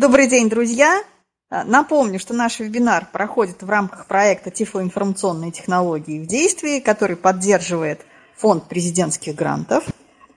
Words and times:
Добрый 0.00 0.28
день, 0.28 0.48
друзья! 0.48 1.02
Напомню, 1.50 2.18
что 2.18 2.32
наш 2.32 2.58
вебинар 2.58 3.06
проходит 3.12 3.62
в 3.62 3.68
рамках 3.68 4.06
проекта 4.06 4.50
«Тифлоинформационные 4.50 5.52
технологии 5.52 6.18
в 6.18 6.26
действии», 6.26 6.80
который 6.80 7.16
поддерживает 7.16 8.00
Фонд 8.38 8.66
президентских 8.66 9.34
грантов. 9.34 9.84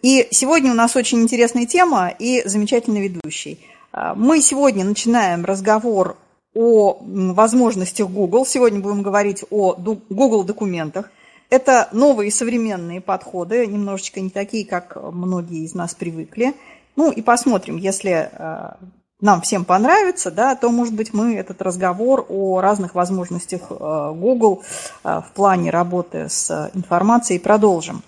И 0.02 0.28
сегодня 0.32 0.72
у 0.72 0.74
нас 0.74 0.98
очень 0.98 1.22
интересная 1.22 1.66
тема 1.66 2.10
и 2.10 2.46
замечательный 2.46 3.08
ведущий. 3.08 3.66
Мы 3.94 4.42
сегодня 4.42 4.84
начинаем 4.84 5.46
разговор 5.46 6.18
о 6.54 6.98
возможностях 7.00 8.10
Google. 8.10 8.46
Сегодня 8.46 8.82
будем 8.82 9.02
говорить 9.02 9.46
о 9.50 9.76
Google 9.76 10.44
документах. 10.44 11.10
Это 11.50 11.88
новые 11.94 12.32
современные 12.32 13.00
подходы, 13.00 13.66
немножечко 13.66 14.20
не 14.20 14.30
такие, 14.30 14.66
как 14.66 14.98
многие 14.98 15.64
из 15.64 15.74
нас 15.74 15.96
привыкли. 15.96 16.54
Ну 16.98 17.14
и 17.14 17.22
посмотрим, 17.22 17.78
если 17.78 18.30
нам 19.24 19.40
всем 19.40 19.64
понравится, 19.64 20.32
да, 20.32 20.54
то, 20.54 20.70
может 20.70 20.94
быть, 20.94 21.14
мы 21.14 21.36
этот 21.36 21.62
разговор 21.62 22.26
о 22.28 22.60
разных 22.60 22.94
возможностях 22.94 23.62
э, 23.70 24.12
Google 24.16 24.64
э, 25.04 25.22
в 25.22 25.32
плане 25.34 25.72
работы 25.72 26.28
с 26.28 26.70
информацией 26.74 27.40
продолжим. 27.40 28.04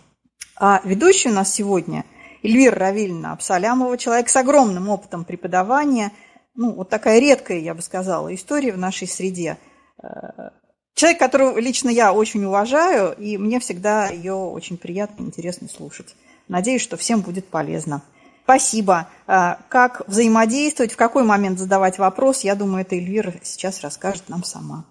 А 0.58 0.82
ведущий 0.84 1.30
у 1.30 1.32
нас 1.32 1.54
сегодня 1.54 2.04
Эльвира 2.44 2.76
Равильевна 2.76 3.32
Абсалямова, 3.32 3.98
человек 3.98 4.28
с 4.28 4.36
огромным 4.36 4.90
опытом 4.90 5.24
преподавания, 5.24 6.12
ну, 6.54 6.74
вот 6.74 6.90
такая 6.90 7.20
редкая, 7.20 7.60
я 7.60 7.74
бы 7.74 7.82
сказала, 7.82 8.36
история 8.36 8.74
в 8.74 8.78
нашей 8.78 9.08
среде. 9.08 9.58
Э, 10.04 10.50
человек, 10.96 11.18
которого 11.18 11.58
лично 11.60 11.88
я 11.88 12.12
очень 12.12 12.44
уважаю, 12.44 13.16
и 13.18 13.38
мне 13.38 13.62
всегда 13.62 14.10
ее 14.10 14.34
очень 14.34 14.78
приятно 14.78 15.24
и 15.24 15.28
интересно 15.28 15.70
слушать. 15.70 16.14
Надеюсь, 16.50 16.82
что 16.82 16.98
всем 16.98 17.22
будет 17.22 17.48
полезно. 17.48 18.02
Спасибо. 18.46 19.08
А, 19.26 19.58
как 19.70 20.04
взаимодействовать, 20.08 20.94
в 20.94 20.98
какой 20.98 21.24
момент 21.24 21.58
задавать 21.58 21.98
вопрос, 21.98 22.42
я 22.42 22.54
думаю, 22.54 22.82
это 22.82 22.96
Эльвира 22.96 23.34
сейчас 23.44 23.82
расскажет 23.82 24.30
нам 24.30 24.44
сама. 24.44 24.86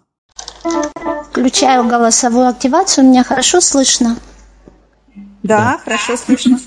Включаю 1.31 1.87
голосовую 1.87 2.49
активацию, 2.49 3.07
меня 3.07 3.23
хорошо 3.23 3.61
слышно? 3.61 4.17
Да, 5.45 5.59
да. 5.59 5.81
хорошо 5.85 6.17
слышно. 6.17 6.59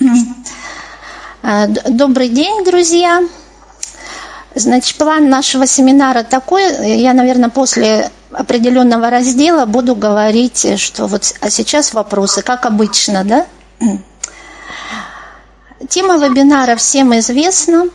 А, 1.44 1.68
добрый 1.68 2.30
день, 2.30 2.64
друзья. 2.64 3.22
Значит, 4.56 4.98
план 4.98 5.30
нашего 5.30 5.68
семинара 5.68 6.24
такой, 6.24 6.98
я, 6.98 7.14
наверное, 7.14 7.50
после 7.50 8.10
определенного 8.32 9.10
раздела 9.10 9.66
буду 9.66 9.96
говорить, 9.96 10.80
что 10.80 11.08
вот, 11.08 11.36
а 11.42 11.50
сейчас 11.50 11.94
вопросы, 11.94 12.42
как 12.42 12.66
обычно, 12.66 13.26
да? 13.26 13.46
Тема 15.86 16.18
вебинара 16.18 16.76
всем 16.76 17.18
известна. 17.20 17.86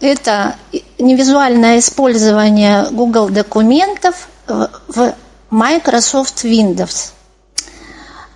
Это 0.00 0.56
невизуальное 0.98 1.78
использование 1.78 2.88
Google 2.90 3.28
документов 3.28 4.28
в 4.46 5.14
Microsoft 5.50 6.44
Windows. 6.44 7.12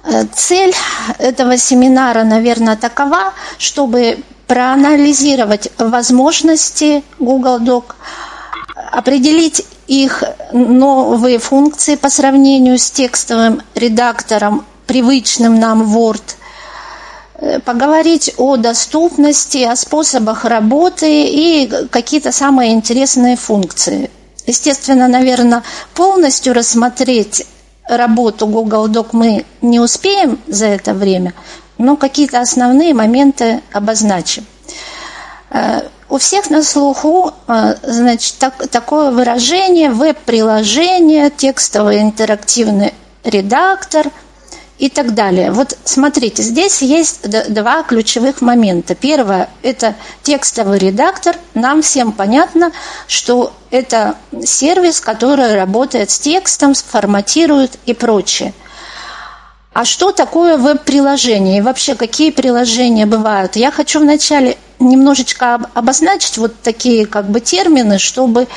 Э, 0.04 0.24
цель 0.32 0.72
этого 1.18 1.58
семинара, 1.58 2.22
наверное, 2.22 2.76
такова, 2.76 3.34
чтобы 3.58 4.20
проанализировать 4.46 5.70
возможности 5.78 7.02
Google 7.18 7.58
Doc, 7.58 7.94
определить 8.92 9.66
их 9.88 10.22
новые 10.52 11.38
функции 11.40 11.96
по 11.96 12.08
сравнению 12.08 12.78
с 12.78 12.90
текстовым 12.90 13.62
редактором, 13.74 14.64
привычным 14.86 15.58
нам 15.58 15.82
Word– 15.96 16.22
поговорить 17.64 18.34
о 18.36 18.56
доступности, 18.56 19.58
о 19.58 19.76
способах 19.76 20.44
работы 20.44 21.24
и 21.26 21.70
какие-то 21.90 22.32
самые 22.32 22.72
интересные 22.72 23.36
функции. 23.36 24.10
Естественно, 24.46 25.08
наверное, 25.08 25.62
полностью 25.94 26.52
рассмотреть 26.52 27.46
работу 27.88 28.46
Google 28.46 28.88
Doc 28.88 29.08
мы 29.12 29.44
не 29.62 29.80
успеем 29.80 30.38
за 30.46 30.66
это 30.66 30.92
время, 30.92 31.34
но 31.78 31.96
какие-то 31.96 32.40
основные 32.40 32.94
моменты 32.94 33.62
обозначим. 33.72 34.44
Э, 35.50 35.82
у 36.08 36.18
всех 36.18 36.50
на 36.50 36.62
слуху 36.62 37.32
э, 37.46 37.74
значит, 37.82 38.34
так, 38.38 38.68
такое 38.68 39.10
выражение 39.10 39.90
веб-приложение, 39.90 41.30
текстовый 41.30 42.00
интерактивный 42.00 42.92
редактор– 43.24 44.10
и 44.80 44.88
так 44.88 45.14
далее. 45.14 45.52
Вот 45.52 45.76
смотрите, 45.84 46.42
здесь 46.42 46.80
есть 46.80 47.28
два 47.52 47.82
ключевых 47.82 48.40
момента. 48.40 48.94
Первое– 48.94 49.50
это 49.62 49.94
текстовый 50.22 50.78
редактор. 50.78 51.36
Нам 51.52 51.82
всем 51.82 52.12
понятно, 52.12 52.72
что 53.06 53.52
это 53.70 54.14
сервис, 54.42 55.02
который 55.02 55.54
работает 55.54 56.10
с 56.10 56.18
текстом, 56.18 56.72
форматирует 56.72 57.72
и 57.84 57.92
прочее. 57.92 58.54
А 59.74 59.84
что 59.84 60.12
такое 60.12 60.56
веб-приложение 60.56 61.58
и 61.58 61.60
вообще 61.60 61.94
какие 61.94 62.30
приложения 62.30 63.04
бывают? 63.04 63.56
Я 63.56 63.70
хочу 63.70 64.00
вначале 64.00 64.56
немножечко 64.78 65.60
обозначить 65.74 66.38
вот 66.38 66.54
такие 66.62 67.04
как 67.04 67.28
бы 67.28 67.40
термины, 67.40 67.98
чтобы 67.98 68.48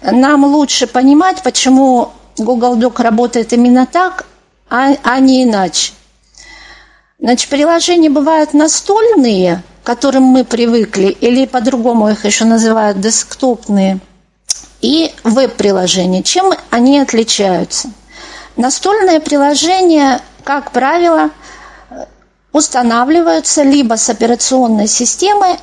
нам 0.00 0.44
лучше 0.44 0.86
понимать, 0.86 1.42
почему 1.42 2.12
Google 2.38 2.78
Doc 2.78 3.02
работает 3.02 3.52
именно 3.52 3.84
так, 3.84 4.24
а, 4.68 4.96
а 5.02 5.20
не 5.20 5.44
иначе. 5.44 5.92
Значит, 7.18 7.48
приложения 7.48 8.10
бывают 8.10 8.52
настольные, 8.52 9.62
к 9.82 9.86
которым 9.86 10.24
мы 10.24 10.44
привыкли, 10.44 11.06
или 11.06 11.46
по-другому 11.46 12.10
их 12.10 12.24
еще 12.24 12.44
называют 12.44 13.00
десктопные, 13.00 14.00
и 14.80 15.12
веб-приложения. 15.24 16.22
Чем 16.22 16.52
они 16.70 16.98
отличаются? 16.98 17.90
Настольные 18.56 19.20
приложения, 19.20 20.20
как 20.44 20.72
правило, 20.72 21.30
устанавливаются 22.52 23.62
либо 23.62 23.94
с 23.94 24.08
операционной 24.08 24.86
системы, 24.86 25.58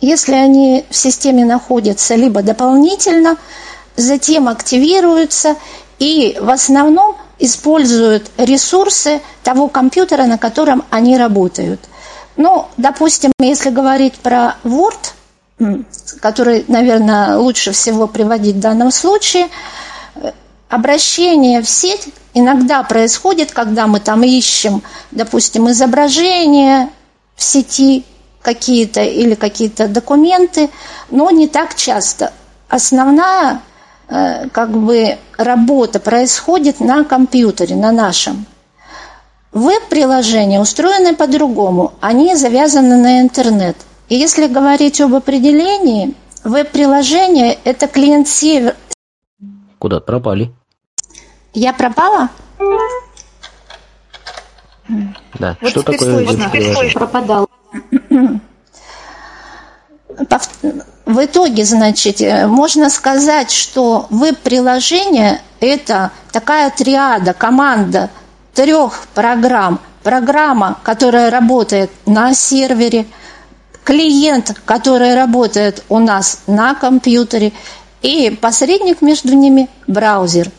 если 0.00 0.34
они 0.34 0.84
в 0.90 0.96
системе 0.96 1.44
находятся, 1.44 2.14
либо 2.14 2.42
дополнительно, 2.42 3.36
затем 3.96 4.48
активируются 4.48 5.56
и 5.98 6.36
в 6.40 6.50
основном 6.50 7.16
используют 7.38 8.30
ресурсы 8.36 9.20
того 9.42 9.68
компьютера, 9.68 10.24
на 10.24 10.38
котором 10.38 10.84
они 10.90 11.16
работают. 11.16 11.80
Ну, 12.36 12.66
допустим, 12.76 13.32
если 13.38 13.70
говорить 13.70 14.14
про 14.14 14.56
Word, 14.64 15.78
который, 16.20 16.64
наверное, 16.68 17.38
лучше 17.38 17.72
всего 17.72 18.06
приводить 18.06 18.56
в 18.56 18.60
данном 18.60 18.90
случае, 18.90 19.48
обращение 20.68 21.62
в 21.62 21.68
сеть 21.68 22.08
иногда 22.34 22.82
происходит, 22.82 23.52
когда 23.52 23.86
мы 23.86 24.00
там 24.00 24.22
ищем, 24.22 24.82
допустим, 25.10 25.70
изображения 25.70 26.90
в 27.36 27.42
сети 27.42 28.04
какие-то 28.42 29.02
или 29.02 29.34
какие-то 29.34 29.88
документы, 29.88 30.70
но 31.10 31.30
не 31.30 31.48
так 31.48 31.74
часто. 31.74 32.32
Основная 32.68 33.60
Э, 33.60 33.60
как 34.08 34.70
бы 34.70 35.18
работа 35.36 36.00
происходит 36.00 36.80
на 36.80 37.04
компьютере, 37.04 37.74
на 37.74 37.92
нашем. 37.92 38.46
Веб-приложения 39.52 40.60
устроены 40.60 41.14
по-другому, 41.14 41.94
они 42.00 42.34
завязаны 42.36 42.96
на 42.96 43.20
интернет. 43.20 43.76
И 44.08 44.14
если 44.14 44.46
говорить 44.46 45.00
об 45.00 45.14
определении, 45.14 46.14
веб-приложение– 46.44 47.58
это 47.64 47.88
клиент-сервер. 47.88 48.76
Куда 49.78 50.00
пропали? 50.00 50.52
Я 51.54 51.72
пропала? 51.72 52.28
Да, 55.38 55.56
вот 55.60 55.70
что 55.70 55.82
такое 55.82 56.24
веб-приложение? 56.24 56.92
Пропадал. 56.92 57.48
В 60.08 61.24
итоге, 61.24 61.64
значит, 61.64 62.20
э, 62.20 62.46
можно 62.46 62.90
сказать, 62.90 63.50
что 63.50 64.06
веб-приложение– 64.10 65.40
это 65.60 66.10
такая 66.32 66.70
триада, 66.70 67.32
команда 67.32 68.10
трех 68.54 69.06
программ. 69.14 69.80
Программа, 70.02 70.78
которая 70.82 71.30
работает 71.30 71.90
на 72.06 72.32
сервере, 72.34 73.06
клиент, 73.84 74.54
который 74.64 75.14
работает 75.14 75.84
у 75.88 75.98
нас 75.98 76.40
на 76.46 76.74
компьютере, 76.74 77.52
и 78.02 78.30
посредник 78.30 79.02
между 79.02 79.34
ними– 79.34 79.68
браузер. 79.86 80.50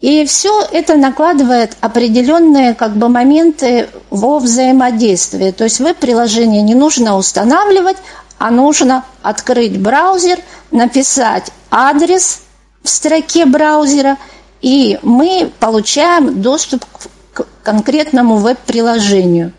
И 0.00 0.26
все 0.26 0.62
это 0.72 0.96
накладывает 0.96 1.76
определенные 1.80 2.74
как 2.74 2.96
бы, 2.96 3.08
моменты 3.08 3.88
во 4.10 4.38
взаимодействии. 4.38 5.52
То 5.52 5.64
есть 5.64 5.80
веб-приложение 5.80 6.60
не 6.62 6.74
нужно 6.74 7.16
устанавливать, 7.16 7.96
а 8.38 8.50
нужно 8.50 9.04
открыть 9.22 9.80
браузер, 9.80 10.38
написать 10.70 11.50
адрес 11.70 12.42
в 12.82 12.88
строке 12.88 13.46
браузера, 13.46 14.18
и 14.60 14.98
мы 15.02 15.50
получаем 15.58 16.42
доступ 16.42 16.84
к 17.32 17.46
конкретному 17.62 18.36
веб-приложению. 18.36 19.52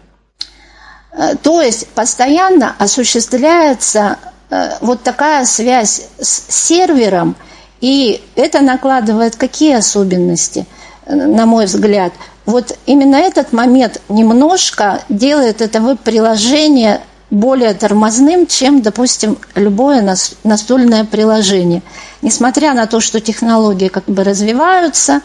Э, 1.12 1.36
то 1.36 1.62
есть 1.62 1.88
постоянно 1.90 2.75
осуществляется 2.78 4.19
э, 4.50 4.78
вот 4.81 5.01
такая 5.01 5.45
связь 5.45 6.04
с 6.19 6.44
сервером, 6.50 7.36
и 7.81 8.24
это 8.35 8.62
накладывает 8.62 9.35
какие 9.35 9.75
особенности, 9.75 10.65
на 11.06 11.45
мой 11.45 11.65
взгляд? 11.65 12.13
Вот 12.45 12.77
именно 12.85 13.18
этот 13.18 13.51
момент 13.51 14.01
немножко 14.09 15.01
делает 15.09 15.62
это 15.62 15.81
веб-приложение 15.81 17.01
более 17.29 17.74
тормозным, 17.74 18.47
чем, 18.47 18.81
допустим, 18.81 19.38
любое 19.56 20.01
настольное 20.44 21.03
приложение. 21.03 21.81
Несмотря 22.21 22.74
на 22.74 22.88
то, 22.88 23.01
что 23.01 23.19
технологии 23.19 23.89
как 23.89 24.06
бы 24.06 24.23
развиваются, 24.23 25.21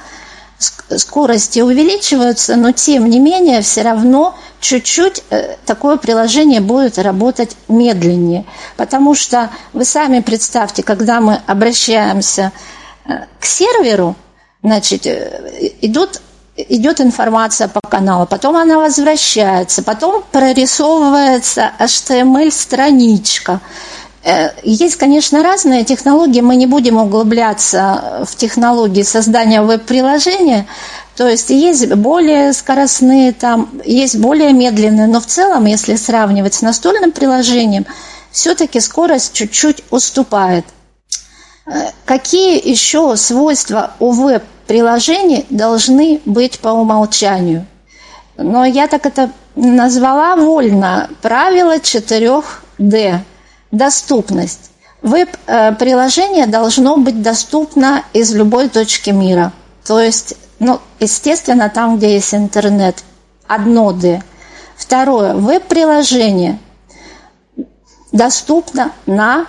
скорости 0.58 1.60
увеличиваются, 1.60 2.56
но 2.56 2.72
тем 2.72 3.08
не 3.08 3.18
менее 3.18 3.62
все 3.62 3.82
равно 3.82 4.34
чуть-чуть 4.62 5.24
э, 5.28 5.56
такое 5.66 5.98
приложение 5.98 6.60
будет 6.60 6.98
работать 6.98 7.56
медленнее. 7.68 8.46
Потому 8.76 9.14
что 9.14 9.50
вы 9.74 9.84
сами 9.84 10.20
представьте, 10.20 10.82
когда 10.82 11.20
мы 11.20 11.42
обращаемся 11.46 12.52
э, 13.04 13.26
к 13.38 13.44
серверу, 13.44 14.14
значит, 14.62 15.06
э, 15.06 15.72
идут 15.82 16.22
идет 16.54 17.00
информация 17.00 17.66
по 17.66 17.80
каналу, 17.80 18.26
потом 18.26 18.56
она 18.56 18.78
возвращается, 18.78 19.82
потом 19.82 20.22
прорисовывается 20.32 21.72
HTML-страничка. 21.78 23.60
Э, 24.24 24.50
есть, 24.62 24.96
конечно, 24.96 25.42
разные 25.42 25.84
технологии, 25.84 26.40
мы 26.40 26.56
не 26.56 26.66
будем 26.66 26.96
углубляться 26.96 28.24
в 28.28 28.36
технологии 28.36 29.02
создания 29.02 29.62
веб-приложения, 29.62 30.66
то 31.16 31.28
есть 31.28 31.50
есть 31.50 31.92
более 31.92 32.52
скоростные, 32.52 33.32
там, 33.32 33.68
есть 33.84 34.16
более 34.16 34.52
медленные, 34.52 35.08
но 35.08 35.20
в 35.20 35.26
целом, 35.26 35.66
если 35.66 35.96
сравнивать 35.96 36.54
с 36.54 36.62
настольным 36.62 37.10
приложением, 37.12 37.84
все-таки 38.30 38.80
скорость 38.80 39.32
чуть-чуть 39.32 39.82
уступает. 39.90 40.64
Э, 41.66 41.90
какие 42.04 42.64
еще 42.66 43.16
свойства 43.16 43.92
у 43.98 44.12
веб 44.12 44.44
приложений 44.66 45.46
должны 45.50 46.20
быть 46.24 46.60
по 46.60 46.68
умолчанию. 46.68 47.66
Но 48.36 48.64
я 48.64 48.86
так 48.86 49.04
это 49.04 49.30
назвала 49.54 50.36
вольно. 50.36 51.10
Правило 51.20 51.76
4D. 51.76 53.18
Доступность. 53.72 54.70
Веб-приложение 55.02 56.46
должно 56.46 56.96
быть 56.96 57.22
доступно 57.22 58.04
из 58.12 58.32
любой 58.32 58.68
точки 58.68 59.10
мира. 59.10 59.52
То 59.84 59.98
есть, 59.98 60.34
ну, 60.60 60.78
естественно, 61.00 61.68
там, 61.68 61.96
где 61.96 62.14
есть 62.14 62.34
интернет. 62.34 63.02
Одно 63.48 63.90
D. 63.92 64.22
Второе. 64.76 65.34
Веб-приложение 65.34 66.60
доступно 68.12 68.92
на 69.06 69.46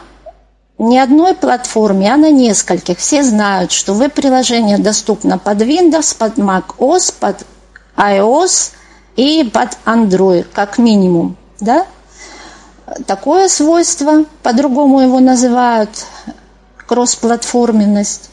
ни 0.79 0.97
одной 0.97 1.35
платформе, 1.35 2.11
а 2.13 2.17
на 2.17 2.31
нескольких. 2.31 2.97
Все 2.97 3.23
знают, 3.23 3.71
что 3.71 3.93
веб-приложение 3.93 4.77
доступно 4.77 5.37
под 5.37 5.61
Windows, 5.61 6.17
под 6.17 6.37
Mac 6.37 6.63
OS, 6.77 7.13
под 7.19 7.45
iOS 7.95 8.71
и 9.15 9.49
под 9.53 9.77
Android, 9.85 10.45
как 10.51 10.77
минимум. 10.77 11.37
Да? 11.59 11.85
Такое 13.07 13.47
свойство, 13.47 14.25
по-другому 14.41 15.01
его 15.01 15.19
называют, 15.19 16.06
кроссплатформенность. 16.85 18.30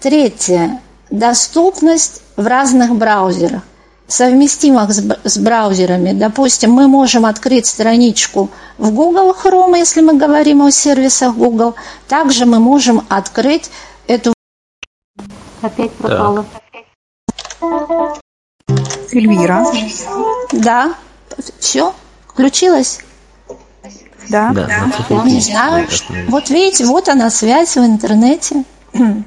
Третье– 0.00 0.80
доступность 1.10 2.22
в 2.36 2.46
разных 2.46 2.94
браузерах 2.94 3.62
совместимых 4.08 4.90
с, 4.92 5.38
браузерами. 5.38 6.12
Допустим, 6.12 6.70
мы 6.72 6.88
можем 6.88 7.26
открыть 7.26 7.66
страничку 7.66 8.50
в 8.78 8.92
Google 8.92 9.32
Chrome, 9.32 9.76
если 9.76 10.00
мы 10.00 10.14
говорим 10.14 10.62
о 10.62 10.70
сервисах 10.70 11.34
Google. 11.34 11.74
Также 12.08 12.46
мы 12.46 12.60
можем 12.60 13.04
открыть 13.08 13.70
эту... 14.06 14.32
Опять 15.62 15.92
пропала. 15.92 16.44
Да. 17.60 18.14
Эльвира. 19.12 19.66
Да. 20.52 20.94
Все? 21.58 21.94
Включилась? 22.26 23.00
Да. 24.28 24.50
да. 24.52 24.66
да. 25.08 25.22
Не 25.24 25.40
знаю. 25.40 25.88
Вот 26.28 26.50
видите, 26.50 26.84
вот 26.84 27.08
она 27.08 27.30
связь 27.30 27.76
в 27.76 27.84
интернете 27.84 28.64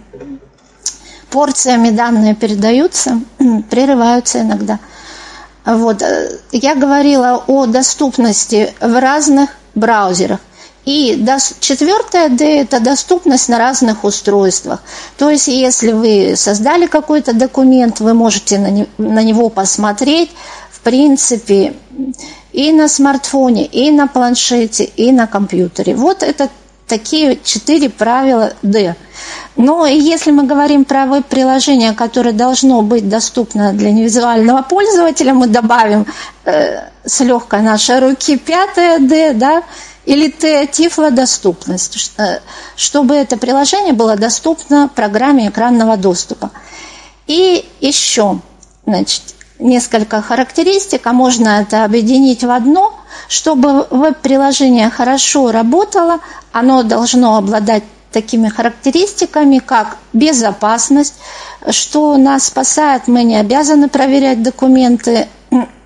порциями 1.30 1.90
данные 1.90 2.36
передаются, 2.36 3.22
прерываются 3.70 4.42
иногда. 4.42 4.80
Вот. 5.66 6.02
Э, 6.02 6.40
я 6.52 6.76
говорила 6.76 7.44
о 7.48 7.66
доступности 7.66 8.74
в 8.80 9.00
разных 9.00 9.50
браузерах. 9.76 10.40
И 10.86 11.24
четвертое 11.60 12.30
D– 12.30 12.62
это 12.62 12.80
доступность 12.80 13.50
на 13.50 13.60
разных 13.60 14.04
устройствах. 14.04 14.82
То 15.18 15.30
есть, 15.30 15.48
если 15.48 15.92
вы 15.92 16.34
создали 16.36 16.88
какой-то 16.88 17.34
документ, 17.34 18.00
вы 18.00 18.14
можете 18.14 18.88
на 18.98 19.22
него 19.22 19.50
посмотреть, 19.50 20.32
в 20.72 20.80
принципе, 20.80 21.74
и 22.60 22.74
на 22.74 22.90
смартфоне, 22.90 23.66
и 23.66 23.90
на 23.90 24.08
планшете, 24.08 24.84
и 24.84 25.14
на 25.14 25.28
компьютере. 25.28 25.96
Вот 25.96 26.24
это 26.24 26.50
такие 26.88 27.40
четыре 27.42 27.90
правила 27.90 28.52
D. 28.64 28.96
Но 29.56 29.86
если 29.86 30.32
мы 30.32 30.44
говорим 30.44 30.84
про 30.84 31.06
веб-приложение, 31.06 31.94
которое 31.94 32.34
должно 32.34 32.82
быть 32.82 33.08
доступно 33.08 33.72
для 33.72 33.94
невизуального 33.94 34.62
пользователя, 34.62 35.34
мы 35.34 35.48
добавим 35.48 36.06
э, 36.44 36.82
с 37.06 37.22
легкой 37.22 37.62
нашей 37.62 38.00
руки 38.00 38.38
пятое 38.38 39.00
D, 39.00 39.32
да, 39.34 39.64
или 40.06 40.30
Т 40.30 40.68
тифлодоступность, 40.68 42.12
э, 42.18 42.40
чтобы 42.76 43.16
это 43.16 43.38
приложение 43.38 43.94
было 43.94 44.18
доступно 44.18 44.90
программе 44.94 45.48
экранного 45.48 45.96
доступа. 45.96 46.52
И 47.26 47.66
еще, 47.80 48.40
значит, 48.86 49.22
несколько 49.60 50.22
характеристик, 50.22 51.06
а 51.06 51.14
можно 51.14 51.62
это 51.62 51.84
объединить 51.84 52.44
в 52.44 52.50
одно. 52.50 52.94
Чтобы 53.28 53.86
веб-приложение 53.90 54.90
хорошо 54.90 55.52
работало, 55.52 56.20
оно 56.52 56.84
должно 56.84 57.38
обладать 57.38 57.84
такими 58.12 58.50
характеристиками, 58.50 59.60
как 59.60 59.98
безопасность, 60.14 61.16
что 61.70 62.18
нас 62.18 62.46
спасает, 62.46 63.08
мы 63.08 63.24
не 63.24 63.36
обязаны 63.36 63.88
проверять 63.88 64.42
документы 64.42 65.28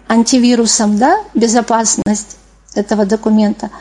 антивирусом, 0.07 0.97
да, 0.97 1.17
безопасность 1.33 2.37
этого 2.75 3.05
документа. 3.05 3.71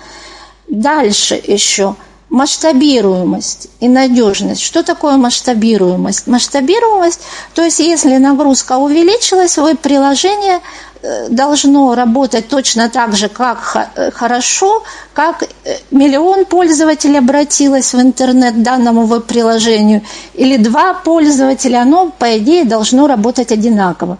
Дальше 0.68 1.40
еще 1.46 1.94
масштабируемость 2.32 3.69
и 3.79 3.88
надежность. 3.88 4.62
Что 4.62 4.83
такое 4.83 5.16
масштабируемость? 5.16 6.26
Масштабируемость, 6.26 7.21
то 7.54 7.62
есть 7.62 7.78
если 7.78 8.16
нагрузка 8.16 8.78
увеличилась, 8.78 9.56
вы 9.59 9.76
приложение 9.76 10.61
Э, 11.04 11.26
должно 11.28 11.97
работать 11.97 12.47
точно 12.49 12.88
так 12.88 13.16
же, 13.16 13.28
как 13.28 13.90
э, 13.97 14.12
хорошо, 14.12 14.85
как 15.12 15.42
э, 15.42 15.47
миллион 15.90 16.45
пользователей 16.45 17.18
обратилось 17.18 17.92
в 17.92 18.00
интернет 18.00 18.62
данному 18.62 19.06
веб-приложению, 19.06 20.02
или 20.35 20.56
два 20.59 20.95
пользователя, 20.95 21.83
оно, 21.83 22.12
по 22.16 22.38
идее, 22.38 22.64
должно 22.64 23.09
работать 23.09 23.50
одинаково. 23.50 24.18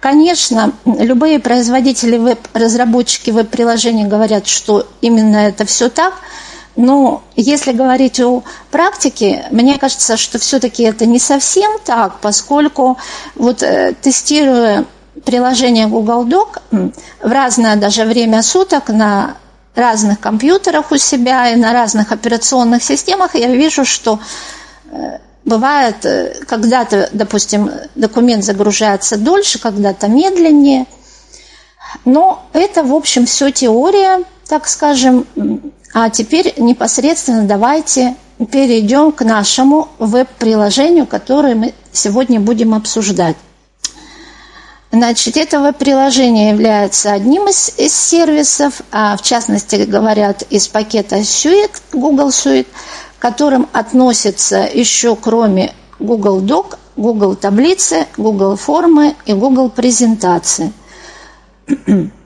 Конечно, 0.00 0.72
любые 0.84 1.38
производители 1.38 2.18
веб, 2.18 2.38
разработчики 2.52 3.30
веб-приложений 3.30 4.04
говорят, 4.04 4.46
что 4.46 4.86
именно 5.00 5.38
это 5.38 5.64
все 5.64 5.88
так, 5.88 6.12
но 6.78 7.24
если 7.34 7.72
говорить 7.72 8.20
о 8.20 8.44
практике, 8.70 9.46
мне 9.50 9.76
кажется, 9.78 10.16
что 10.16 10.38
все-таки 10.38 10.84
это 10.84 11.06
не 11.06 11.18
совсем 11.18 11.72
так, 11.84 12.20
поскольку 12.20 12.98
вот 13.34 13.64
тестируя 14.00 14.84
приложение 15.24 15.88
Google 15.88 16.24
Doc 16.24 16.60
в 16.70 17.32
разное 17.32 17.74
даже 17.74 18.04
время 18.04 18.42
суток 18.42 18.90
на 18.90 19.36
разных 19.74 20.20
компьютерах 20.20 20.92
у 20.92 20.98
себя 20.98 21.50
и 21.50 21.56
на 21.56 21.72
разных 21.72 22.12
операционных 22.12 22.84
системах, 22.84 23.34
я 23.34 23.48
вижу, 23.48 23.84
что 23.84 24.20
э, 24.92 25.18
бывает, 25.44 26.04
э, 26.04 26.44
когда-то, 26.46 27.08
допустим, 27.12 27.72
документ 27.96 28.44
загружается 28.44 29.16
дольше, 29.16 29.58
когда-то 29.58 30.06
медленнее. 30.06 30.86
Но 32.04 32.46
это, 32.52 32.84
в 32.84 32.94
общем, 32.94 33.26
все 33.26 33.50
теория, 33.50 34.22
так 34.46 34.68
скажем. 34.68 35.26
А 35.94 36.10
теперь 36.10 36.54
непосредственно 36.58 37.44
давайте 37.44 38.16
перейдем 38.50 39.12
к 39.12 39.24
нашему 39.24 39.88
веб-приложению, 39.98 41.06
которое 41.06 41.54
мы 41.54 41.74
сегодня 41.92 42.40
будем 42.40 42.74
обсуждать. 42.74 43.36
Значит, 44.90 45.36
этого 45.36 45.72
приложение 45.72 46.50
является 46.50 47.12
одним 47.12 47.48
из, 47.48 47.74
из 47.76 47.94
сервисов, 47.94 48.80
а 48.90 49.16
в 49.16 49.22
частности 49.22 49.76
говорят 49.76 50.42
из 50.48 50.66
пакета 50.68 51.16
Suite, 51.16 51.82
Google 51.92 52.28
Suite, 52.28 52.66
к 53.18 53.22
которым 53.22 53.68
относятся 53.72 54.68
еще 54.72 55.14
кроме 55.14 55.74
Google 55.98 56.40
Doc, 56.40 56.78
Google 56.96 57.36
таблицы, 57.36 58.06
Google 58.16 58.56
формы 58.56 59.14
и 59.26 59.34
Google 59.34 59.68
презентации. 59.68 60.72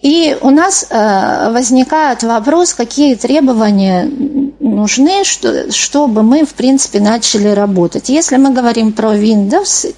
И 0.00 0.36
у 0.40 0.50
нас 0.50 0.86
э, 0.88 1.52
возникает 1.52 2.22
вопрос, 2.22 2.72
какие 2.72 3.16
требования 3.16 4.10
нужны, 4.58 5.24
что, 5.24 5.70
чтобы 5.70 6.22
мы, 6.22 6.46
в 6.46 6.54
принципе, 6.54 7.00
начали 7.00 7.48
работать. 7.48 8.08
Если 8.08 8.36
мы 8.36 8.50
говорим 8.52 8.92
про 8.92 9.14
Windows, 9.14 9.94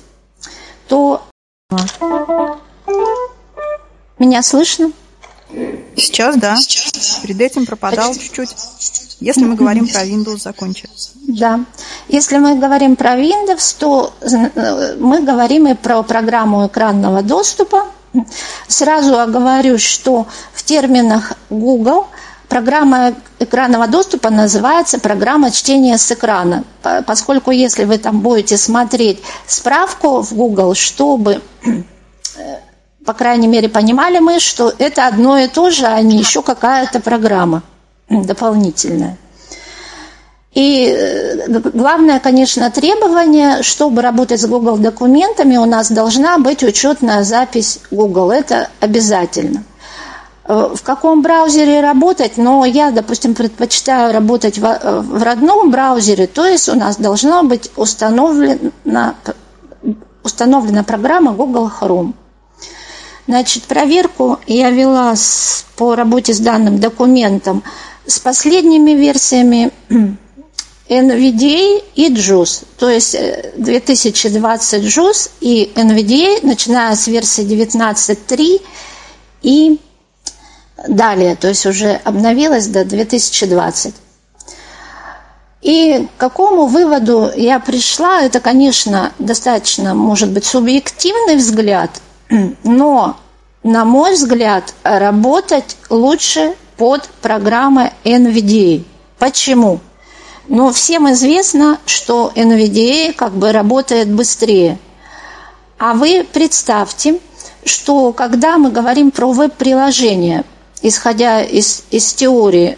то... 0.89 1.23
Меня 4.19 4.43
слышно? 4.43 4.93
Сейчас, 5.97 6.37
да. 6.37 6.57
Перед 7.23 7.41
этим 7.41 7.67
пропадал 7.67 8.13
чуть-чуть. 8.15 8.55
Если 9.21 9.45
мы 9.45 9.55
говорим 9.55 9.87
про 9.87 10.05
Windows, 10.05 10.39
закончим. 10.39 10.89
Да. 11.29 11.65
Если 12.09 12.39
мы 12.39 12.57
говорим 12.57 12.97
про 12.97 13.17
Windows, 13.17 13.77
то 13.79 14.13
э, 14.21 14.97
мы 14.99 15.23
говорим 15.23 15.69
и 15.69 15.75
про 15.75 16.03
программу 16.03 16.67
экранного 16.67 17.23
доступа. 17.23 17.87
Сразу 18.69 19.19
оговорюсь, 19.19 19.83
что 19.83 20.27
в 20.53 20.63
терминах 20.63 21.33
Google 21.51 22.07
программа 22.49 23.15
экранного 23.39 23.87
доступа 23.87 24.31
называется 24.31 24.99
программа 24.99 25.51
чтения 25.51 25.97
с 25.97 26.13
экрана, 26.13 26.65
поскольку 27.07 27.51
если 27.51 27.85
вы 27.85 27.99
там 27.99 28.21
будете 28.21 28.59
смотреть 28.59 29.23
справку 29.47 30.21
в 30.21 30.33
Google, 30.35 30.75
чтобы 30.75 31.41
э, 31.65 32.59
по 33.05 33.15
крайней 33.15 33.49
мере, 33.49 33.69
понимали 33.69 34.19
мы, 34.19 34.39
что 34.39 34.73
это 34.79 35.07
одно 35.07 35.39
и 35.39 35.49
то 35.49 35.71
же, 35.71 35.87
а 35.87 36.01
не 36.03 36.19
еще 36.19 36.43
какая-то 36.43 37.01
программа 37.01 37.63
дополнительная. 38.09 39.17
И 40.55 40.87
э, 40.87 41.49
главное, 41.73 42.21
конечно, 42.21 42.71
требование, 42.71 43.63
чтобы 43.63 44.03
работать 44.03 44.41
с 44.41 44.47
Google 44.47 44.77
документами, 44.77 45.57
у 45.57 45.65
нас 45.65 45.91
должна 45.91 46.39
быть 46.39 46.63
учетная 46.63 47.25
запись 47.25 47.81
Google. 47.91 48.31
Это 48.31 48.69
обязательно. 48.81 49.65
Э, 50.45 50.75
в 50.75 50.83
каком 50.83 51.23
браузере 51.23 51.81
работать? 51.81 52.37
Но 52.37 52.67
я, 52.67 52.91
допустим, 52.91 53.35
предпочитаю 53.35 54.13
работать 54.13 54.59
э, 54.59 55.01
в 55.01 55.23
родном 55.23 55.71
браузере, 55.71 56.27
то 56.27 56.45
есть 56.45 56.69
у 56.69 56.75
нас 56.75 56.97
должна 56.97 57.43
быть 57.45 57.71
установлена, 57.77 59.15
установлена 60.23 60.83
программа 60.83 61.33
Google 61.33 61.71
Chrome. 61.81 62.13
Значит, 63.27 63.63
проверку 63.63 64.39
я 64.47 64.71
вела 64.71 65.17
с, 65.17 65.65
по 65.77 65.95
работе 65.95 66.35
с 66.35 66.41
данным 66.41 66.79
документом 66.79 67.63
с 68.05 68.19
последними 68.19 68.91
версиями 68.91 69.71
NVDA 70.89 71.83
и 71.95 72.13
JUICE, 72.13 72.65
то 72.79 72.91
есть 72.91 73.17
2020 73.57 74.83
JUICE 74.85 75.31
и 75.41 75.73
NVDA, 75.75 76.41
начиная 76.43 76.95
с 76.97 77.07
версии 77.07 77.45
19.3 77.45 78.61
и 79.43 79.81
далее, 80.89 81.37
то 81.37 81.49
есть 81.49 81.67
уже 81.67 82.01
обновилась 82.05 82.67
до 82.67 82.85
2020. 82.85 83.95
И 85.63 86.09
к 86.17 86.21
какому 86.21 86.67
выводу 86.67 87.31
я 87.37 87.61
пришла, 87.61 88.23
это, 88.23 88.41
конечно, 88.41 89.13
достаточно, 89.21 89.95
может 89.95 90.31
быть, 90.31 90.45
субъективный 90.45 91.37
взгляд, 91.37 91.91
но, 92.65 93.17
на 93.63 93.85
мой 93.85 94.15
взгляд, 94.15 94.75
работать 94.83 95.77
лучше 95.89 96.55
под 96.77 97.09
программой 97.21 97.93
NVDA. 98.05 98.85
Почему? 99.19 99.79
Ну, 100.49 100.73
всем 100.73 101.11
известно, 101.13 101.79
что 101.87 102.33
NVDA 102.35 103.13
как 103.13 103.33
бы 103.33 103.53
работает 103.53 104.11
быстрее. 104.11 104.79
А 105.79 105.95
вы 105.95 106.27
представьте, 106.31 107.21
что 107.65 108.13
когда 108.13 108.59
мы 108.59 108.71
говорим 108.71 109.11
про 109.11 109.33
веб-приложение, 109.33 110.45
исходя 110.83 111.43
из, 111.43 111.85
из 111.91 112.13
теории, 112.15 112.77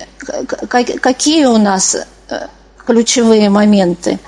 какие 0.68 1.47
у 1.47 1.56
нас 1.56 1.97
э, 2.28 2.49
ключевые 2.85 3.49
моменты, 3.50 4.18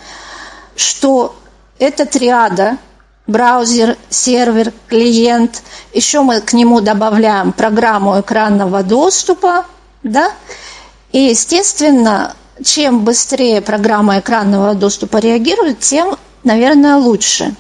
что 0.75 1.37
это 1.79 2.07
триада 2.07 2.79
браузер, 3.27 3.97
сервер, 4.09 4.73
клиент. 4.89 5.63
Еще 5.93 6.21
мы 6.21 6.41
к 6.41 6.53
нему 6.53 6.81
добавляем 6.81 7.53
программу 7.53 8.21
экранного 8.21 8.83
доступа, 8.83 9.67
да? 10.03 10.33
И, 11.13 11.19
естественно, 11.19 12.35
чем 12.65 13.05
быстрее 13.05 13.61
программа 13.61 14.19
экранного 14.19 14.75
доступа 14.75 15.19
реагирует, 15.19 15.81
тем, 15.81 16.17
наверное, 16.45 16.97
лучше. 16.97 17.55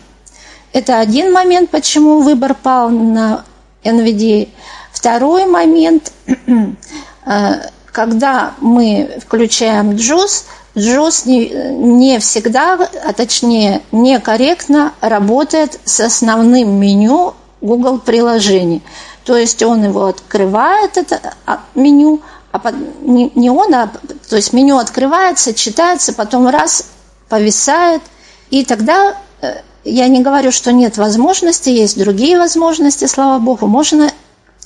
Это 0.72 0.98
один 0.98 1.32
момент, 1.32 1.70
почему 1.70 2.20
выбор 2.20 2.54
пал 2.54 2.90
на 2.90 3.44
NVDA. 3.82 4.48
Второй 4.92 5.46
момент, 5.46 6.12
э, 6.26 7.52
когда 7.92 8.54
мы 8.60 9.18
включаем 9.24 9.90
JUICE, 9.90 10.44
JOS 10.76 11.22
не, 11.24 11.48
не 11.48 12.18
всегда, 12.18 12.74
а 12.74 13.12
точнее 13.14 13.80
некорректно 13.92 14.92
работает 15.00 15.80
с 15.84 16.00
основным 16.00 16.78
меню 16.78 17.32
Google 17.62 17.98
приложений. 17.98 18.82
То 19.24 19.36
есть 19.36 19.62
он 19.62 19.84
его 19.84 20.04
открывает, 20.04 20.98
это 20.98 21.34
а, 21.46 21.60
меню, 21.74 22.20
а 22.64 22.72
не, 23.02 23.30
не 23.34 23.50
он, 23.50 23.75
а 23.75 23.90
то 24.28 24.36
есть 24.36 24.52
меню 24.52 24.78
открывается, 24.78 25.54
читается, 25.54 26.12
потом 26.12 26.48
раз 26.48 26.86
повисает, 27.28 28.02
и 28.50 28.64
тогда 28.64 29.16
э, 29.40 29.60
я 29.84 30.08
не 30.08 30.22
говорю, 30.22 30.52
что 30.52 30.72
нет 30.72 30.96
возможности, 30.96 31.70
есть 31.70 31.98
другие 31.98 32.38
возможности, 32.38 33.06
слава 33.06 33.38
богу, 33.38 33.66
можно 33.66 34.10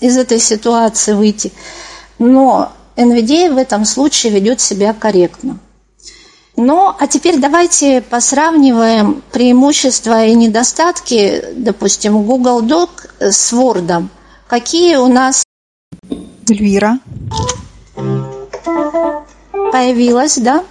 из 0.00 0.16
этой 0.16 0.38
ситуации 0.38 1.12
выйти. 1.12 1.52
Но 2.18 2.72
NVIDIA 2.96 3.52
в 3.52 3.56
этом 3.56 3.84
случае 3.84 4.32
ведет 4.32 4.60
себя 4.60 4.92
корректно. 4.92 5.58
Ну, 6.56 6.94
а 6.98 7.06
теперь 7.06 7.38
давайте 7.38 8.02
посравниваем 8.02 9.22
преимущества 9.32 10.26
и 10.26 10.34
недостатки, 10.34 11.42
допустим, 11.56 12.22
Google 12.24 12.62
Doc 12.62 12.90
с 13.18 13.52
Word. 13.52 14.08
Какие 14.46 14.96
у 14.96 15.06
нас... 15.06 15.42
Эльвира. 16.48 16.98
Появилась, 19.72 20.36
да? 20.36 20.64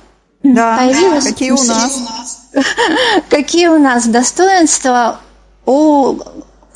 Да. 0.43 0.77
Появилась? 0.77 1.25
Какие 1.25 1.51
у 1.51 1.63
нас? 1.63 1.99
Какие 3.29 3.67
у 3.67 3.77
нас 3.77 4.07
достоинства 4.07 5.19
у 5.65 6.17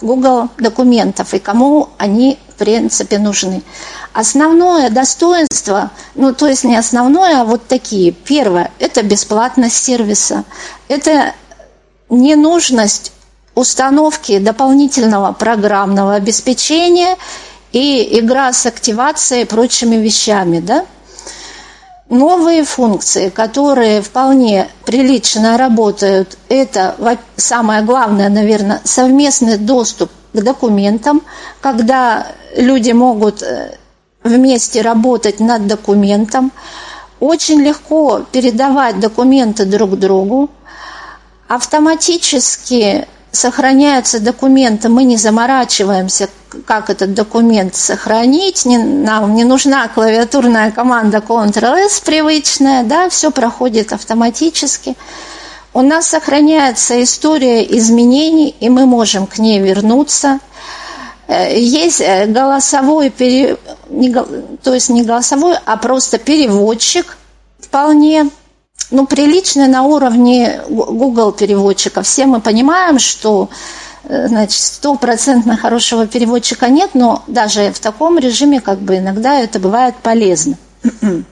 Google 0.02 0.50
документов 0.58 1.34
и 1.34 1.40
кому 1.40 1.90
они, 1.98 2.38
в 2.50 2.56
принципе, 2.56 3.20
нужны? 3.20 3.64
Основное 4.14 4.90
достоинство, 4.90 5.92
ну 6.14 6.34
то 6.34 6.48
есть 6.48 6.64
не 6.64 6.76
основное, 6.76 7.42
а 7.42 7.46
вот 7.46 7.66
такие. 7.68 8.12
Первое– 8.12 8.72
это 8.80 9.02
бесплатность 9.02 9.78
сервиса. 9.84 10.44
Это 10.88 11.34
ненужность 12.10 13.12
установки 13.56 14.40
дополнительного 14.40 15.32
программного 15.32 16.16
обеспечения 16.16 17.18
и 17.72 18.20
игра 18.20 18.52
с 18.54 18.66
активацией 18.66 19.44
и 19.44 19.46
прочими 19.46 19.96
вещами. 19.96 20.60
Да? 20.60 20.86
Новые 22.10 22.66
функции, 22.66 23.30
которые 23.30 24.02
вполне 24.02 24.68
прилично 24.86 25.58
работают, 25.58 26.38
это 26.50 26.96
самое 27.38 27.82
главное, 27.82 28.30
наверное, 28.30 28.82
совместный 28.84 29.58
доступ 29.58 30.12
к 30.34 30.42
документам, 30.42 31.22
когда 31.62 32.28
люди 32.58 32.92
могут 32.92 33.42
э, 33.42 33.78
вместе 34.24 34.82
работать 34.82 35.40
над 35.40 35.66
документом. 35.66 36.52
Очень 37.20 37.62
легко 37.62 38.26
передавать 38.32 39.00
документы 39.00 39.66
друг 39.66 39.98
другу. 39.98 40.50
Автоматически 41.48 43.08
сохраняются 43.32 44.20
документы, 44.20 44.90
мы 44.90 45.04
не 45.04 45.18
заморачиваемся, 45.18 46.30
как 46.66 46.90
этот 46.90 47.14
документ 47.14 47.76
сохранить, 47.76 48.66
не, 48.66 48.78
нам 48.78 49.34
не 49.36 49.44
нужна 49.44 49.88
клавиатурная 49.88 50.72
команда 50.72 51.18
Ctrl-S 51.18 52.02
привычная, 52.02 52.84
да, 52.84 53.10
все 53.10 53.32
проходит 53.32 53.94
автоматически. 53.94 54.96
У 55.74 55.82
нас 55.82 56.08
сохраняется 56.08 57.02
история 57.02 57.64
изменений, 57.78 58.56
и 58.60 58.70
мы 58.70 58.86
можем 58.86 59.28
к 59.28 59.40
ней 59.40 59.60
вернуться– 59.60 60.40
Э, 61.28 61.58
есть 61.58 62.02
э, 62.02 62.26
голосовой, 62.28 63.10
пере... 63.10 63.58
то 64.62 64.74
есть 64.74 64.90
не 64.90 65.04
голосовой, 65.04 65.58
а 65.66 65.78
просто 65.78 66.18
переводчик 66.18 67.18
вполне 67.60 68.30
ну, 68.92 69.08
приличный 69.08 69.68
на 69.68 69.84
уровне 69.84 70.62
Google 70.68 71.32
переводчика. 71.32 72.02
Все 72.02 72.26
мы 72.26 72.42
понимаем, 72.42 73.00
что 73.00 73.50
значит, 74.08 74.60
стопроцентно 74.60 75.58
хорошего 75.58 76.08
переводчика 76.08 76.70
нет, 76.70 76.92
но 76.94 77.24
даже 77.28 77.72
в 77.72 77.80
таком 77.80 78.18
режиме 78.18 78.62
как 78.62 78.80
бы 78.80 78.98
иногда 78.98 79.40
это 79.40 79.60
бывает 79.60 79.96
полезно. 80.02 80.58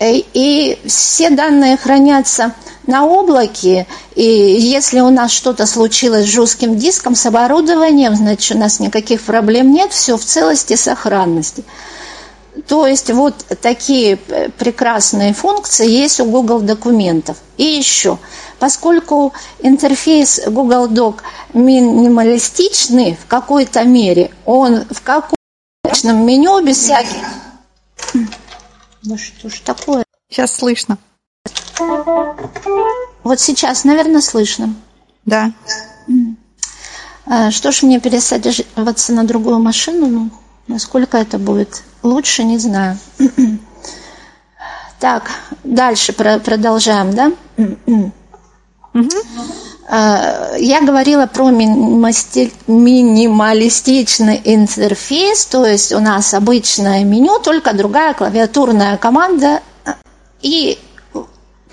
И 0.00 0.78
все 0.86 1.30
данные 1.30 1.76
хранятся 1.76 2.52
на 2.86 3.04
облаке, 3.04 3.86
и 4.14 4.22
если 4.22 5.00
у 5.00 5.10
нас 5.10 5.32
что-то 5.32 5.66
случилось 5.66 6.24
с 6.24 6.32
жестким 6.32 6.76
диском, 6.76 7.16
с 7.16 7.26
оборудованием, 7.26 8.14
значит, 8.14 8.56
у 8.56 8.60
нас 8.60 8.78
никаких 8.78 9.20
проблем 9.22 9.72
нет, 9.72 9.92
все 9.92 10.16
в 10.16 10.24
целости 10.24 10.74
и 10.74 10.76
сохранности. 10.76 11.64
То 12.66 12.86
есть 12.86 13.10
вот 13.10 13.34
такие 13.60 14.16
прекрасные 14.16 15.32
функции 15.32 15.88
есть 15.88 16.20
у 16.20 16.24
Google 16.24 16.60
документов. 16.60 17.38
И 17.56 17.64
еще, 17.64 18.18
поскольку 18.58 19.32
интерфейс 19.60 20.40
Google 20.46 20.88
Doc 20.88 21.20
минималистичный 21.54 23.16
в 23.16 23.26
какой-то 23.26 23.84
мере, 23.84 24.30
он 24.44 24.84
в 24.90 25.02
каком-то 25.02 26.12
меню 26.12 26.60
без 26.64 26.78
всяких... 26.78 27.22
Ну 29.02 29.16
что 29.16 29.48
ж 29.48 29.60
такое? 29.60 30.04
Сейчас 30.30 30.54
слышно. 30.54 30.98
Вот 33.22 33.40
сейчас, 33.40 33.84
наверное, 33.84 34.20
слышно. 34.20 34.74
Да. 35.24 35.52
А, 37.26 37.50
что 37.50 37.72
ж 37.72 37.82
мне 37.82 38.00
пересаживаться 38.00 39.12
на 39.12 39.24
другую 39.24 39.58
машину? 39.58 40.30
Насколько 40.68 41.18
это 41.18 41.38
будет 41.38 41.82
лучше, 42.02 42.44
не 42.44 42.58
знаю. 42.58 42.98
Так, 45.00 45.30
дальше 45.62 46.12
продолжаем, 46.12 47.14
да? 47.14 47.30
Угу. 47.56 48.12
Я 50.58 50.82
говорила 50.82 51.26
про 51.26 51.50
минималистичный 51.50 54.40
интерфейс, 54.44 55.46
то 55.46 55.64
есть 55.64 55.92
у 55.92 56.00
нас 56.00 56.34
обычное 56.34 57.04
меню, 57.04 57.38
только 57.38 57.74
другая 57.74 58.12
клавиатурная 58.12 58.96
команда 58.96 59.62
и 60.42 60.80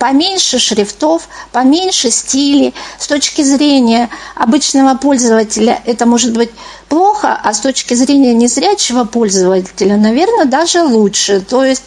поменьше 0.06 0.60
шрифтов, 0.60 1.28
поменьше 1.52 2.12
стилей. 2.12 2.76
С 3.00 3.08
точки 3.08 3.42
зрения 3.42 4.12
обычного 4.36 4.96
пользователя 4.96 5.82
это 5.86 6.06
может 6.06 6.34
быть 6.34 6.52
плохо, 6.90 7.40
а 7.44 7.54
с 7.56 7.60
точки 7.60 7.96
зрения 7.96 8.36
незрячего 8.36 9.06
пользователя, 9.06 9.98
наверное, 9.98 10.46
даже 10.46 10.84
лучше. 10.84 11.42
То 11.42 11.66
есть 11.66 11.82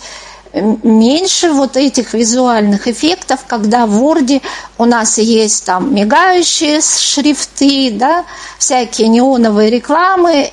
меньше 0.53 1.53
вот 1.53 1.77
этих 1.77 2.13
визуальных 2.13 2.89
эффектов, 2.89 3.45
когда 3.47 3.87
в 3.87 4.03
Word 4.03 4.43
у 4.79 4.85
нас 4.85 5.19
есть 5.19 5.65
там 5.65 5.95
мигающие 5.95 6.81
шрифты, 6.81 7.93
да, 7.93 8.25
всякие 8.59 9.07
неоновые 9.07 9.71
рекламы, 9.71 10.51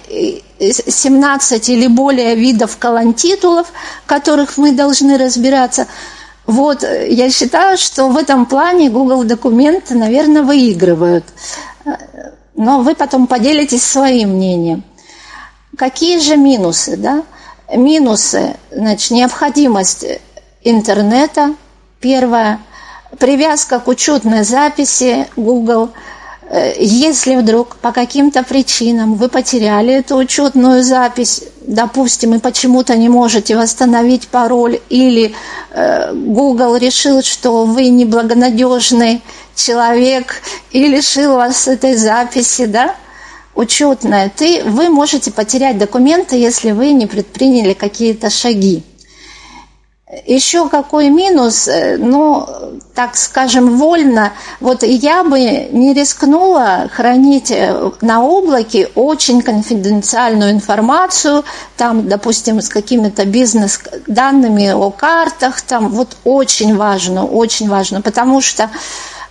17 0.59 1.69
или 1.69 1.87
более 1.87 2.35
видов 2.35 2.77
колонтитулов, 2.77 3.65
которых 4.05 4.57
мы 4.57 4.71
должны 4.71 5.17
разбираться– 5.17 5.87
вот, 6.45 6.83
э, 6.83 7.09
я 7.09 7.29
считаю, 7.29 7.77
что 7.77 8.07
в 8.09 8.17
этом 8.17 8.45
плане 8.45 8.89
Google 8.89 9.23
документы, 9.23 9.95
наверное, 9.95 10.43
выигрывают. 10.43 11.25
Но 12.55 12.81
вы 12.81 12.95
потом 12.95 13.27
поделитесь 13.27 13.83
своим 13.83 14.35
мнением. 14.35 14.83
Какие 15.77 16.19
же 16.19 16.37
минусы, 16.37 16.95
да? 16.97 17.23
Минусы, 17.73 18.55
значит, 18.71 19.11
необходимость 19.11 20.05
интернета, 20.63 21.55
первое, 21.99 22.59
привязка 23.19 23.79
к 23.79 23.87
учетной 23.87 24.43
записи 24.43 25.27
Google– 25.35 25.89
Э, 25.99 26.14
если 26.79 27.35
вдруг 27.35 27.75
по 27.77 27.91
каким-то 27.91 28.43
причинам 28.43 29.15
вы 29.15 29.29
потеряли 29.29 29.95
эту 29.95 30.15
учетную 30.15 30.83
запись, 30.83 31.43
допустим, 31.61 32.35
и 32.35 32.39
почему-то 32.39 32.95
не 32.95 33.09
можете 33.09 33.57
восстановить 33.57 34.27
пароль, 34.27 34.79
или 34.89 35.33
э, 35.71 36.13
Google 36.13 36.77
решил, 36.77 37.21
что 37.23 37.65
вы 37.65 37.89
неблагонадежный 37.89 39.21
человек 39.55 40.41
и 40.71 40.87
лишил 40.87 41.35
вас 41.35 41.67
этой 41.67 41.95
записи, 41.95 42.65
да, 42.65 42.95
учетная, 43.55 44.31
ты, 44.35 44.63
вы 44.63 44.89
можете 44.89 45.31
потерять 45.31 45.77
документы, 45.77 46.35
если 46.35 46.71
вы 46.71 46.91
не 46.91 47.07
предприняли 47.07 47.73
какие-то 47.73 48.29
шаги. 48.29 48.83
Еще 50.27 50.69
какой 50.69 51.09
минус, 51.09 51.67
э, 51.67 51.97
ну, 51.97 52.47
так 52.93 53.15
скажем, 53.15 53.75
вольно, 53.75 54.33
вот 54.59 54.83
я 54.83 55.23
бы 55.23 55.39
не 55.39 55.95
рискнула 55.95 56.87
хранить 56.93 57.49
э, 57.49 57.91
на 58.01 58.23
облаке 58.23 58.87
очень 58.93 59.41
конфиденциальную 59.41 60.51
информацию, 60.51 61.43
там, 61.75 62.07
допустим, 62.07 62.61
с 62.61 62.69
какими-то 62.69 63.25
бизнес-данными 63.25 64.73
о 64.73 64.91
картах, 64.91 65.63
там, 65.63 65.89
вот 65.89 66.17
очень 66.23 66.77
важно, 66.77 67.25
очень 67.25 67.67
важно, 67.67 68.03
потому 68.03 68.41
что 68.41 68.69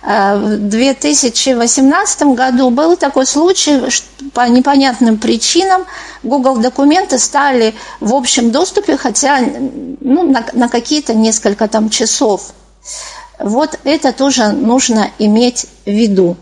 в 0.05 0.57
2018 0.57 2.21
году 2.35 2.69
был 2.69 2.95
такой 2.95 3.25
случай, 3.25 3.89
что 3.89 4.05
по 4.33 4.47
непонятным 4.47 5.17
причинам 5.17 5.85
Google 6.21 6.57
документы 6.57 7.17
стали 7.17 7.73
в 7.99 8.13
общем 8.13 8.51
доступе, 8.51 8.97
хотя 8.97 9.39
ну, 9.99 10.31
на, 10.31 10.45
на 10.53 10.69
какие-то 10.69 11.15
несколько 11.15 11.67
там 11.67 11.89
часов. 11.89 12.51
Вот 13.39 13.79
это 13.83 14.13
тоже 14.13 14.49
нужно 14.49 15.09
иметь 15.17 15.65
в 15.85 15.89
виду. 15.89 16.37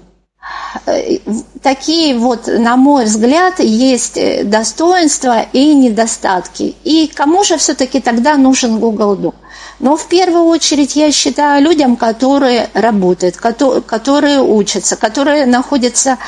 Э, 0.85 1.19
такие 1.61 2.17
вот, 2.17 2.47
на 2.47 2.75
мой 2.75 3.05
взгляд, 3.05 3.59
есть 3.59 4.19
достоинства 4.43 5.45
и 5.53 5.73
недостатки. 5.73 6.75
И 6.83 7.09
кому 7.13 7.43
же 7.43 7.57
все-таки 7.57 8.01
тогда 8.01 8.35
нужен 8.35 8.79
Google 8.79 9.15
Doc? 9.15 9.35
Но 9.83 9.97
в 9.97 10.07
первую 10.07 10.45
очередь 10.45 10.95
я 10.95 11.11
считаю 11.11 11.61
людям, 11.61 11.97
которые 11.97 12.69
работают, 12.73 13.35
которые 13.35 14.39
учатся, 14.39 14.95
которые 14.95 15.45
находятся 15.45 16.19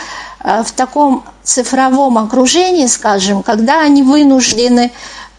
э, 0.44 0.62
в 0.62 0.74
таком 0.74 1.24
цифровом 1.42 2.18
окружении, 2.18 2.86
скажем, 2.88 3.44
когда 3.44 3.80
они 3.80 4.04
вынуждены 4.04 4.92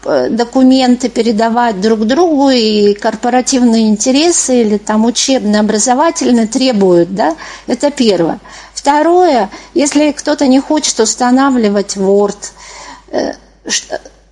э, 0.03 0.29
документы 0.31 1.09
передавать 1.09 1.79
друг 1.79 2.07
другу 2.07 2.49
и 2.49 2.95
корпоративные 2.95 3.87
интересы 3.87 4.61
или 4.61 4.79
там 4.79 5.05
учебные, 5.05 5.59
образовательные 5.59 6.47
требуют, 6.47 7.13
да, 7.13 7.35
это 7.67 7.91
первое. 7.91 8.39
Второе, 8.73 9.51
если 9.75 10.11
кто-то 10.11 10.47
не 10.47 10.59
хочет 10.59 10.99
устанавливать 10.99 11.95
Word, 11.95 12.51
э, 13.11 13.33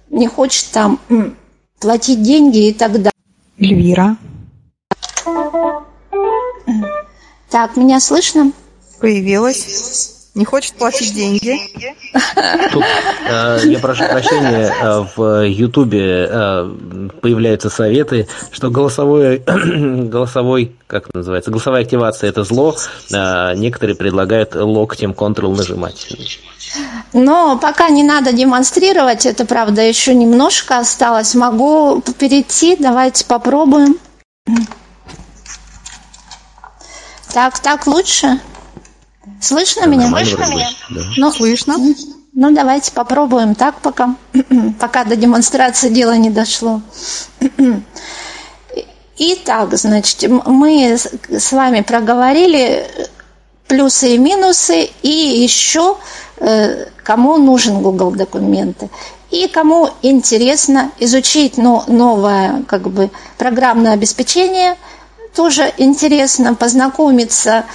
не 0.10 0.26
хочет 0.26 0.72
там 0.72 1.00
платить 1.80 2.24
деньги 2.24 2.70
и 2.70 2.74
так 2.74 2.94
далее, 2.94 3.12
Эльвира. 3.58 4.18
Так, 7.50 7.78
меня 7.78 8.00
слышно? 8.00 8.52
Появилась. 9.00 10.15
Не 10.36 10.44
хочет 10.44 10.74
платить 10.76 11.14
деньги. 11.14 11.58
Тут, 12.74 12.84
э, 13.30 13.60
я 13.64 13.80
прошу 13.80 14.04
прощения, 14.04 14.70
э, 14.70 15.06
в 15.16 15.48
Ютубе 15.48 16.28
э, 16.30 17.10
появляются 17.22 17.70
советы, 17.70 18.28
что 18.52 18.70
голосовой, 18.70 19.38
голосовой, 19.46 20.76
как 20.88 21.14
называется, 21.14 21.52
голосовая 21.52 21.84
активация– 21.84 22.30
это 22.32 22.44
зло. 22.44 22.76
Э, 23.14 23.54
некоторые 23.56 23.96
предлагают 23.96 24.56
локтем 24.56 25.12
Ctrl 25.12 25.56
нажимать. 25.56 26.10
Но 27.14 27.58
пока 27.58 27.88
не 27.88 28.04
надо 28.04 28.34
демонстрировать, 28.34 29.26
это 29.26 29.46
правда 29.46 29.84
еще 29.84 30.14
немножко 30.14 30.80
осталось. 30.80 31.34
Могу 31.34 32.02
перейти, 32.20 32.76
давайте 32.76 33.24
попробуем. 33.24 33.98
Так, 37.34 37.58
так 37.60 37.88
лучше? 37.88 38.42
Слышно 39.42 39.86
меня? 39.86 40.10
Слышно 40.10 40.46
меня? 40.46 40.70
Да. 40.90 41.02
Ну, 41.18 41.32
слышно. 41.32 41.76
Ну, 42.34 42.52
давайте 42.52 42.92
попробуем 42.92 43.56
так 43.56 43.80
пока, 43.82 44.16
пока 44.80 45.06
до 45.06 45.16
демонстрации 45.16 45.90
дело 45.90 46.14
не 46.18 46.30
дошло. 46.30 46.82
Итак, 49.18 49.78
значит, 49.78 50.30
мы 50.46 50.98
с 50.98 51.52
вами 51.54 51.82
проговорили 51.82 52.86
плюсы 53.68 54.16
и 54.16 54.18
минусы, 54.18 54.90
и 55.02 55.10
еще 55.10 55.98
э, 56.38 56.88
кому 57.04 57.38
нужен 57.38 57.82
Google 57.82 58.12
документы. 58.12 58.90
И 59.32 59.48
кому 59.48 59.90
интересно 60.02 60.92
изучить 61.00 61.58
новое 61.58 62.64
как 62.68 62.90
бы, 62.90 63.10
программное 63.38 63.94
обеспечение, 63.94 64.76
тоже 65.36 65.74
интересно 65.78 66.56
познакомиться 66.56 67.66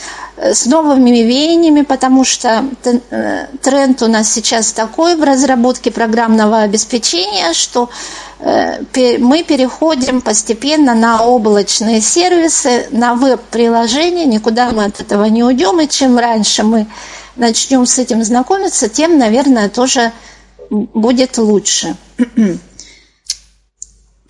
Э, 0.40 0.55
с 0.55 0.64
новыми 0.64 1.11
веяниями, 1.11 1.83
потому 1.83 2.25
что 2.25 2.64
э, 2.85 3.46
тренд 3.61 4.03
у 4.03 4.07
нас 4.07 4.33
сейчас 4.33 4.73
такой 4.73 5.14
в 5.14 5.23
разработке 5.23 5.90
программного 5.90 6.61
обеспечения, 6.62 7.53
что 7.53 7.90
э, 8.38 9.18
мы 9.18 9.42
переходим 9.42 10.23
постепенно 10.23 10.94
на 10.94 11.23
облачные 11.23 12.01
сервисы, 12.01 12.87
на 12.90 13.14
веб-приложения, 13.14 14.25
никуда 14.25 14.70
мы 14.70 14.85
от 14.85 15.01
этого 15.01 15.25
не 15.27 15.44
уйдем, 15.44 15.79
и 15.81 15.88
чем 15.88 16.18
раньше 16.18 16.62
мы 16.62 16.87
начнем 17.37 17.85
с 17.85 17.99
этим 17.99 18.25
знакомиться, 18.25 18.88
тем, 18.88 19.18
наверное, 19.18 19.68
тоже 19.68 20.11
будет 20.70 21.37
лучше. 21.37 21.96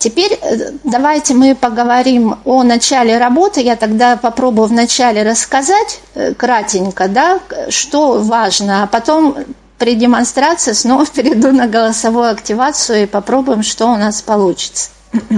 Теперь 0.00 0.32
э, 0.32 0.70
давайте 0.82 1.34
мы 1.34 1.54
поговорим 1.54 2.38
о 2.46 2.62
начале 2.62 3.18
работы. 3.18 3.60
Я 3.60 3.76
тогда 3.76 4.16
попробую 4.16 4.68
вначале 4.68 5.22
рассказать 5.22 6.00
э, 6.14 6.32
кратенько, 6.32 7.06
да, 7.06 7.38
что 7.68 8.18
важно, 8.18 8.82
а 8.82 8.86
потом 8.86 9.36
при 9.76 9.94
демонстрации 9.94 10.72
снова 10.72 11.04
перейду 11.14 11.52
на 11.52 11.66
голосовую 11.66 12.30
активацию 12.30 13.02
и 13.02 13.06
попробуем, 13.06 13.62
что 13.62 13.88
у 13.88 13.96
нас 13.98 14.22
получится. 14.22 14.88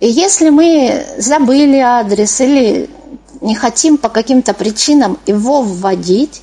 Если 0.01 0.51
мы 0.51 1.07
забыли 1.17 1.79
адрес 1.79 2.43
или 2.43 2.91
не 3.41 3.55
хотим 3.55 3.97
по 3.97 4.11
каким-то 4.11 4.53
причинам 4.53 5.19
его 5.27 5.63
вводить, 5.63 6.43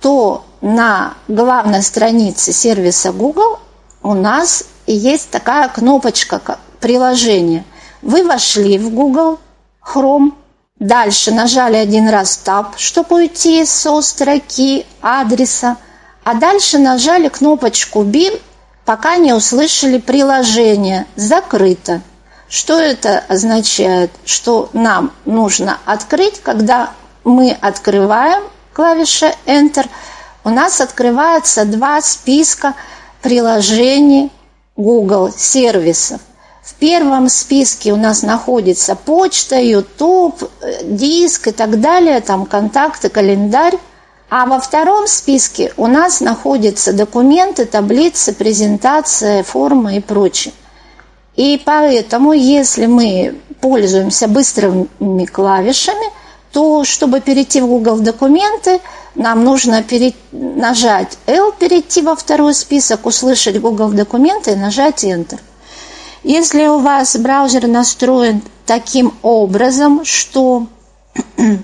то 0.00 0.44
на 0.60 1.14
главной 1.28 1.82
странице 1.82 2.52
сервиса 2.52 3.12
Google 3.12 3.58
у 4.02 4.14
нас 4.14 4.64
есть 4.86 5.30
такая 5.30 5.68
кнопочка 5.68 6.58
приложение. 6.80 7.64
Вы 8.02 8.24
вошли 8.24 8.78
в 8.78 8.90
Google 8.90 9.38
Chrome, 9.82 10.32
дальше 10.78 11.32
нажали 11.32 11.76
один 11.76 12.08
раз 12.08 12.40
Tab, 12.44 12.74
чтобы 12.76 13.16
уйти 13.16 13.64
со 13.64 14.00
строки 14.02 14.86
адреса, 15.00 15.76
а 16.24 16.34
дальше 16.34 16.78
нажали 16.78 17.28
кнопочку 17.28 18.02
BIN, 18.02 18.40
пока 18.84 19.16
не 19.16 19.32
услышали 19.32 19.98
приложение 19.98 21.06
«Закрыто». 21.16 22.00
Что 22.48 22.78
это 22.78 23.24
означает? 23.28 24.10
Что 24.24 24.70
нам 24.72 25.12
нужно 25.26 25.78
открыть, 25.84 26.40
когда 26.40 26.92
мы 27.24 27.56
открываем 27.60 28.42
клавиша 28.78 29.34
Enter– 29.46 29.86
у 30.44 30.50
нас 30.50 30.80
открывается 30.80 31.64
два 31.64 32.00
списка 32.00 32.74
приложений 33.22 34.30
Google 34.76 35.32
сервисов. 35.36 36.20
В 36.62 36.74
первом 36.74 37.28
списке 37.28 37.92
у 37.92 37.96
нас 37.96 38.22
находится 38.22 38.94
почта, 38.94 39.56
YouTube, 39.60 40.48
диск 40.84 41.48
и 41.48 41.50
так 41.50 41.80
далее, 41.80 42.20
там 42.20 42.46
контакты, 42.46 43.08
календарь. 43.08 43.78
А 44.30 44.46
во 44.46 44.60
втором 44.60 45.06
списке 45.06 45.72
у 45.76 45.86
нас 45.86 46.20
находятся 46.20 46.92
документы, 46.92 47.64
таблицы, 47.64 48.32
презентация, 48.32 49.42
формы 49.42 49.96
и 49.96 50.00
прочее. 50.00 50.54
И 51.34 51.60
поэтому, 51.64 52.32
если 52.32 52.86
мы 52.86 53.38
пользуемся 53.60 54.28
быстрыми 54.28 55.24
клавишами, 55.24 56.06
то 56.52 56.84
чтобы 56.84 57.20
перейти 57.20 57.60
в 57.60 57.66
Google 57.66 57.98
документы– 57.98 58.80
нам 59.18 59.44
нужно 59.44 59.82
перед... 59.82 60.14
нажать 60.32 61.18
L, 61.26 61.52
перейти 61.52 62.02
во 62.02 62.14
второй 62.14 62.54
список, 62.54 63.04
услышать 63.04 63.60
Google 63.60 63.90
документы 63.90 64.52
и 64.52 64.56
нажать 64.56 65.04
Enter. 65.04 65.40
Если 66.22 66.66
у 66.66 66.78
вас 66.78 67.16
браузер 67.16 67.66
настроен 67.66 68.42
таким 68.64 69.12
образом, 69.22 70.04
что 70.04 70.66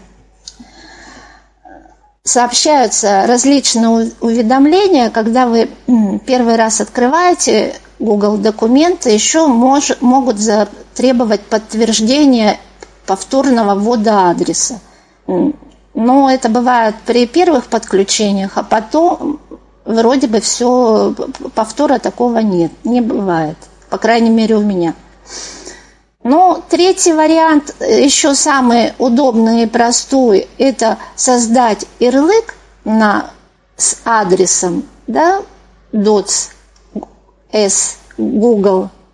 сообщаются 2.25 3.25
различные 3.27 4.11
уведомления, 4.21 5.11
когда 5.11 5.47
вы 5.47 5.71
первый 6.27 6.57
раз 6.57 6.81
открываете 6.81 7.77
Google 8.01 8.37
документы, 8.37 9.11
еще 9.11 9.47
мож, 9.47 9.93
могут 10.01 10.39
затребовать 10.39 11.43
подтверждение 11.43 12.59
повторного 13.07 13.75
ввода 13.75 14.31
адреса. 14.31 14.81
Но 15.27 16.31
это 16.31 16.49
бывает 16.49 16.97
при 17.07 17.27
первых 17.27 17.67
подключениях, 17.67 18.53
а 18.57 18.63
потом 18.63 19.41
вроде 19.85 20.27
бы 20.27 20.41
все, 20.41 21.15
повтора 21.55 21.99
такого 21.99 22.39
нет, 22.39 22.73
не 22.85 23.01
бывает. 23.01 23.57
По 23.91 23.99
крайней 23.99 24.31
мере, 24.31 24.57
у 24.57 24.63
меня. 24.63 24.95
Но 26.25 26.63
третий 26.69 27.13
вариант, 27.13 27.75
еще 27.81 28.35
самый 28.35 28.95
удобный 28.99 29.65
и 29.65 29.67
простой, 29.67 30.49
это 30.59 30.99
создать 31.15 31.85
ярлык 32.01 32.57
на, 32.85 33.31
с 33.77 33.99
адресом 34.05 34.85
да, 35.07 35.43
dots 35.93 36.51
s 37.53 37.99
google.com 38.17 39.05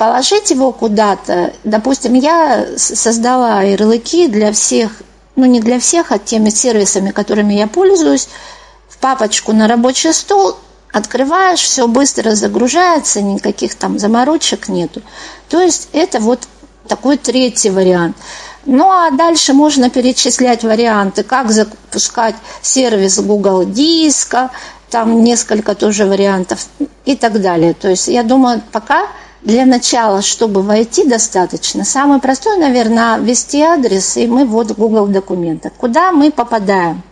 положить 0.00 0.50
его 0.50 0.72
куда-то. 0.72 1.52
Допустим, 1.62 2.14
я 2.14 2.66
создала 2.78 3.60
ярлыки 3.60 4.28
для 4.28 4.50
всех 4.50 4.92
ну 5.36 5.44
не 5.44 5.60
для 5.60 5.78
всех, 5.78 6.10
а 6.10 6.18
теми 6.18 6.48
сервисами, 6.48 7.10
которыми 7.10 7.54
я 7.54 7.66
пользуюсь, 7.66 8.28
в 8.88 8.96
папочку 8.96 9.52
на 9.52 9.68
рабочий 9.68 10.12
стол, 10.12 10.56
открываешь, 10.90 11.60
все 11.60 11.86
быстро 11.86 12.34
загружается, 12.34 13.20
никаких 13.20 13.74
там 13.74 13.98
заморочек 13.98 14.68
нету. 14.68 15.02
То 15.50 15.60
есть 15.60 15.88
это 15.92 16.18
вот 16.18 16.40
такой 16.88 17.18
третий 17.18 17.70
вариант. 17.70 18.16
Ну 18.64 18.90
а 18.90 19.10
дальше 19.10 19.52
можно 19.52 19.90
перечислять 19.90 20.62
варианты, 20.64 21.24
как 21.24 21.50
запускать 21.50 22.36
сервис 22.62 23.18
Google 23.20 23.64
Диска, 23.64 24.50
там 24.90 25.22
несколько 25.22 25.74
тоже 25.74 26.06
вариантов 26.06 26.66
и 27.04 27.16
так 27.16 27.40
далее. 27.40 27.74
То 27.74 27.88
есть 27.88 28.08
я 28.08 28.22
думаю, 28.22 28.62
пока 28.72 29.06
для 29.42 29.64
начала, 29.64 30.22
чтобы 30.22 30.62
войти 30.62 31.04
достаточно, 31.08 31.84
самый 31.84 32.20
простой, 32.20 32.58
наверное, 32.58 33.18
ввести 33.18 33.60
адрес, 33.62 34.16
и 34.16 34.26
мы 34.26 34.44
вот 34.44 34.72
Google 34.72 35.06
документах. 35.06 35.72
Куда 35.72 36.12
мы 36.12 36.30
попадаем? 36.30 37.02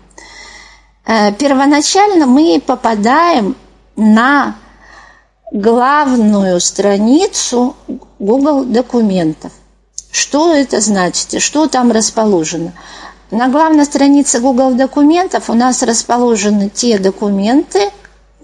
Э, 1.06 1.32
первоначально 1.32 2.26
мы 2.26 2.62
попадаем 2.64 3.56
на 3.96 4.56
главную 5.52 6.60
страницу 6.60 7.74
Google 8.18 8.64
документов. 8.64 9.52
Что 10.10 10.52
это 10.52 10.80
значит? 10.80 11.40
Что 11.40 11.66
там 11.66 11.92
расположено? 11.92 12.72
На 13.30 13.48
главной 13.48 13.84
странице 13.84 14.40
Google 14.40 14.72
документов 14.72 15.50
у 15.50 15.54
нас 15.54 15.82
расположены 15.82 16.70
те 16.70 16.98
документы, 16.98 17.90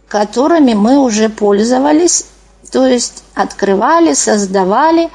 которыми 0.08 0.74
мы 0.74 0.98
уже 0.98 1.28
пользовались 1.28 2.26
то 2.74 2.88
есть 2.88 3.22
открывали, 3.36 4.14
создавали 4.14 5.08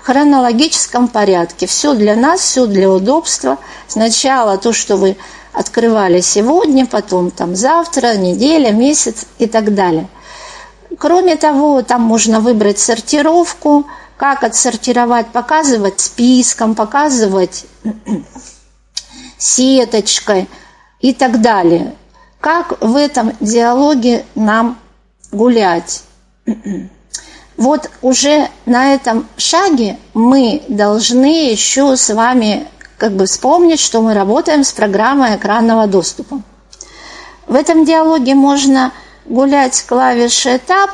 в 0.00 0.06
хронологическом 0.06 1.08
порядке. 1.08 1.66
Все 1.66 1.92
для 1.92 2.16
нас, 2.16 2.40
все 2.40 2.64
для 2.64 2.90
удобства. 2.90 3.58
Сначала 3.88 4.56
то, 4.56 4.72
что 4.72 4.96
вы 4.96 5.18
открывали 5.52 6.22
сегодня, 6.22 6.86
потом 6.86 7.30
там 7.30 7.56
завтра, 7.56 8.16
неделя, 8.16 8.70
месяц 8.72 9.26
и 9.38 9.46
так 9.46 9.74
далее. 9.74 10.08
кроме 10.98 11.36
того, 11.36 11.82
там 11.82 12.00
можно 12.00 12.40
выбрать 12.40 12.78
сортировку, 12.78 13.86
как 14.16 14.42
отсортировать, 14.42 15.26
показывать 15.26 16.00
списком, 16.00 16.74
показывать 16.74 17.66
сеточкой 19.36 20.48
и 21.00 21.12
так 21.12 21.42
далее. 21.42 21.96
Как 22.40 22.80
в 22.80 22.96
этом 22.96 23.32
диалоге 23.40 24.24
нам 24.34 24.78
гулять? 25.32 26.04
Вот 27.64 27.88
уже 28.02 28.50
на 28.66 28.92
этом 28.92 29.26
шаге 29.38 29.96
мы 30.12 30.62
должны 30.68 31.50
еще 31.50 31.96
с 31.96 32.12
вами 32.12 32.66
как 32.98 33.12
бы 33.12 33.24
вспомнить, 33.24 33.80
что 33.80 34.02
мы 34.02 34.12
работаем 34.12 34.64
с 34.64 34.72
программой 34.72 35.36
экранного 35.36 35.86
доступа. 35.86 36.42
В 37.46 37.54
этом 37.54 37.86
диалоге 37.86 38.34
можно 38.34 38.92
гулять 39.24 39.76
с 39.76 39.82
клавишей 39.82 40.56
«Tab», 40.56 40.90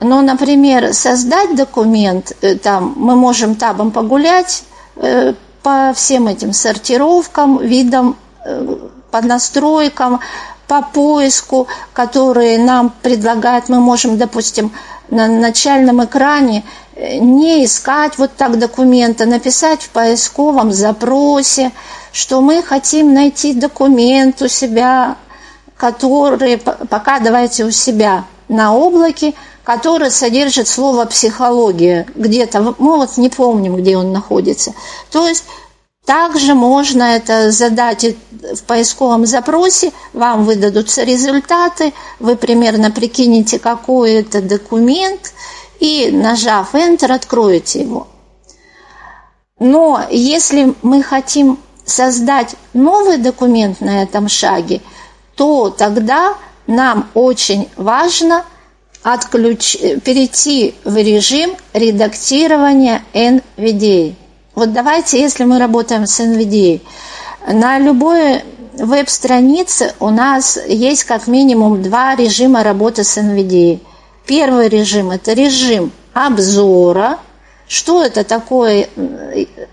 но, 0.00 0.20
например, 0.20 0.92
создать 0.92 1.54
документ, 1.54 2.32
э, 2.40 2.56
там 2.56 2.94
мы 2.96 3.14
можем 3.14 3.54
табом 3.54 3.92
погулять 3.92 4.64
э, 4.96 5.34
по 5.62 5.92
всем 5.94 6.26
этим 6.26 6.52
сортировкам, 6.52 7.58
видам, 7.58 8.16
э, 8.44 8.76
по 9.12 9.20
настройкам, 9.22 10.18
по 10.66 10.82
поиску, 10.82 11.66
которые 11.92 12.58
нам 12.58 12.92
предлагают. 13.02 13.68
Мы 13.68 13.80
можем, 13.80 14.16
допустим, 14.16 14.72
на 15.08 15.26
начальном 15.28 16.04
экране 16.04 16.64
не 16.96 17.64
искать 17.64 18.18
вот 18.18 18.32
так 18.36 18.58
документы, 18.58 19.26
написать 19.26 19.82
в 19.82 19.90
поисковом 19.90 20.72
запросе, 20.72 21.72
что 22.12 22.40
мы 22.40 22.62
хотим 22.62 23.12
найти 23.12 23.52
документ 23.52 24.40
у 24.42 24.48
себя, 24.48 25.16
который 25.76 26.58
пока 26.58 27.18
давайте 27.18 27.64
у 27.64 27.70
себя 27.70 28.24
на 28.48 28.74
облаке, 28.74 29.34
который 29.64 30.10
содержит 30.10 30.68
слово 30.68 31.06
«психология» 31.06 32.06
где-то, 32.14 32.74
мы 32.78 32.96
вот 32.96 33.16
не 33.16 33.30
помним, 33.30 33.76
где 33.76 33.96
он 33.96 34.12
находится. 34.12 34.74
То 35.10 35.26
есть 35.26 35.44
также 36.04 36.54
можно 36.54 37.02
это 37.02 37.50
задать 37.50 38.04
в 38.54 38.62
поисковом 38.64 39.26
запросе, 39.26 39.92
вам 40.12 40.44
выдадутся 40.44 41.02
результаты, 41.02 41.94
вы 42.20 42.36
примерно 42.36 42.90
прикинете, 42.90 43.58
какой 43.58 44.12
это 44.12 44.42
документ, 44.42 45.32
и, 45.80 46.10
нажав 46.12 46.74
Enter, 46.74 47.12
откроете 47.12 47.80
его. 47.82 48.06
Но 49.58 50.02
если 50.10 50.74
мы 50.82 51.02
хотим 51.02 51.58
создать 51.84 52.54
новый 52.72 53.18
документ 53.18 53.80
на 53.80 54.02
этом 54.02 54.28
шаге, 54.28 54.80
то 55.36 55.70
тогда 55.70 56.34
нам 56.66 57.08
очень 57.14 57.68
важно 57.76 58.44
отключ... 59.02 59.76
перейти 60.04 60.74
в 60.84 60.96
режим 60.96 61.54
редактирования 61.72 63.02
NVDA. 63.12 64.14
Вот 64.54 64.72
давайте, 64.72 65.20
если 65.20 65.44
мы 65.44 65.58
работаем 65.58 66.06
с 66.06 66.20
NVDA, 66.20 66.80
на 67.48 67.78
любой 67.78 68.44
веб-странице 68.74 69.94
у 69.98 70.10
нас 70.10 70.58
есть 70.68 71.04
как 71.04 71.26
минимум 71.26 71.82
два 71.82 72.14
режима 72.14 72.62
работы 72.62 73.02
с 73.02 73.18
NVDA. 73.18 73.80
Первый 74.26 74.68
режим– 74.68 75.10
это 75.12 75.32
режим 75.32 75.90
обзора. 76.12 77.18
Что 77.66 78.04
это 78.04 78.22
такое? 78.22 78.88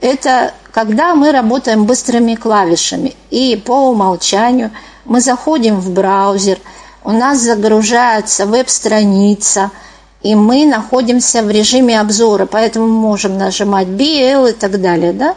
Это 0.02 0.54
когда 0.72 1.14
мы 1.14 1.32
работаем 1.32 1.86
быстрыми 1.86 2.34
клавишами. 2.34 3.16
И 3.30 3.62
по 3.64 3.90
умолчанию 3.92 4.72
мы 5.06 5.22
заходим 5.22 5.80
в 5.80 5.92
браузер, 5.92 6.58
у 7.04 7.12
нас 7.12 7.40
загружается 7.40 8.48
веб-страница– 8.48 9.70
и 10.24 10.36
мы 10.36 10.66
находимся 10.66 11.42
в 11.42 11.50
режиме 11.50 12.00
обзора, 12.00 12.46
поэтому 12.46 12.88
можем 12.88 13.38
нажимать 13.38 13.88
BL 13.88 14.52
и 14.52 14.54
так 14.54 14.80
далее, 14.80 15.14
да? 15.14 15.36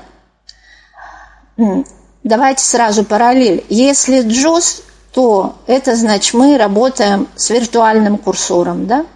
Давайте 2.22 2.64
сразу 2.64 3.04
параллель. 3.04 3.64
Если 3.68 4.24
JOS, 4.24 4.82
то 5.12 5.56
это 5.66 5.96
значит 5.96 6.34
мы 6.34 6.58
работаем 6.58 7.28
с 7.36 7.50
виртуальным 7.50 8.18
курсором, 8.18 8.86
да? 8.86 9.06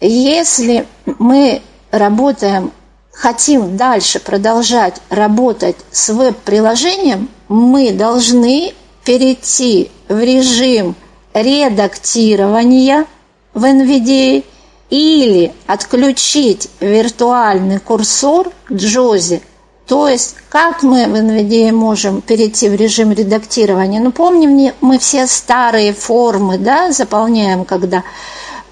Если 0.00 0.86
мы 1.04 1.62
работаем, 1.90 2.72
хотим 3.12 3.76
дальше 3.76 4.18
продолжать 4.18 5.00
работать 5.10 5.76
с 5.90 6.08
веб-приложением, 6.10 7.28
мы 7.48 7.92
должны 7.92 8.74
перейти 9.04 9.90
в 10.08 10.18
режим 10.18 10.96
редактирования 11.34 13.06
в 13.54 13.64
NVDA– 13.64 14.44
или 14.90 15.52
отключить 15.66 16.68
виртуальный 16.80 17.78
курсор 17.80 18.50
Джози. 18.72 19.42
То 19.86 20.08
есть, 20.08 20.36
как 20.48 20.82
мы 20.82 21.06
в 21.06 21.14
NVIDIA 21.14 21.72
можем 21.72 22.20
перейти 22.20 22.68
в 22.68 22.74
режим 22.74 23.12
редактирования? 23.12 24.00
Ну, 24.00 24.10
помним, 24.10 24.72
мы 24.80 24.98
все 24.98 25.26
старые 25.26 25.92
формы 25.92 26.58
да, 26.58 26.90
заполняем, 26.90 27.64
когда 27.64 28.02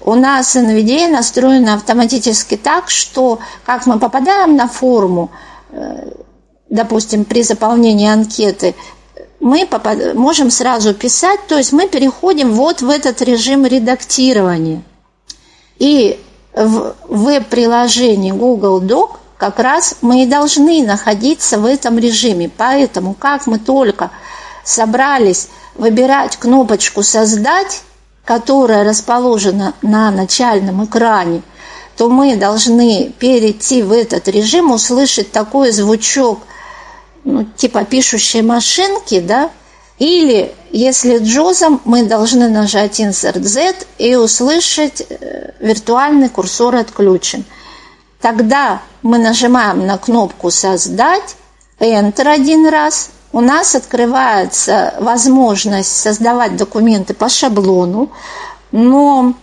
у 0.01 0.15
нас 0.15 0.55
NVIDIA 0.55 1.07
настроена 1.07 1.75
автоматически 1.75 2.57
так, 2.57 2.89
что 2.89 3.39
как 3.65 3.85
мы 3.85 3.97
попадаем 3.97 4.57
на 4.57 4.67
форму, 4.67 5.31
э, 5.71 6.11
допустим, 6.69 7.23
при 7.23 7.43
заполнении 7.43 8.09
анкеты, 8.09 8.75
мы 9.39 9.67
можем 10.15 10.51
сразу 10.51 10.93
писать, 10.93 11.39
то 11.47 11.57
есть 11.57 11.71
мы 11.71 11.87
переходим 11.87 12.53
вот 12.53 12.81
в 12.81 12.89
этот 12.89 13.21
режим 13.21 13.65
редактирования– 13.65 14.81
и 15.77 16.19
в 16.53 16.95
веб-приложении 17.07 18.31
Google 18.31 18.81
Doc 18.81 19.17
как 19.37 19.59
раз 19.59 19.97
мы 20.01 20.23
и 20.23 20.25
должны 20.25 20.85
находиться 20.85 21.59
в 21.59 21.65
этом 21.65 21.99
режиме. 21.99 22.49
Поэтому, 22.55 23.13
как 23.13 23.47
мы 23.47 23.59
только 23.59 24.11
собрались 24.63 25.49
выбирать 25.75 26.37
кнопочку 26.37 27.03
«Создать», 27.03 27.81
которая 28.23 28.83
расположена 28.83 29.73
на 29.81 30.09
начальном 30.09 30.85
экране, 30.85 31.41
то 31.97 32.09
мы 32.09 32.35
должны 32.35 33.13
перейти 33.19 33.83
в 33.83 33.91
этот 33.91 34.27
режим, 34.27 34.71
услышать 34.71 35.31
такой 35.31 35.71
звучок, 35.71 36.39
ну, 37.23 37.43
типа 37.43 37.83
пишущей 37.83 38.41
машинки, 38.41 39.19
да, 39.19 39.51
или, 39.97 40.53
если 40.71 41.19
джозом, 41.19 41.81
мы 41.85 42.03
должны 42.03 42.49
нажать 42.49 42.99
Insert 42.99 43.41
Z 43.41 43.75
и 43.97 44.15
услышать 44.15 45.05
э, 45.09 45.51
виртуальный 45.59 46.27
курсор 46.27 46.75
отключен. 46.75 47.45
Тогда 48.19 48.81
мы 49.01 49.17
нажимаем 49.17 49.85
на 49.85 49.97
кнопку 49.97 50.51
«Создать», 50.51 51.35
Enter 51.79 52.27
один 52.29 52.67
раз, 52.67 53.09
у 53.33 53.41
нас 53.41 53.75
открывается 53.75 54.95
возможность 54.99 55.95
создавать 55.95 56.55
документы 56.55 57.13
по 57.13 57.27
шаблону, 57.27 58.09
но 58.71 59.33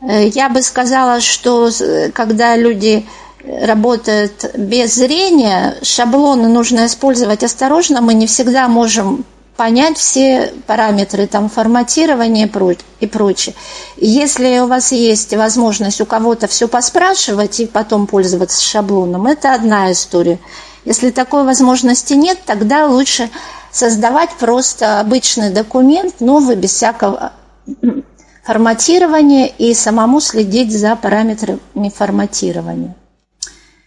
э, 0.00 0.28
я 0.28 0.48
бы 0.48 0.62
сказала, 0.62 1.20
что 1.20 1.70
когда 2.14 2.54
люди 2.56 3.06
работают 3.62 4.50
без 4.56 4.94
зрения, 4.94 5.76
шаблоны 5.82 6.48
нужно 6.48 6.86
использовать 6.86 7.42
осторожно, 7.44 8.00
мы 8.00 8.14
не 8.14 8.26
всегда 8.26 8.68
можем 8.68 9.24
понять 9.58 9.98
все 9.98 10.54
параметры 10.68 11.26
там, 11.26 11.50
форматирования 11.50 12.48
и 13.00 13.06
прочее. 13.08 13.56
Если 13.96 14.60
у 14.60 14.68
вас 14.68 14.92
есть 14.92 15.34
возможность 15.34 16.00
у 16.00 16.06
кого-то 16.06 16.46
все 16.46 16.68
поспрашивать 16.68 17.58
и 17.58 17.66
потом 17.66 18.06
пользоваться 18.06 18.62
шаблоном, 18.62 19.26
это 19.26 19.54
одна 19.54 19.90
история. 19.90 20.38
Если 20.84 21.10
такой 21.10 21.42
возможности 21.42 22.14
нет, 22.14 22.38
тогда 22.46 22.86
лучше 22.86 23.30
создавать 23.72 24.30
просто 24.38 25.00
обычный 25.00 25.50
документ, 25.50 26.20
новый, 26.20 26.54
без 26.54 26.74
всякого 26.74 27.32
форматирования 28.44 29.46
и 29.48 29.74
самому 29.74 30.20
следить 30.20 30.70
за 30.70 30.94
параметрами 30.94 31.92
форматирования. 31.92 32.94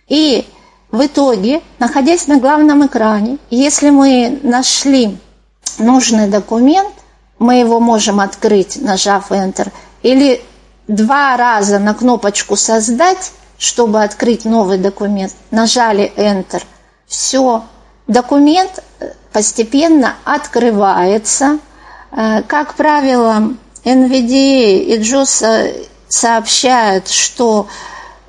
И 0.09 0.45
в 0.91 1.05
итоге, 1.05 1.61
находясь 1.79 2.27
на 2.27 2.39
главном 2.39 2.85
экране, 2.85 3.37
если 3.49 3.89
мы 3.89 4.37
нашли 4.43 5.17
нужный 5.81 6.27
документ, 6.27 6.93
мы 7.39 7.55
его 7.55 7.79
можем 7.79 8.19
открыть, 8.19 8.81
нажав 8.81 9.31
Enter, 9.31 9.71
или 10.03 10.41
два 10.87 11.37
раза 11.37 11.79
на 11.79 11.93
кнопочку 11.93 12.55
«Создать», 12.55 13.31
чтобы 13.57 14.03
открыть 14.03 14.45
новый 14.45 14.77
документ, 14.77 15.33
нажали 15.51 16.11
Enter. 16.15 16.63
Все, 17.07 17.63
документ 18.07 18.83
э, 18.99 19.11
постепенно 19.31 20.15
открывается. 20.23 21.59
Э, 22.11 22.41
как 22.43 22.75
правило, 22.75 23.53
NVDA 23.83 24.77
и 24.77 24.99
JOS 24.99 25.87
сообщают, 26.07 27.07
что 27.07 27.67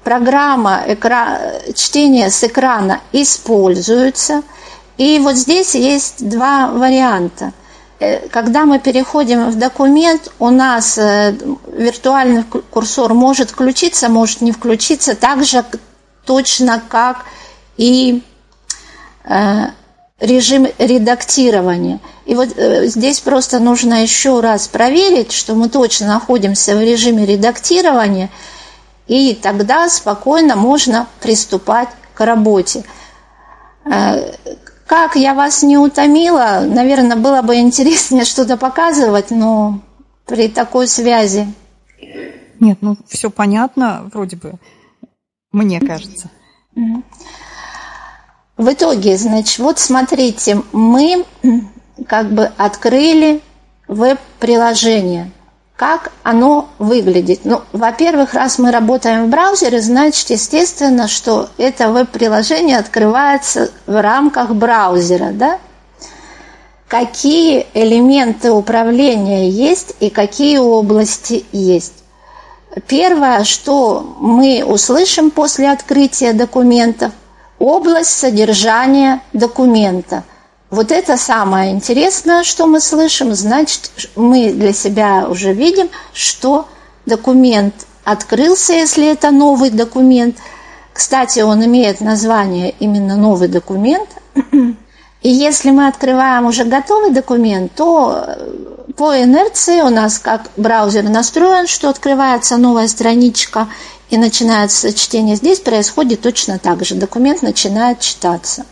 программа 0.05 0.83
экра... 0.87 1.61
чтения 1.75 2.31
с 2.31 2.45
экрана 2.45 3.01
используется– 3.13 4.43
и 4.99 5.19
вот 5.19 5.37
здесь 5.37 5.75
есть 5.75 6.29
два 6.29 6.69
варианта. 6.69 7.53
э, 7.99 8.29
когда 8.29 8.65
мы 8.65 8.79
переходим 8.79 9.51
в 9.51 9.59
документ, 9.59 10.33
у 10.39 10.51
нас 10.51 10.99
э, 10.99 11.35
виртуальный 11.73 12.45
курсор 12.45 13.15
может 13.15 13.51
включиться, 13.51 14.09
может 14.09 14.41
не 14.41 14.53
включиться, 14.53 15.15
так 15.15 15.45
же 15.45 15.65
точно 16.25 16.83
как 16.89 17.25
и 17.77 18.23
режим 20.19 20.67
редактирования. 20.79 22.01
И 22.27 22.35
вот 22.35 22.49
здесь 22.57 23.21
просто 23.21 23.61
нужно 23.61 24.03
еще 24.03 24.41
раз 24.41 24.67
проверить, 24.67 25.31
что 25.33 25.55
мы 25.55 25.69
точно 25.69 26.09
находимся 26.09 26.77
в 26.77 26.81
режиме 26.81 27.25
редактирования, 27.25 28.31
и 29.07 29.35
тогда 29.35 29.89
спокойно 29.89 30.57
можно 30.57 31.07
приступать 31.21 31.89
к 32.15 32.25
работе. 32.25 32.85
Как 34.93 35.17
я 35.17 35.33
вас 35.33 35.63
не 35.63 35.79
утомила, 35.79 36.65
наверное, 36.69 37.17
было 37.17 37.41
бы 37.41 37.57
интереснее 37.57 38.27
что-то 38.27 38.59
показывать, 38.59 39.31
но 39.31 39.81
при 40.27 40.49
такой 40.49 40.87
связи. 40.87 41.51
Нет, 42.61 42.77
ну 42.83 42.99
все 43.09 43.31
понятно, 43.31 44.11
вроде 44.13 44.37
бы, 44.37 44.53
мне 45.51 45.81
кажется. 45.81 46.29
В 48.59 48.71
итоге, 48.71 49.17
значит, 49.17 49.61
вот 49.61 49.79
смотрите, 49.79 50.61
мы 50.73 51.25
как 52.07 52.31
бы 52.31 52.53
открыли 52.59 53.41
веб-приложение– 53.89 55.31
как 55.83 56.13
оно 56.23 56.69
выглядит. 56.79 57.41
Ну, 57.43 57.63
во-первых, 57.73 58.35
раз 58.35 58.61
мы 58.61 58.71
работаем 58.71 59.27
в 59.27 59.31
браузере, 59.31 59.81
значит, 59.81 60.31
естественно, 60.31 61.09
что 61.09 61.49
это 61.59 61.89
веб-приложение 61.89 62.79
открывается 62.79 63.73
в 63.89 64.01
рамках 64.01 64.51
браузера, 64.51 65.33
да? 65.33 65.59
Какие 66.87 67.67
элементы 67.75 68.53
управления 68.53 69.51
есть 69.51 69.97
и 69.99 70.09
какие 70.09 70.59
области 70.59 71.45
есть. 71.51 71.95
Первое, 72.87 73.43
что 73.43 74.15
мы 74.21 74.63
услышим 74.65 75.33
после 75.33 75.69
открытия 75.69 76.33
документов, 76.33 77.11
область 77.59 78.17
содержания 78.17 79.21
документа– 79.33 80.23
вот 80.73 80.91
это 80.91 81.19
самое 81.19 81.71
интересное, 81.71 82.43
что 82.45 82.67
мы 82.67 82.81
слышим, 82.81 83.35
значит, 83.35 83.91
мы 84.17 84.53
для 84.53 84.73
себя 84.73 85.27
уже 85.29 85.53
видим, 85.53 85.91
что 86.15 86.67
документ 87.05 87.75
открылся, 88.05 88.73
если 88.73 89.07
это 89.07 89.31
новый 89.31 89.69
документ. 89.69 90.39
Кстати, 90.95 91.41
он 91.41 91.63
имеет 91.67 92.01
название 92.01 92.75
именно 92.81 93.17
новый 93.17 93.49
документ. 93.49 94.09
И 95.21 95.29
если 95.29 95.71
мы 95.71 95.89
открываем 95.89 96.47
уже 96.47 96.65
готовый 96.65 97.11
документ, 97.11 97.73
то 97.75 98.27
по 98.97 99.15
инерции 99.23 99.83
у 99.83 99.91
нас 99.91 100.19
как 100.19 100.49
браузер 100.57 101.05
настроен, 101.05 101.67
что 101.67 101.91
открывается 101.91 102.57
новая 102.57 102.89
страничка 102.89 103.69
и 104.09 104.17
начинается 104.17 104.93
чтение. 104.95 105.37
Здесь 105.37 105.61
происходит 105.61 106.23
точно 106.23 106.59
так 106.59 106.83
же. 106.83 106.95
Документ 106.95 107.43
начинает 107.43 108.01
читаться. 108.01 108.65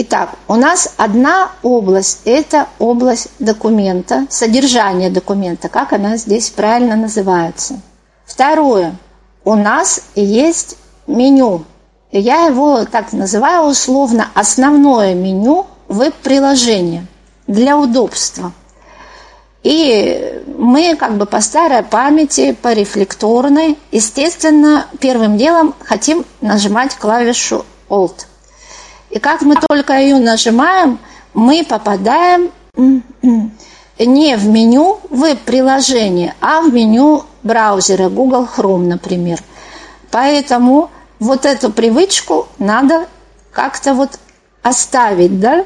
Итак, 0.00 0.36
у 0.46 0.54
нас 0.54 0.94
одна 0.96 1.50
область– 1.64 2.20
это 2.24 2.68
область 2.78 3.30
документа, 3.40 4.28
содержание 4.30 5.10
документа, 5.10 5.68
как 5.68 5.92
она 5.92 6.16
здесь 6.16 6.50
правильно 6.50 6.94
называется. 6.94 7.80
Второе, 8.24 8.94
у 9.44 9.56
нас 9.56 10.02
есть 10.14 10.76
меню. 11.08 11.64
Я 12.12 12.46
его 12.46 12.84
так 12.84 13.12
называю 13.12 13.62
условно 13.64 14.28
основное 14.34 15.14
меню 15.14 15.66
веб-приложения 15.88 17.04
для 17.48 17.76
удобства. 17.76 18.52
И 19.64 20.44
мы 20.56 20.94
как 20.94 21.16
бы 21.16 21.26
по 21.26 21.40
старой 21.40 21.82
памяти, 21.82 22.52
по 22.52 22.72
рефлекторной, 22.72 23.76
естественно, 23.90 24.86
первым 25.00 25.36
делом 25.38 25.74
хотим 25.80 26.24
нажимать 26.40 26.94
клавишу 26.94 27.66
Alt– 27.88 28.26
и 29.10 29.18
как 29.18 29.42
мы 29.42 29.56
только 29.68 29.94
ее 29.94 30.16
нажимаем, 30.16 30.98
мы 31.34 31.64
попадаем 31.64 32.50
не 33.98 34.36
в 34.36 34.46
меню 34.46 35.00
веб-приложения, 35.10 36.34
а 36.40 36.60
в 36.60 36.72
меню 36.72 37.24
браузера 37.42 38.08
Google 38.08 38.46
Chrome, 38.56 38.86
например. 38.86 39.40
Поэтому 40.10 40.90
вот 41.18 41.46
эту 41.46 41.70
привычку 41.70 42.48
надо 42.58 43.06
как-то 43.52 43.94
вот 43.94 44.18
оставить, 44.62 45.40
да? 45.40 45.64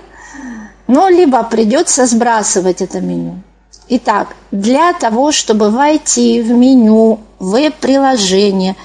Ну, 0.86 1.08
либо 1.08 1.42
придется 1.42 2.06
сбрасывать 2.06 2.80
это 2.80 3.00
меню. 3.00 3.42
Итак, 3.88 4.28
для 4.50 4.92
того, 4.92 5.32
чтобы 5.32 5.70
войти 5.70 6.40
в 6.40 6.50
меню 6.50 7.20
веб-приложения, 7.38 8.76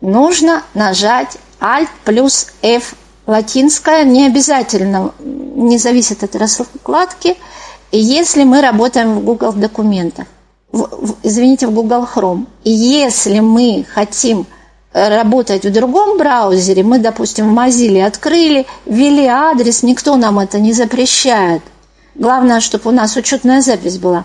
нужно 0.00 0.62
нажать 0.74 1.38
Alt 1.60 1.88
плюс 2.04 2.48
F 2.62 2.94
латинская 3.26 4.04
не 4.04 4.26
обязательно, 4.26 5.12
не 5.20 5.78
зависит 5.78 6.22
от 6.22 6.36
раскладки, 6.36 7.36
если 7.92 8.44
мы 8.44 8.60
работаем 8.60 9.14
в 9.14 9.24
Google 9.24 9.52
документах, 9.52 10.26
в, 10.72 10.82
в, 10.82 11.16
извините, 11.22 11.66
в 11.66 11.72
Google 11.72 12.06
Chrome. 12.12 12.46
И 12.64 12.70
если 12.70 13.40
мы 13.40 13.86
хотим 13.92 14.46
работать 14.92 15.64
в 15.64 15.72
другом 15.72 16.18
браузере, 16.18 16.82
мы, 16.82 16.98
допустим, 16.98 17.54
в 17.54 17.58
Mozilla 17.58 18.06
открыли, 18.06 18.66
ввели 18.86 19.26
адрес, 19.26 19.82
никто 19.82 20.16
нам 20.16 20.38
это 20.38 20.58
не 20.58 20.72
запрещает. 20.72 21.62
Главное, 22.14 22.60
чтобы 22.60 22.90
у 22.90 22.92
нас 22.92 23.14
учетная 23.16 23.60
запись 23.60 23.98
была. 23.98 24.24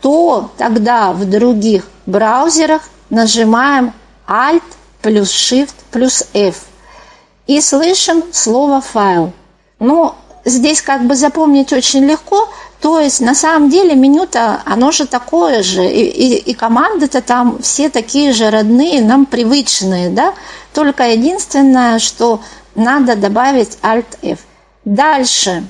То 0.00 0.50
тогда 0.56 1.12
в 1.12 1.28
других 1.28 1.88
браузерах 2.06 2.82
нажимаем 3.10 3.92
Alt 4.28 4.62
плюс 5.02 5.30
Shift 5.30 5.74
плюс 5.90 6.24
F 6.32 6.64
и 7.50 7.60
слышим 7.60 8.22
слово 8.32 8.80
«файл». 8.80 9.32
Ну, 9.80 10.14
здесь 10.44 10.82
как 10.82 11.04
бы 11.04 11.16
запомнить 11.16 11.72
очень 11.72 12.04
легко, 12.04 12.48
то 12.80 13.00
есть 13.00 13.20
на 13.20 13.34
самом 13.34 13.70
деле 13.70 13.96
меню-то, 13.96 14.62
оно 14.64 14.92
же 14.92 15.04
такое 15.04 15.64
же, 15.64 15.84
и, 15.84 16.04
и, 16.04 16.36
и 16.36 16.54
команды-то 16.54 17.20
там 17.22 17.60
все 17.60 17.88
такие 17.88 18.32
же 18.32 18.50
родные, 18.50 19.02
нам 19.02 19.26
привычные, 19.26 20.10
да, 20.10 20.34
только 20.72 21.08
единственное, 21.08 21.98
что 21.98 22.40
надо 22.76 23.16
добавить 23.16 23.78
Alt-F. 23.82 24.38
Дальше. 24.84 25.64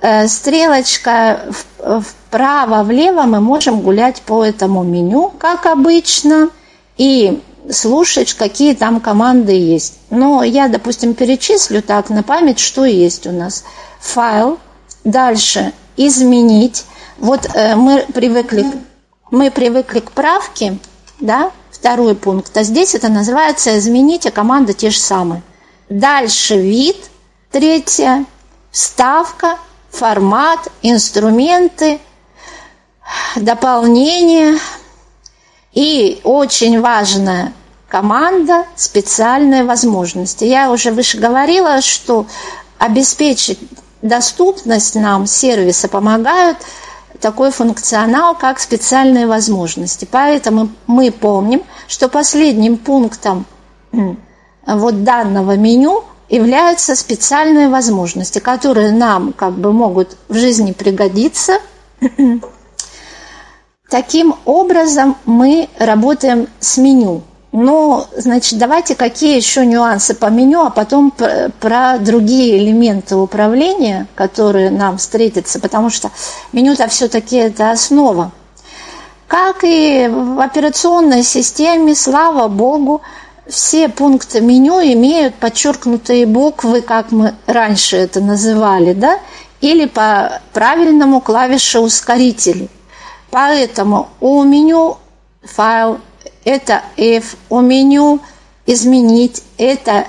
Э, 0.00 0.28
стрелочка 0.28 1.46
вправо-влево 1.80 3.22
мы 3.22 3.40
можем 3.40 3.80
гулять 3.80 4.22
по 4.22 4.44
этому 4.44 4.84
меню, 4.84 5.32
как 5.36 5.66
обычно, 5.66 6.50
и 6.96 7.42
слушать, 7.70 8.34
какие 8.34 8.74
там 8.74 9.00
команды 9.00 9.52
есть. 9.52 9.98
Но 10.10 10.42
я, 10.42 10.68
допустим, 10.68 11.14
перечислю 11.14 11.82
так 11.82 12.10
на 12.10 12.22
память, 12.22 12.58
что 12.58 12.84
есть 12.84 13.26
у 13.26 13.32
нас. 13.32 13.64
Файл, 14.00 14.58
дальше 15.04 15.72
изменить. 15.96 16.84
Вот 17.18 17.48
э, 17.54 17.74
мы 17.76 18.06
привыкли, 18.12 18.66
мы 19.30 19.50
привыкли 19.50 20.00
к 20.00 20.12
правке, 20.12 20.78
да, 21.20 21.50
второй 21.70 22.14
пункт, 22.14 22.56
а 22.56 22.62
здесь 22.62 22.94
это 22.94 23.08
называется 23.08 23.78
изменить, 23.78 24.26
а 24.26 24.30
команда 24.30 24.72
те 24.72 24.90
же 24.90 24.98
самые. 24.98 25.42
Дальше 25.88 26.58
вид, 26.58 26.96
третье, 27.50 28.26
ставка, 28.70 29.58
формат, 29.90 30.68
инструменты, 30.82 32.00
дополнение, 33.36 34.58
и 35.76 36.20
очень 36.24 36.80
важная 36.80 37.52
команда 37.88 38.64
специальные 38.76 39.62
возможности. 39.62 40.44
Я 40.44 40.72
уже 40.72 40.90
выше 40.90 41.18
говорила, 41.18 41.82
что 41.82 42.26
обеспечить 42.78 43.58
доступность 44.00 44.94
нам 44.94 45.26
сервиса 45.26 45.88
помогают 45.88 46.56
такой 47.20 47.50
функционал, 47.50 48.34
как 48.34 48.58
специальные 48.58 49.26
возможности. 49.26 50.08
Поэтому 50.10 50.70
мы 50.86 51.10
помним, 51.12 51.62
что 51.88 52.08
последним 52.08 52.78
пунктом 52.78 53.44
вот 54.66 55.04
данного 55.04 55.56
меню 55.56 56.04
являются 56.30 56.96
специальные 56.96 57.68
возможности, 57.68 58.38
которые 58.38 58.92
нам 58.92 59.34
как 59.34 59.52
бы 59.52 59.72
могут 59.74 60.16
в 60.28 60.36
жизни 60.36 60.72
пригодиться 60.72 61.58
Таким 63.88 64.34
образом 64.44 65.16
мы 65.26 65.68
работаем 65.78 66.48
с 66.58 66.76
меню. 66.76 67.22
Но, 67.52 68.08
значит, 68.16 68.58
давайте 68.58 68.96
какие 68.96 69.36
еще 69.36 69.64
нюансы 69.64 70.14
по 70.14 70.26
меню, 70.26 70.62
а 70.62 70.70
потом 70.70 71.12
про, 71.12 71.50
про 71.60 71.96
другие 71.98 72.58
элементы 72.58 73.14
управления, 73.14 74.08
которые 74.14 74.70
нам 74.70 74.98
встретятся, 74.98 75.60
потому 75.60 75.88
что 75.88 76.10
меню-то 76.52 76.88
все-таки 76.88 77.36
это 77.36 77.70
основа. 77.70 78.32
Как 79.28 79.58
и 79.62 80.08
в 80.08 80.40
операционной 80.40 81.22
системе, 81.22 81.94
слава 81.94 82.48
богу, 82.48 83.02
все 83.48 83.88
пункты 83.88 84.40
меню 84.40 84.80
имеют 84.80 85.36
подчеркнутые 85.36 86.26
буквы, 86.26 86.82
как 86.82 87.12
мы 87.12 87.34
раньше 87.46 87.96
это 87.96 88.20
называли, 88.20 88.92
да, 88.92 89.20
или 89.60 89.86
по 89.86 90.42
правильному 90.52 91.20
клавише 91.20 91.78
ускорителей. 91.78 92.68
Поэтому 93.30 94.08
у 94.20 94.42
меню 94.44 94.98
файл 95.42 95.98
это 96.44 96.82
F, 96.96 97.36
у 97.48 97.60
меню 97.60 98.20
изменить 98.66 99.42
это 99.58 100.06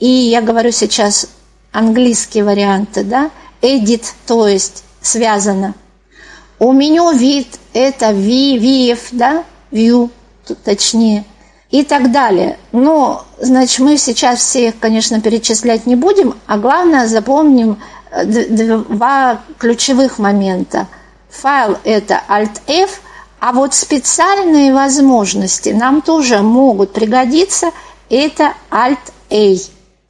и 0.00 0.08
я 0.08 0.40
говорю 0.40 0.72
сейчас 0.72 1.28
английские 1.72 2.42
варианты, 2.44 3.04
да, 3.04 3.30
edit, 3.60 4.04
то 4.26 4.48
есть 4.48 4.82
связано. 5.02 5.74
У 6.58 6.72
меню 6.72 7.12
вид 7.12 7.58
это 7.74 8.12
V, 8.12 8.56
VF, 8.56 8.98
да, 9.12 9.44
view, 9.70 10.10
точнее, 10.64 11.24
и 11.70 11.84
так 11.84 12.10
далее. 12.12 12.58
Но, 12.72 13.26
значит, 13.38 13.80
мы 13.80 13.98
сейчас 13.98 14.40
все 14.40 14.68
их, 14.68 14.78
конечно, 14.78 15.20
перечислять 15.20 15.86
не 15.86 15.96
будем, 15.96 16.34
а 16.46 16.56
главное 16.56 17.06
запомним 17.06 17.78
э, 18.10 18.24
два 18.24 19.42
ключевых 19.58 20.18
момента. 20.18 20.88
Файл– 21.30 21.78
это 21.84 22.22
Alt-F, 22.28 23.00
а 23.40 23.52
вот 23.52 23.74
специальные 23.74 24.74
возможности 24.74 25.70
нам 25.70 26.02
тоже 26.02 26.42
могут 26.42 26.92
пригодиться– 26.92 27.70
это 28.10 28.54
Alt-A. 28.70 29.56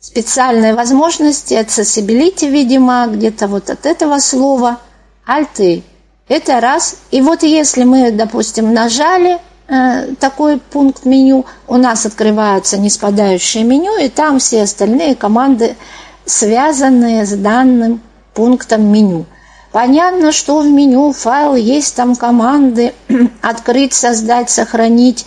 Специальные 0.00 0.74
возможности, 0.74 1.54
accessibility, 1.54 2.48
видимо, 2.48 3.06
где-то 3.06 3.48
вот 3.48 3.68
от 3.68 3.84
этого 3.84 4.18
слова 4.18 4.80
Alt-A. 5.26 5.82
Это 6.28 6.60
раз. 6.60 6.96
И 7.10 7.20
вот 7.20 7.42
если 7.42 7.84
мы, 7.84 8.10
допустим, 8.10 8.72
нажали– 8.72 9.38
Э, 9.70 10.16
такой 10.18 10.58
пункт 10.58 11.04
меню, 11.04 11.46
у 11.68 11.76
нас 11.76 12.04
открывается 12.04 12.76
неспадающее 12.76 13.62
меню, 13.62 13.98
и 13.98 14.08
там 14.08 14.40
все 14.40 14.62
остальные 14.62 15.14
команды, 15.14 15.76
связанные 16.24 17.24
с 17.24 17.36
данным 17.36 18.00
пунктом 18.34 18.92
меню. 18.92 19.26
Понятно, 19.72 20.32
что 20.32 20.60
в 20.60 20.66
меню 20.66 21.12
файл 21.12 21.54
есть 21.54 21.94
там 21.94 22.16
команды 22.16 22.94
открыть, 23.40 23.94
создать, 23.94 24.50
сохранить, 24.50 25.26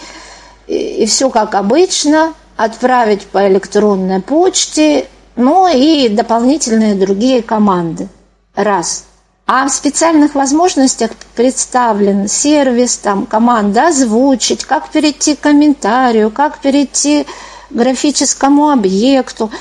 и, 0.67 1.05
все 1.05 1.29
как 1.29 1.55
обычно, 1.55 2.33
отправить 2.57 3.25
по 3.27 3.47
электронной 3.47 4.21
почте, 4.21 5.07
ну 5.35 5.67
и 5.67 6.09
дополнительные 6.09 6.95
другие 6.95 7.41
команды. 7.41 8.07
Раз– 8.55 9.05
а 9.45 9.67
в 9.67 9.71
специальных 9.71 10.35
возможностях 10.35 11.11
представлен 11.35 12.29
сервис, 12.29 12.95
там, 12.97 13.25
команда 13.25 13.89
озвучить, 13.89 14.63
как 14.63 14.89
перейти 14.89 15.35
к 15.35 15.41
комментарию, 15.41 16.31
как 16.31 16.59
перейти 16.59 17.25
к 17.25 17.27
графическому 17.69 18.69
объекту. 18.69 19.51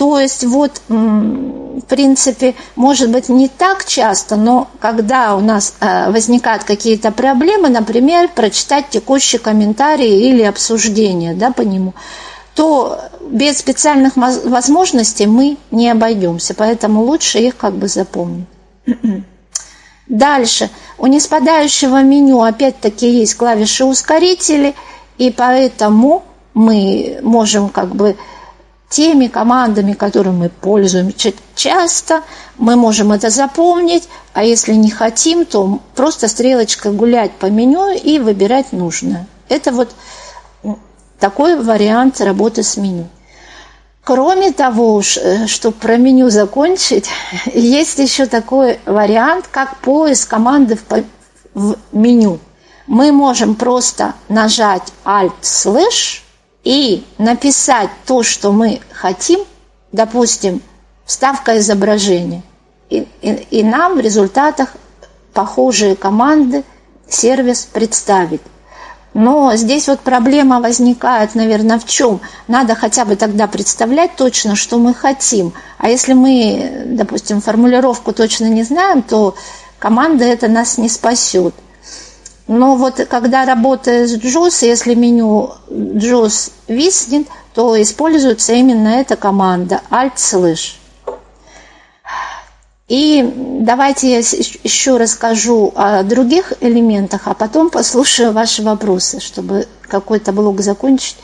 То 0.00 0.18
есть 0.18 0.44
вот, 0.44 0.80
в 0.88 1.82
принципе, 1.82 2.54
может 2.74 3.10
быть, 3.10 3.28
не 3.28 3.48
так 3.48 3.84
часто, 3.84 4.36
но 4.36 4.68
когда 4.80 5.36
у 5.36 5.40
нас 5.40 5.74
э, 5.80 6.10
возникают 6.10 6.64
какие-то 6.64 7.10
проблемы, 7.10 7.68
например, 7.68 8.30
прочитать 8.34 8.88
текущий 8.88 9.36
комментарий 9.36 10.30
или 10.30 10.42
обсуждение 10.42 11.34
да, 11.34 11.50
по 11.50 11.60
нему, 11.60 11.92
то 12.54 12.98
без 13.28 13.58
специальных 13.58 14.16
возможностей 14.16 15.26
мы 15.26 15.58
не 15.70 15.90
обойдемся. 15.90 16.54
Поэтому 16.54 17.02
лучше 17.02 17.38
их 17.38 17.58
как 17.58 17.74
бы 17.74 17.86
запомнить. 17.86 18.46
Дальше. 20.08 20.70
У 20.96 21.08
неспадающего 21.08 22.02
меню 22.02 22.40
опять-таки 22.40 23.06
есть 23.06 23.34
клавиши 23.34 23.84
ускорители, 23.84 24.74
и 25.18 25.30
поэтому 25.30 26.22
мы 26.54 27.18
можем 27.22 27.68
как 27.68 27.94
бы 27.94 28.16
теми 28.90 29.28
командами, 29.28 29.92
которыми 29.92 30.36
мы 30.36 30.48
пользуемся 30.48 31.32
часто, 31.54 32.22
мы 32.58 32.74
можем 32.76 33.12
это 33.12 33.30
запомнить, 33.30 34.08
а 34.34 34.42
если 34.42 34.74
не 34.74 34.90
хотим, 34.90 35.46
то 35.46 35.78
просто 35.94 36.26
стрелочкой 36.28 36.92
гулять 36.92 37.30
по 37.32 37.46
меню 37.46 37.96
и 37.96 38.18
выбирать 38.18 38.72
нужное. 38.72 39.26
Это 39.48 39.70
вот 39.70 39.90
такой 41.20 41.56
вариант 41.56 42.20
работы 42.20 42.64
с 42.64 42.76
меню. 42.76 43.06
Кроме 44.02 44.50
того, 44.50 45.00
э, 45.00 45.46
чтобы 45.46 45.76
про 45.76 45.96
меню 45.96 46.30
закончить, 46.30 47.08
есть 47.54 47.98
еще 47.98 48.26
такой 48.26 48.80
вариант, 48.86 49.46
как 49.50 49.76
поиск 49.78 50.28
команды 50.28 50.78
в 51.54 51.76
меню. 51.92 52.40
Мы 52.88 53.12
можем 53.12 53.54
просто 53.54 54.14
нажать 54.28 54.92
Alt-Slash 55.04 56.22
и 56.64 57.04
написать 57.18 57.90
то, 58.06 58.22
что 58.22 58.52
мы 58.52 58.80
хотим, 58.92 59.40
допустим, 59.92 60.62
вставка 61.04 61.58
изображения. 61.58 62.42
И, 62.88 63.06
и, 63.22 63.30
и 63.50 63.62
нам 63.62 63.96
в 63.96 64.00
результатах 64.00 64.74
похожие 65.32 65.96
команды 65.96 66.64
сервис 67.08 67.68
представит. 67.72 68.42
Но 69.12 69.56
здесь 69.56 69.88
вот 69.88 70.00
проблема 70.00 70.60
возникает, 70.60 71.34
наверное, 71.34 71.80
в 71.80 71.84
чем? 71.84 72.20
Надо 72.46 72.76
хотя 72.76 73.04
бы 73.04 73.16
тогда 73.16 73.48
представлять 73.48 74.14
точно, 74.16 74.54
что 74.54 74.78
мы 74.78 74.94
хотим. 74.94 75.52
А 75.78 75.88
если 75.88 76.12
мы, 76.12 76.84
допустим, 76.86 77.40
формулировку 77.40 78.12
точно 78.12 78.44
не 78.44 78.62
знаем, 78.62 79.02
то 79.02 79.34
команда 79.80 80.24
это 80.24 80.46
нас 80.46 80.78
не 80.78 80.88
спасет. 80.88 81.54
Но 82.50 82.74
вот 82.74 82.96
когда 83.08 83.44
с 83.44 84.16
JOS, 84.16 84.66
если 84.66 84.96
меню 84.96 85.52
JOS 85.68 86.50
виснет, 86.66 87.28
то 87.54 87.80
используется 87.80 88.54
именно 88.54 88.88
эта 88.88 89.14
команда 89.14 89.82
Alt-Slash. 89.88 90.72
И 92.88 93.32
давайте 93.60 94.10
я 94.10 94.18
еще 94.18 94.96
расскажу 94.96 95.72
о 95.76 96.02
других 96.02 96.52
элементах, 96.60 97.28
а 97.28 97.34
потом 97.34 97.70
послушаю 97.70 98.32
ваши 98.32 98.64
вопросы, 98.64 99.20
чтобы 99.20 99.68
какой-то 99.82 100.32
блок 100.32 100.60
закончить. 100.60 101.18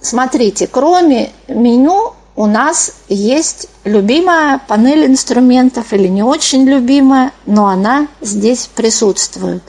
Смотрите, 0.00 0.68
кроме 0.68 1.32
меню 1.48 2.12
у 2.38 2.46
нас 2.46 2.92
есть 3.08 3.68
любимая 3.82 4.60
панель 4.68 5.06
инструментов 5.06 5.92
или 5.92 6.06
не 6.06 6.22
очень 6.22 6.62
любимая, 6.62 7.32
но 7.46 7.66
она 7.66 8.06
здесь 8.20 8.70
присутствует. 8.72 9.64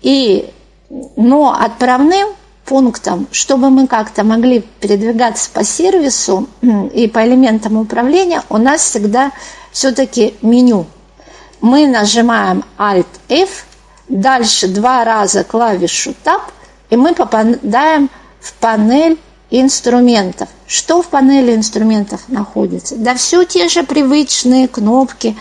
И, 0.00 0.48
но 1.16 1.52
отправным 1.52 2.28
пунктом, 2.64 3.26
чтобы 3.32 3.68
мы 3.70 3.88
как-то 3.88 4.22
могли 4.22 4.60
передвигаться 4.78 5.50
по 5.52 5.64
сервису 5.64 6.46
и 6.94 7.08
по 7.08 7.26
элементам 7.26 7.76
управления, 7.76 8.44
у 8.48 8.58
нас 8.58 8.82
всегда 8.82 9.32
все-таки 9.72 10.36
меню. 10.40 10.86
Мы 11.60 11.88
нажимаем 11.88 12.62
Alt-F, 12.78 13.64
дальше 14.08 14.68
два 14.68 15.02
раза 15.02 15.42
клавишу 15.42 16.14
Tab, 16.22 16.42
и 16.90 16.96
мы 16.96 17.12
попадаем 17.12 18.08
в 18.38 18.52
панель 18.54 19.18
инструментов. 19.52 20.48
Что 20.66 21.02
в 21.02 21.08
панели 21.08 21.54
инструментов 21.54 22.22
находится? 22.28 22.96
Да 22.96 23.14
все 23.14 23.44
те 23.44 23.68
же 23.68 23.82
привычные 23.82 24.66
кнопки, 24.66 25.36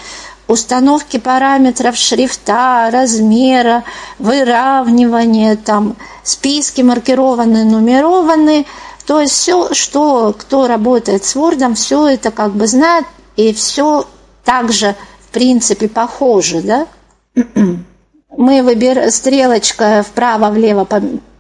установки 0.48 1.18
параметров 1.18 1.96
шрифта, 1.96 2.90
размера, 2.92 3.86
выравнивания, 4.20 5.56
там, 5.56 5.96
списки 6.24 6.82
маркированные, 6.82 7.64
нумерованные. 7.64 8.66
То 9.08 9.22
есть 9.22 9.34
все, 9.34 9.74
что 9.74 10.36
кто 10.38 10.68
работает 10.68 11.24
с 11.24 11.36
Word, 11.36 11.74
все 11.76 12.08
это 12.08 12.32
как 12.32 12.52
бы 12.52 12.68
знает, 12.68 13.06
и 13.38 13.54
все 13.54 14.06
также, 14.44 14.96
в 15.22 15.30
принципе, 15.30 15.88
похоже, 15.88 16.62
да? 16.62 16.88
Мы 18.38 18.64
выбираем 18.64 19.10
стрелочка 19.10 20.04
вправо-влево 20.08 20.86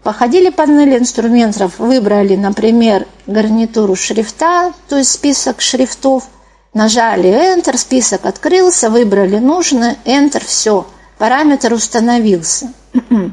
походили 0.03 0.49
по 0.49 0.65
панели 0.65 0.97
инструментов, 0.97 1.79
выбрали, 1.79 2.35
например, 2.35 3.07
гарнитуру 3.27 3.95
шрифта, 3.95 4.73
то 4.89 4.97
есть 4.97 5.11
список 5.11 5.61
шрифтов– 5.61 6.23
Нажали 6.73 7.29
Enter, 7.29 7.77
список 7.77 8.25
открылся, 8.25 8.89
выбрали 8.89 9.39
нужное, 9.39 9.97
Enter, 10.05 10.41
все, 10.45 10.87
параметр 11.17 11.73
установился. 11.73 12.71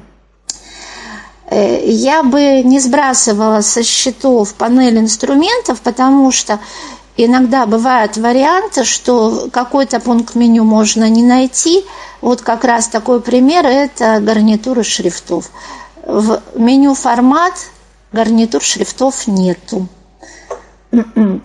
Э, 1.50 1.82
я 1.88 2.22
бы 2.22 2.60
не 2.62 2.78
сбрасывала 2.78 3.62
со 3.62 3.82
счетов 3.82 4.52
панель 4.52 4.98
инструментов, 4.98 5.80
потому 5.80 6.30
что 6.30 6.60
иногда 7.16 7.64
бывают 7.64 8.18
варианты, 8.18 8.84
что 8.84 9.48
какой-то 9.50 9.98
пункт 9.98 10.34
меню 10.34 10.64
можно 10.64 11.08
не 11.08 11.22
найти. 11.22 11.86
Вот 12.20 12.42
как 12.42 12.64
раз 12.64 12.88
такой 12.88 13.22
пример– 13.22 13.64
это 13.66 14.20
гарнитура 14.20 14.82
шрифтов. 14.82 15.50
В 16.08 16.40
меню 16.54 16.94
формат 16.94 17.52
гарнитур 18.12 18.62
шрифтов 18.62 19.26
нету. 19.26 19.86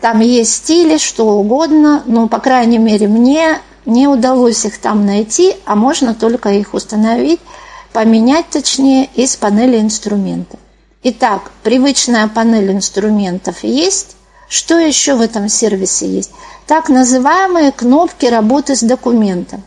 Там 0.01 0.21
есть 0.21 0.53
стили, 0.53 0.97
что 0.97 1.25
угодно, 1.37 2.01
но, 2.05 2.29
по 2.29 2.39
крайней 2.39 2.77
мере, 2.77 3.09
мне 3.09 3.59
не 3.85 4.07
удалось 4.07 4.63
их 4.63 4.77
там 4.79 5.05
найти, 5.05 5.57
а 5.65 5.75
можно 5.75 6.15
только 6.15 6.51
их 6.51 6.73
установить, 6.73 7.41
поменять 7.91 8.47
точнее 8.51 9.09
из 9.15 9.35
панели 9.35 9.81
инструментов. 9.81 10.61
Итак, 11.03 11.51
привычная 11.63 12.29
панель 12.29 12.71
инструментов 12.71 13.65
есть. 13.65 14.15
Что 14.47 14.77
еще 14.77 15.15
в 15.15 15.21
этом 15.21 15.49
сервисе 15.49 16.07
есть? 16.07 16.31
Так 16.67 16.87
называемые 16.87 17.73
кнопки 17.73 18.27
работы 18.27 18.77
с 18.77 18.81
документом. 18.81 19.61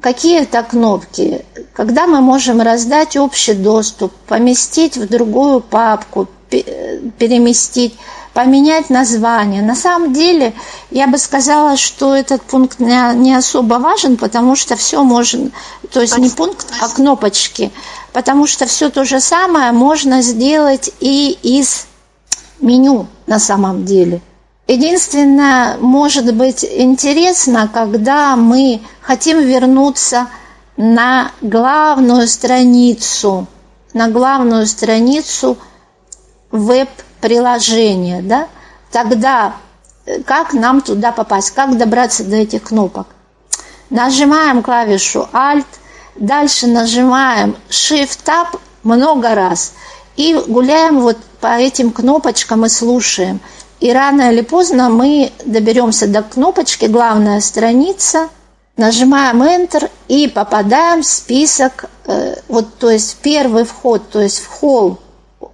Какие 0.00 0.42
это 0.42 0.62
кнопки? 0.62 1.44
Когда 1.72 2.06
мы 2.06 2.20
можем 2.20 2.60
раздать 2.60 3.16
общий 3.16 3.54
доступ, 3.54 4.12
поместить 4.26 4.96
в 4.96 5.08
другую 5.08 5.60
папку, 5.60 6.28
переместить, 6.50 7.94
поменять 8.34 8.90
название. 8.90 9.62
На 9.62 9.74
самом 9.74 10.12
деле, 10.12 10.54
я 10.90 11.06
бы 11.06 11.18
сказала, 11.18 11.76
что 11.76 12.14
этот 12.14 12.42
пункт 12.42 12.78
не, 12.80 13.34
особо 13.34 13.74
важен, 13.74 14.16
потому 14.16 14.56
что 14.56 14.76
все 14.76 15.02
можно, 15.02 15.50
то 15.90 16.00
есть 16.00 16.16
не 16.18 16.30
пункт, 16.30 16.66
а 16.80 16.88
кнопочки, 16.88 17.70
потому 18.12 18.46
что 18.46 18.66
все 18.66 18.90
то 18.90 19.04
же 19.04 19.20
самое 19.20 19.72
можно 19.72 20.22
сделать 20.22 20.90
и 21.00 21.38
из 21.42 21.86
меню 22.60 23.06
на 23.26 23.38
самом 23.38 23.84
деле. 23.84 24.20
Единственное, 24.68 25.76
может 25.78 26.32
быть 26.34 26.64
интересно, 26.64 27.68
когда 27.72 28.36
мы 28.36 28.80
хотим 29.00 29.40
вернуться 29.40 30.28
на 30.76 31.32
главную 31.40 32.28
страницу, 32.28 33.46
на 33.92 34.08
главную 34.08 34.66
страницу 34.66 35.58
веб-приложения, 36.50 38.22
да, 38.22 38.48
тогда 38.90 39.56
э, 40.06 40.22
как 40.22 40.52
нам 40.52 40.80
туда 40.80 41.12
попасть, 41.12 41.50
как 41.50 41.76
добраться 41.76 42.24
до 42.24 42.36
этих 42.36 42.62
кнопок. 42.64 43.08
Нажимаем 43.90 44.62
клавишу 44.62 45.28
Alt, 45.32 45.66
дальше 46.14 46.66
нажимаем 46.66 47.56
Shift-Tab 47.68 48.60
много 48.84 49.34
раз 49.34 49.72
и 50.16 50.34
гуляем 50.46 51.00
вот 51.00 51.18
по 51.40 51.58
этим 51.58 51.90
кнопочкам 51.90 52.64
и 52.64 52.68
слушаем. 52.68 53.40
И 53.82 53.92
рано 53.92 54.30
или 54.30 54.42
поздно 54.42 54.90
мы 54.90 55.32
доберемся 55.44 56.06
до 56.06 56.22
кнопочки 56.22 56.84
«Главная 56.84 57.40
страница», 57.40 58.28
нажимаем 58.76 59.42
Enter 59.42 59.90
и 60.06 60.28
попадаем 60.28 61.02
в 61.02 61.06
список, 61.06 61.90
э, 62.06 62.36
вот, 62.46 62.78
то 62.78 62.88
есть 62.88 63.16
первый 63.22 63.64
вход, 63.64 64.08
то 64.08 64.20
есть 64.20 64.38
в 64.38 64.46
холл, 64.46 65.00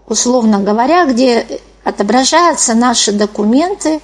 условно 0.06 0.58
говоря, 0.58 1.06
где 1.06 1.46
отображаются 1.84 2.74
наши 2.74 3.12
документы, 3.12 4.00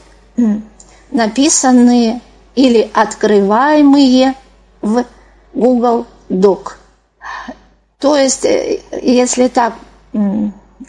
написанные 1.11 2.23
или 2.55 2.91
открываемые 2.95 4.37
в 4.81 5.05
Google 5.53 6.07
Doc. 6.31 6.77
То 7.99 8.17
есть, 8.17 8.47
э, 8.47 8.81
если 9.03 9.49
так 9.49 9.75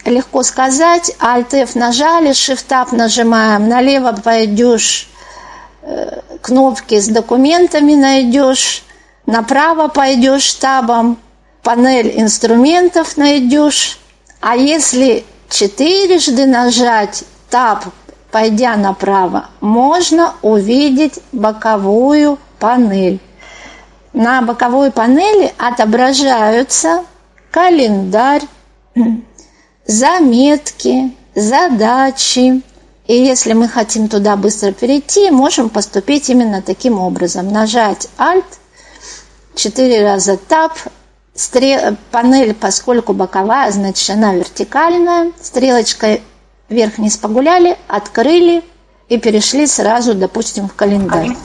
легко 0.03 0.43
сказать, 0.43 1.15
Alt-F 1.19 1.75
нажали, 1.75 2.31
Shift-Tab 2.31 2.95
нажимаем, 2.95 3.67
налево 3.67 4.11
пойдешь, 4.13 5.09
э, 5.81 6.21
кнопки 6.41 6.99
с 6.99 7.07
документами 7.07 7.93
найдешь, 7.93 8.83
направо 9.25 9.87
пойдешь 9.87 10.53
табом, 10.53 11.17
панель 11.63 12.19
инструментов 12.19 13.17
найдешь. 13.17 13.99
А 14.41 14.55
если 14.55 15.25
четырежды 15.49 16.45
нажать 16.45 17.23
таб, 17.49 17.85
пойдя 18.31 18.75
направо, 18.75 19.49
можно 19.61 20.33
увидеть 20.41 21.19
боковую 21.31 22.37
панель. 22.59 23.19
На 24.13 24.41
боковой 24.41 24.91
панели 24.91 25.53
отображаются 25.57 27.03
календарь, 27.51 28.43
заметки, 29.85 31.15
задачи. 31.35 32.61
И 33.07 33.13
если 33.13 33.53
мы 33.53 33.67
хотим 33.67 34.07
туда 34.07 34.35
быстро 34.35 34.71
перейти, 34.71 35.29
можем 35.29 35.69
поступить 35.69 36.29
именно 36.29 36.61
таким 36.61 36.99
образом. 36.99 37.51
Нажать 37.51 38.07
Alt, 38.17 38.45
четыре 39.55 40.03
раза 40.03 40.39
Tab, 40.49 40.71
стрел... 41.35 41.97
панель, 42.11 42.55
поскольку 42.55 43.13
боковая, 43.13 43.71
значит 43.71 44.09
она 44.09 44.33
вертикальная, 44.33 45.31
стрелочкой 45.39 46.23
вверх-вниз 46.67 47.17
погуляли, 47.17 47.77
открыли 47.87 48.63
и 49.07 49.19
перешли 49.19 49.67
сразу, 49.67 50.15
допустим, 50.15 50.67
в 50.67 50.73
календарь. 50.73 51.37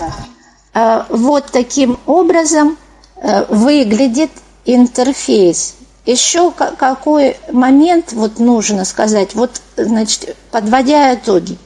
А, 0.73 1.05
вот 1.11 1.47
таким 1.53 1.99
образом 2.07 2.79
э, 3.17 3.45
выглядит 3.51 4.31
интерфейс 4.65 5.75
еще 6.11 6.51
какой 6.53 7.37
момент 7.53 8.13
вот 8.13 8.39
нужно 8.39 8.85
сказать? 8.85 9.35
Вот, 9.35 9.63
значит, 9.77 10.37
подводя 10.51 11.15
итоги, 11.15 11.59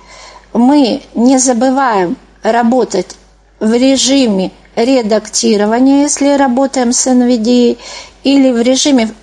мы 0.52 1.02
не 1.14 1.38
забываем 1.38 2.16
работать 2.42 3.16
в 3.60 3.72
режиме 3.72 4.52
редактирования, 4.76 6.02
если 6.02 6.36
работаем 6.36 6.92
с 6.92 7.06
NVDA, 7.06 7.78
или 8.24 8.50
в 8.50 8.60
режиме 8.60 9.14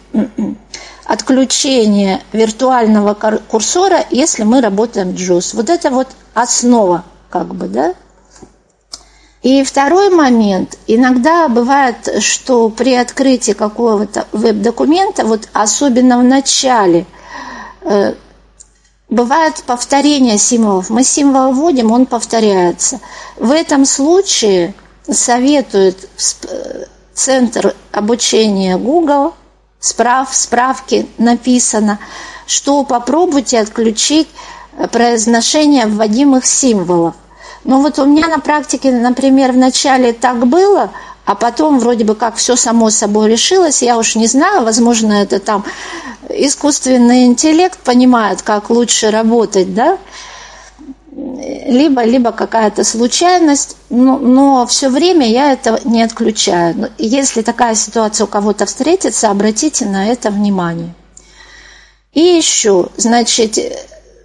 отключения 1.05 2.21
виртуального 2.31 3.13
курсора, 3.13 4.05
если 4.11 4.43
мы 4.43 4.61
работаем 4.61 5.11
в 5.11 5.15
JUICE. 5.15 5.55
Вот 5.55 5.69
это 5.69 5.89
вот 5.89 6.07
основа, 6.33 7.03
как 7.29 7.53
бы, 7.53 7.67
да? 7.67 7.93
И 9.43 9.63
второй 9.63 10.09
момент. 10.11 10.77
Иногда 10.85 11.47
бывает, 11.47 12.21
что 12.21 12.69
при 12.69 12.93
открытии 12.93 13.53
какого-то 13.53 14.27
веб-документа, 14.31 15.25
вот 15.25 15.49
особенно 15.51 16.19
в 16.19 16.23
начале, 16.23 17.07
э, 17.81 18.13
бывает 19.09 19.63
повторение 19.65 20.37
символов. 20.37 20.91
Мы 20.91 21.03
символ 21.03 21.53
вводим, 21.53 21.91
он 21.91 22.05
повторяется. 22.05 22.99
В 23.35 23.51
этом 23.51 23.85
случае 23.85 24.75
советует 25.09 26.07
э, 26.47 26.85
Центр 27.13 27.75
обучения 27.91 28.77
Google, 28.77 29.33
справ, 29.79 30.33
справки 30.33 31.07
написано, 31.17 31.99
что 32.47 32.83
попробуйте 32.83 33.59
отключить 33.59 34.29
э, 34.77 34.87
произношение 34.87 35.87
вводимых 35.87 36.45
символов. 36.45 37.15
Но 37.63 37.81
вот 37.81 37.99
у 37.99 38.05
меня 38.05 38.27
на 38.27 38.39
практике, 38.39 38.91
например, 38.91 39.51
вначале 39.51 40.13
так 40.13 40.47
было, 40.47 40.91
а 41.25 41.35
потом 41.35 41.79
вроде 41.79 42.03
бы 42.03 42.15
как 42.15 42.35
все 42.35 42.55
само 42.55 42.89
собой 42.89 43.29
решилось, 43.29 43.81
я 43.81 43.97
уж 43.97 44.15
не 44.15 44.27
знаю, 44.27 44.63
возможно, 44.63 45.13
это 45.13 45.39
там 45.39 45.63
искусственный 46.29 47.25
интеллект 47.25 47.79
понимает, 47.79 48.41
как 48.41 48.69
лучше 48.69 49.11
работать, 49.11 49.73
да, 49.73 49.97
либо, 51.11 52.03
либо 52.03 52.31
какая-то 52.31 52.83
случайность, 52.83 53.75
но, 53.89 54.17
но 54.17 54.65
все 54.65 54.89
время 54.89 55.29
я 55.29 55.51
это 55.51 55.79
не 55.83 56.01
отключаю. 56.01 56.89
Если 56.97 57.41
такая 57.41 57.75
ситуация 57.75 58.25
у 58.25 58.27
кого-то 58.27 58.65
встретится, 58.65 59.29
обратите 59.29 59.85
на 59.85 60.07
это 60.07 60.31
внимание. 60.31 60.93
И 62.13 62.21
еще, 62.21 62.87
значит, 62.97 63.57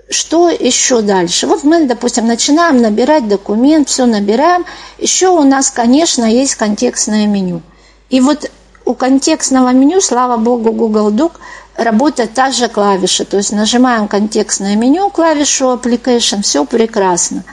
что 0.08 0.48
еще 0.48 1.02
дальше? 1.02 1.46
Вот 1.46 1.64
мы, 1.64 1.84
допустим, 1.84 2.26
начинаем 2.26 2.80
набирать 2.80 3.28
документ, 3.28 3.88
все 3.88 4.06
набираем. 4.06 4.64
Еще 4.98 5.28
у 5.28 5.42
нас, 5.42 5.70
конечно, 5.70 6.24
есть 6.24 6.54
контекстное 6.54 7.26
меню. 7.26 7.62
И 8.08 8.20
вот 8.20 8.50
у 8.84 8.94
контекстного 8.94 9.70
меню, 9.70 10.00
слава 10.00 10.36
богу, 10.36 10.72
Google 10.72 11.10
Doc 11.10 11.32
работает 11.76 12.34
та 12.34 12.52
же 12.52 12.68
клавиша. 12.68 13.24
То 13.24 13.36
есть 13.36 13.52
нажимаем 13.52 14.06
контекстное 14.06 14.76
меню, 14.76 15.10
клавишу 15.10 15.66
Application, 15.66 16.42
все 16.42 16.64
прекрасно. 16.64 17.44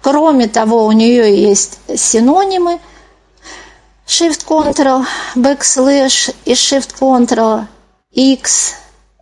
Кроме 0.00 0.48
того, 0.48 0.86
у 0.86 0.92
нее 0.92 1.40
есть 1.40 1.78
синонимы 1.94 2.80
Shift-Ctrl, 4.08 5.04
Backslash 5.36 6.34
и 6.44 6.52
Shift-Ctrl, 6.54 7.66
X. 8.10 8.74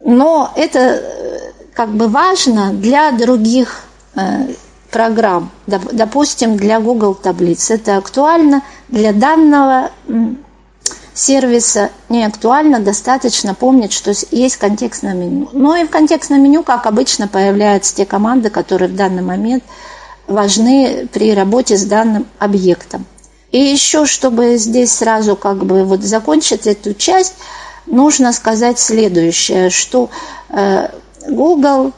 Но 0.02 0.50
это 0.56 1.49
как 1.80 1.94
бы 1.94 2.08
важно 2.08 2.74
для 2.74 3.10
других 3.10 3.84
э, 4.14 4.48
программ, 4.90 5.50
допустим, 5.66 6.58
для 6.58 6.78
Google 6.78 7.14
таблиц. 7.14 7.70
Это 7.70 7.96
актуально 7.96 8.60
для 8.88 9.14
данного 9.14 9.90
сервиса, 11.14 11.88
не 12.10 12.22
актуально, 12.22 12.80
достаточно 12.80 13.54
помнить, 13.54 13.94
что 13.94 14.12
есть 14.30 14.58
контекстное 14.58 15.14
меню. 15.14 15.48
Ну 15.54 15.74
и 15.74 15.86
в 15.86 15.88
контекстном 15.88 16.42
меню, 16.42 16.62
как 16.64 16.84
обычно, 16.84 17.28
появляются 17.28 17.96
те 17.96 18.04
команды, 18.04 18.50
которые 18.50 18.90
в 18.90 18.94
данный 18.94 19.22
момент 19.22 19.64
важны 20.26 21.08
при 21.10 21.32
работе 21.32 21.78
с 21.78 21.86
данным 21.86 22.26
объектом. 22.38 23.06
И 23.52 23.58
еще, 23.58 24.04
чтобы 24.04 24.58
здесь 24.58 24.92
сразу 24.92 25.34
как 25.34 25.64
бы 25.64 25.84
вот 25.84 26.02
закончить 26.02 26.66
эту 26.66 26.92
часть, 26.92 27.36
нужно 27.86 28.34
сказать 28.34 28.78
следующее, 28.78 29.70
что 29.70 30.10
э, 30.50 30.90
Google, 31.30 31.92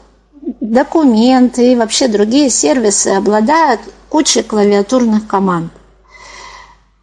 документы 0.61 1.73
и 1.73 1.77
вообще 1.77 2.09
другие 2.09 2.51
сервисы 2.51 3.09
обладают 3.09 3.81
кучей 4.09 4.43
клавиатурных 4.43 5.27
команд. 5.27 5.73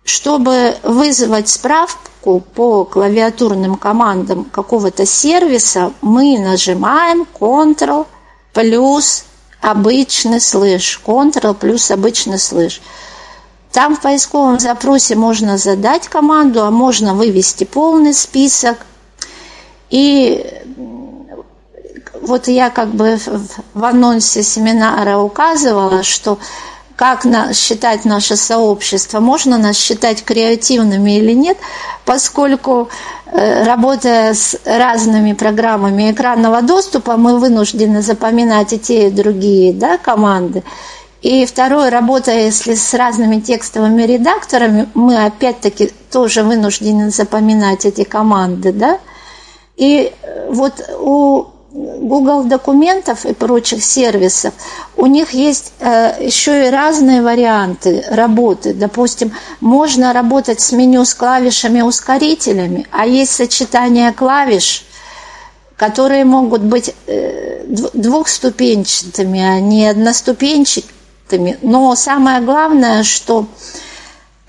Чтобы 0.03 0.75
вызвать 0.83 1.49
справку 1.49 2.39
по 2.39 2.83
клавиатурным 2.85 3.75
командам 3.75 4.45
какого-то 4.45 5.05
сервиса, 5.05 5.93
мы 6.01 6.37
нажимаем 6.39 7.27
Ctrl 7.39 8.07
плюс 8.53 9.25
обычный 9.61 10.41
слэш, 10.41 11.01
Ctrl 11.05 11.53
плюс 11.53 11.91
обычный 11.91 12.39
слэш. 12.39 12.81
Там 13.71 13.95
в 13.95 14.01
поисковом 14.01 14.59
запросе 14.59 15.15
можно 15.15 15.57
задать 15.57 16.07
команду, 16.07 16.63
а 16.63 16.71
можно 16.71 17.13
вывести 17.13 17.65
полный 17.65 18.13
список. 18.13 18.77
И 19.91 20.43
вот 22.21 22.47
я 22.47 22.69
как 22.69 22.89
бы 22.89 23.17
в 23.73 23.83
анонсе 23.83 24.43
семинара 24.43 25.17
указывала, 25.17 26.03
что 26.03 26.39
как 26.99 27.23
нас 27.23 27.57
считать 27.57 28.03
наше 28.03 28.35
сообщество, 28.35 29.21
можно 29.21 29.57
нас 29.57 29.77
считать 29.77 30.21
креативными 30.21 31.17
или 31.17 31.31
нет, 31.31 31.57
поскольку 32.03 32.89
э, 33.25 33.63
работая 33.63 34.33
с 34.33 34.59
разными 34.65 35.31
программами 35.31 36.11
экранного 36.11 36.61
доступа, 36.61 37.15
мы 37.15 37.39
вынуждены 37.39 38.01
запоминать 38.01 38.73
и 38.73 38.79
те, 38.79 39.07
и 39.07 39.11
другие 39.11 39.71
да, 39.71 39.97
команды. 39.97 40.63
И 41.21 41.45
второе, 41.45 41.89
работая 41.89 42.45
если 42.45 42.75
с 42.75 42.93
разными 42.93 43.39
текстовыми 43.39 44.03
редакторами, 44.03 44.89
мы 44.93 45.23
опять-таки 45.23 45.93
тоже 46.11 46.43
вынуждены 46.43 47.11
запоминать 47.11 47.85
эти 47.85 48.03
команды. 48.03 48.73
Да? 48.73 48.99
И 49.77 50.11
э, 50.21 50.49
вот 50.51 50.81
у 50.99 51.45
Google 51.71 52.45
документов 52.45 53.25
и 53.25 53.33
прочих 53.33 53.83
сервисов, 53.83 54.53
у 54.97 55.05
них 55.05 55.31
есть 55.31 55.71
э, 55.79 56.15
еще 56.19 56.65
и 56.65 56.69
разные 56.71 57.21
варианты 57.21 58.03
работы. 58.09 58.73
Допустим, 58.73 59.33
можно 59.61 60.11
работать 60.11 60.61
с 60.61 60.71
меню 60.71 61.05
с 61.05 61.13
клавишами-ускорителями, 61.13 62.87
а 62.89 63.05
есть 63.05 63.33
сочетание 63.33 64.11
клавиш, 64.13 64.83
которые 65.77 66.25
могут 66.25 66.61
быть 66.61 66.95
э, 67.05 67.65
двухступенчатыми, 67.93 69.39
а 69.39 69.59
не 69.59 69.87
одноступенчатыми. 69.87 71.59
Но 71.61 71.95
самое 71.95 72.41
главное, 72.41 73.03
что 73.03 73.45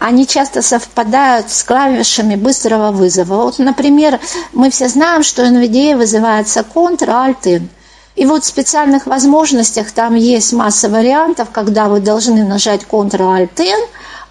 они 0.00 0.26
часто 0.26 0.62
совпадают 0.62 1.50
с 1.50 1.62
клавишами 1.62 2.34
быстрого 2.34 2.90
вызова. 2.90 3.42
Вот, 3.42 3.58
например, 3.58 4.18
мы 4.54 4.70
все 4.70 4.88
знаем, 4.88 5.22
что 5.22 5.44
NVDA 5.44 5.94
вызывается 5.94 6.64
Ctrl-Alt-N. 6.74 7.68
И 8.16 8.24
вот 8.24 8.42
в 8.42 8.46
специальных 8.46 9.06
возможностях 9.06 9.92
там 9.92 10.14
есть 10.14 10.54
масса 10.54 10.88
вариантов, 10.88 11.48
когда 11.52 11.88
вы 11.88 12.00
должны 12.00 12.44
нажать 12.44 12.86
Ctrl-Alt-N, 12.90 13.78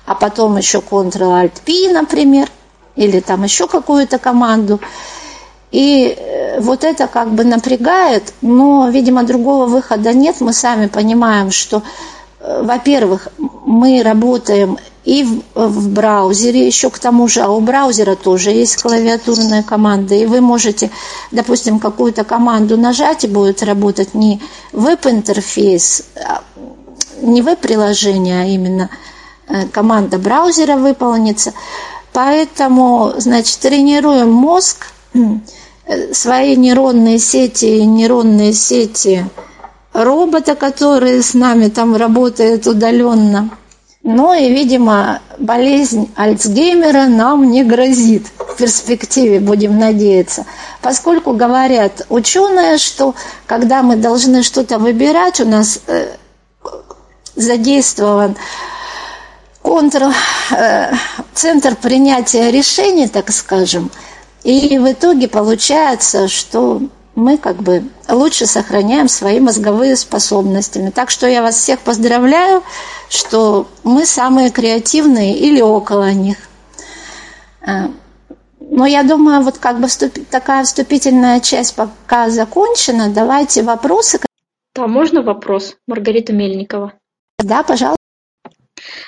а 0.07 0.15
потом 0.15 0.57
еще 0.57 0.79
Ctrl-Alt-P, 0.79 1.93
например, 1.93 2.49
или 2.95 3.19
там 3.19 3.43
еще 3.43 3.67
какую-то 3.67 4.17
команду. 4.17 4.81
И 5.71 6.15
э, 6.17 6.59
вот 6.61 6.83
это 6.83 7.05
как 7.05 7.29
бы 7.31 7.43
напрягает, 7.43 8.33
но, 8.41 8.89
видимо, 8.89 9.21
другого 9.21 9.67
выхода 9.67 10.13
нет. 10.13 10.37
Мы 10.39 10.51
сами 10.51 10.87
понимаем, 10.87 11.51
что, 11.51 11.83
во-первых, 12.39 13.27
мы 13.65 14.01
работаем 14.01 14.77
и 15.03 15.23
в, 15.23 15.67
в 15.67 15.89
браузере 15.89 16.65
еще 16.65 16.89
к 16.89 16.99
тому 16.99 17.27
же, 17.27 17.41
а 17.41 17.49
у 17.49 17.59
браузера 17.59 18.15
тоже 18.15 18.51
есть 18.51 18.81
клавиатурная 18.81 19.63
команда, 19.63 20.15
и 20.15 20.25
вы 20.25 20.39
можете, 20.39 20.89
допустим, 21.31 21.79
какую-то 21.79 22.23
команду 22.23 22.77
нажать, 22.77 23.23
и 23.23 23.27
будет 23.27 23.63
работать 23.63 24.13
не 24.13 24.41
веб-интерфейс, 24.71 26.03
а, 26.15 26.43
не 27.21 27.41
веб-приложение, 27.41 28.41
а 28.41 28.45
именно 28.45 28.89
э, 29.47 29.67
команда 29.67 30.17
браузера 30.17 30.77
выполнится. 30.77 31.53
Поэтому, 32.13 33.13
значит, 33.17 33.59
тренируем 33.59 34.31
мозг, 34.31 34.87
э, 35.85 36.13
свои 36.13 36.55
нейронные 36.55 37.19
сети, 37.19 37.81
нейронные 37.83 38.53
сети 38.53 39.25
робота, 39.93 40.55
который 40.55 41.21
с 41.21 41.33
нами 41.33 41.67
там 41.67 41.95
работает 41.95 42.67
удаленно– 42.67 43.49
ну 44.01 44.33
и, 44.33 44.49
видимо, 44.49 45.21
болезнь 45.39 46.09
Альцгеймера 46.15 47.07
нам 47.07 47.51
не 47.51 47.65
грозит 47.65 48.27
в 48.37 48.55
перспективе, 48.55 49.41
будем 49.41 49.77
надеяться. 49.77 50.45
Поскольку 50.81 51.33
говорят 51.33 52.05
ученые, 52.07 52.77
что 52.77 53.13
когда 53.45 53.83
мы 53.83 53.97
должны 53.97 54.43
что-то 54.43 54.79
выбирать, 54.79 55.41
у 55.41 55.45
нас 55.45 55.81
э, 55.87 56.15
задействован 57.35 58.37
контр, 59.61 60.13
э, 60.51 60.93
центр 61.33 61.75
принятия 61.75 62.51
решений, 62.51 63.09
так 63.09 63.29
скажем, 63.31 63.91
и 64.43 64.79
в 64.79 64.89
итоге 64.89 65.27
получается, 65.27 66.29
что 66.29 66.81
мы 67.19 67.37
как 67.37 67.57
бы 67.57 67.83
лучше 68.07 68.45
сохраняем 68.45 69.07
свои 69.07 69.39
мозговые 69.39 69.95
способности. 69.95 70.91
Так 70.95 71.09
что 71.09 71.27
я 71.27 71.41
вас 71.41 71.55
всех 71.55 71.79
поздравляю, 71.81 72.63
что 73.09 73.67
мы 73.83 74.05
самые 74.05 74.49
креативные 74.49 75.37
или 75.37 75.61
около 75.61 76.11
них. 76.11 76.37
А, 77.61 77.91
но 78.59 78.85
я 78.85 79.03
думаю, 79.03 79.41
вот 79.41 79.57
как 79.57 79.79
бы 79.79 79.87
вступ... 79.87 80.13
такая 80.29 80.63
вступительная 80.63 81.39
часть 81.39 81.75
пока 81.75 82.29
закончена. 82.29 83.09
Давайте 83.09 83.63
вопросы. 83.63 84.19
Да, 84.75 84.87
можно 84.87 85.21
вопрос, 85.21 85.75
Маргарита 85.87 86.33
Мельникова? 86.33 86.93
Да, 87.39 87.63
пожалуйста. 87.63 87.98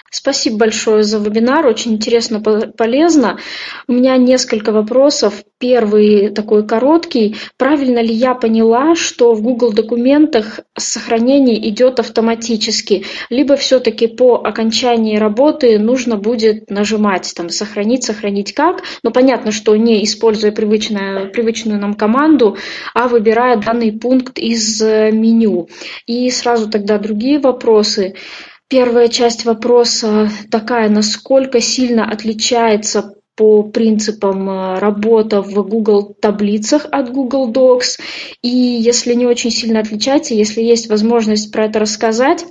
Спасибо 0.10 0.58
большое 0.58 1.04
за 1.04 1.20
вебинар, 1.20 1.66
очень 1.66 1.94
интересно, 1.94 2.42
полезно. 2.42 3.40
У 3.88 3.94
меня 3.94 4.18
несколько 4.18 4.72
вопросов. 4.72 5.44
Первый 5.58 6.30
такой 6.32 6.68
короткий. 6.68 7.36
Правильно 7.58 8.00
ли 8.00 8.14
я 8.14 8.34
поняла, 8.34 8.96
что 8.96 9.34
в 9.34 9.42
Google 9.42 9.72
документах 9.74 10.60
сохранение 10.78 11.70
идет 11.70 12.00
автоматически, 12.00 13.06
либо 13.30 13.56
все-таки 13.56 14.08
по 14.08 14.36
окончании 14.36 15.18
работы 15.18 15.80
нужно 15.80 16.18
будет 16.18 16.70
нажимать 16.70 17.32
там 17.36 17.50
сохранить, 17.50 18.04
сохранить 18.04 18.54
как, 18.54 18.84
но 19.04 19.12
понятно, 19.12 19.52
что 19.52 19.76
не 19.76 20.04
используя 20.04 20.52
привычную, 20.52 21.32
привычную 21.32 21.80
нам 21.80 21.94
команду, 21.94 22.58
а 22.94 23.08
выбирая 23.08 23.58
данный 23.58 23.92
пункт 23.92 24.40
из 24.40 24.82
э, 24.82 25.12
меню. 25.12 25.70
И 26.06 26.30
сразу 26.32 26.70
тогда 26.70 26.98
другие 26.98 27.40
вопросы. 27.40 28.16
Первая 28.72 29.10
часть 29.10 29.44
вопроса 29.44 30.30
такая, 30.50 30.88
насколько 30.88 31.60
сильно 31.60 32.10
отличается 32.10 33.16
по 33.36 33.64
принципам 33.64 34.50
э, 34.50 34.80
работа 34.80 35.42
в 35.42 35.54
Google 35.68 36.16
таблицах 36.22 36.86
от 36.90 37.12
Google 37.12 37.52
Docs. 37.52 38.00
И 38.42 38.48
если 38.48 39.14
не 39.14 39.26
очень 39.26 39.52
сильно 39.52 39.82
отличается, 39.82 40.36
если 40.36 40.62
есть 40.62 40.88
возможность 40.88 41.52
про 41.52 41.66
это 41.66 41.80
рассказать, 41.80 42.46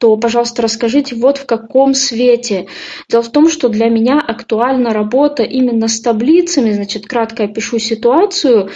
то, 0.00 0.16
пожалуйста, 0.16 0.62
расскажите, 0.62 1.16
вот 1.16 1.36
в 1.36 1.44
каком 1.44 1.92
свете. 1.92 2.68
Дело 3.10 3.22
в 3.22 3.30
том, 3.30 3.50
что 3.50 3.68
для 3.68 3.90
меня 3.90 4.20
актуальна 4.20 4.94
работа 4.94 5.42
именно 5.42 5.88
с 5.88 6.00
таблицами. 6.00 6.72
Значит, 6.72 7.06
кратко 7.06 7.44
опишу 7.44 7.78
ситуацию. 7.78 8.70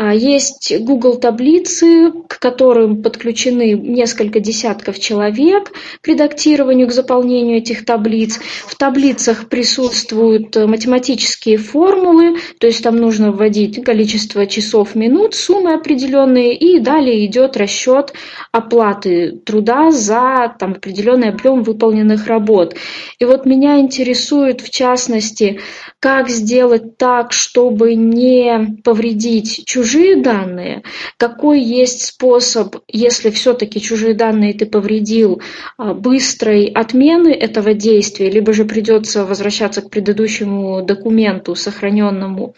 А, 0.00 0.14
есть 0.14 0.72
Google 0.78 1.16
таблицы, 1.16 2.12
к 2.28 2.38
которым 2.38 3.02
подключены 3.02 3.72
несколько 3.72 4.38
десятков 4.38 5.00
человек 5.00 5.72
к 6.00 6.06
редактированию, 6.06 6.86
к 6.86 6.92
заполнению 6.92 7.56
этих 7.56 7.84
таблиц. 7.84 8.38
В 8.68 8.76
таблицах 8.76 9.48
присутствуют 9.48 10.54
математические 10.54 11.56
формулы, 11.56 12.36
то 12.60 12.68
есть 12.68 12.84
там 12.84 12.94
нужно 12.94 13.32
вводить 13.32 13.82
количество 13.82 14.46
часов, 14.46 14.94
минут, 14.94 15.34
суммы 15.34 15.74
определенные, 15.74 16.54
и 16.54 16.78
далее 16.78 17.26
идет 17.26 17.56
расчет 17.56 18.12
оплаты 18.52 19.32
труда 19.44 19.90
за 19.90 20.54
там, 20.60 20.72
определенный 20.74 21.30
объем 21.30 21.64
выполненных 21.64 22.28
работ. 22.28 22.76
И 23.18 23.24
вот 23.24 23.46
меня 23.46 23.80
интересует 23.80 24.60
в 24.60 24.70
частности, 24.70 25.58
как 25.98 26.28
сделать 26.28 26.96
так, 26.98 27.32
чтобы 27.32 27.96
не 27.96 28.76
повредить 28.84 29.64
чужие 29.66 29.87
данные, 30.22 30.82
какой 31.16 31.60
есть 31.60 32.04
способ, 32.04 32.76
если 32.88 33.30
все-таки 33.30 33.80
чужие 33.80 34.14
данные 34.14 34.54
ты 34.54 34.66
повредил, 34.66 35.42
а, 35.76 35.94
быстрой 35.94 36.66
отмены 36.66 37.28
этого 37.28 37.74
действия, 37.74 38.30
либо 38.30 38.52
же 38.52 38.64
придется 38.64 39.24
возвращаться 39.24 39.82
к 39.82 39.90
предыдущему 39.90 40.82
документу 40.82 41.54
сохраненному. 41.54 42.54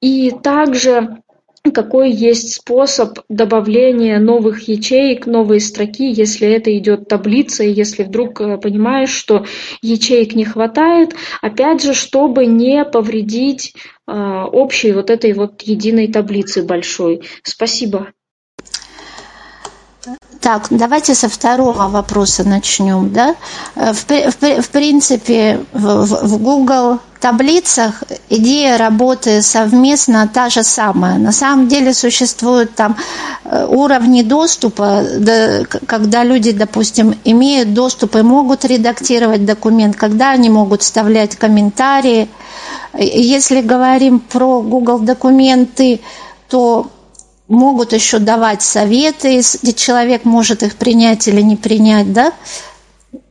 И 0.00 0.32
также 0.42 1.18
какой 1.62 2.10
есть 2.10 2.54
способ 2.54 3.18
добавления 3.28 4.18
новых 4.18 4.66
ячеек, 4.68 5.26
новые 5.26 5.60
строки, 5.60 6.10
если 6.10 6.48
это 6.48 6.76
идет 6.76 7.08
таблица, 7.08 7.64
и 7.64 7.70
если 7.70 8.02
вдруг 8.02 8.40
э, 8.40 8.56
понимаешь, 8.56 9.10
что 9.10 9.44
ячеек 9.82 10.34
не 10.34 10.46
хватает, 10.46 11.14
опять 11.42 11.82
же, 11.82 11.92
чтобы 11.92 12.46
не 12.46 12.84
повредить 12.86 13.74
э, 14.06 14.12
общей 14.12 14.92
вот 14.92 15.10
этой 15.10 15.34
вот 15.34 15.60
единой 15.62 16.08
таблицы 16.08 16.62
большой. 16.62 17.22
Спасибо. 17.42 18.08
Так, 20.40 20.68
давайте 20.70 21.14
со 21.14 21.28
второго 21.28 21.88
вопроса 21.88 22.48
начнем. 22.48 23.12
Да? 23.12 23.36
Э, 23.76 23.92
в, 23.92 24.06
в, 24.08 24.62
в 24.62 24.70
принципе, 24.70 25.60
в, 25.74 26.06
в 26.06 26.42
Google 26.42 27.00
таблицах 27.20 28.02
идея 28.28 28.78
работы 28.78 29.42
совместно 29.42 30.28
та 30.32 30.48
же 30.48 30.64
самая. 30.64 31.18
На 31.18 31.32
самом 31.32 31.68
деле 31.68 31.92
существуют 31.92 32.74
там 32.74 32.96
э, 33.44 33.66
уровни 33.68 34.22
доступа, 34.22 35.04
когда 35.86 36.24
люди, 36.24 36.52
допустим, 36.52 37.14
имеют 37.24 37.74
доступ 37.74 38.16
и 38.16 38.22
могут 38.22 38.64
редактировать 38.64 39.44
документ, 39.44 39.96
когда 39.96 40.30
они 40.30 40.48
могут 40.48 40.82
вставлять 40.82 41.36
комментарии. 41.36 42.28
Если 42.98 43.60
говорим 43.60 44.20
про 44.20 44.62
Google 44.62 45.00
документы, 45.00 46.00
то 46.48 46.90
могут 47.48 47.92
еще 47.92 48.18
давать 48.18 48.62
советы, 48.62 49.42
где 49.62 49.72
человек 49.72 50.24
может 50.24 50.62
их 50.62 50.76
принять 50.76 51.28
или 51.28 51.42
не 51.42 51.56
принять, 51.56 52.12
да? 52.12 52.32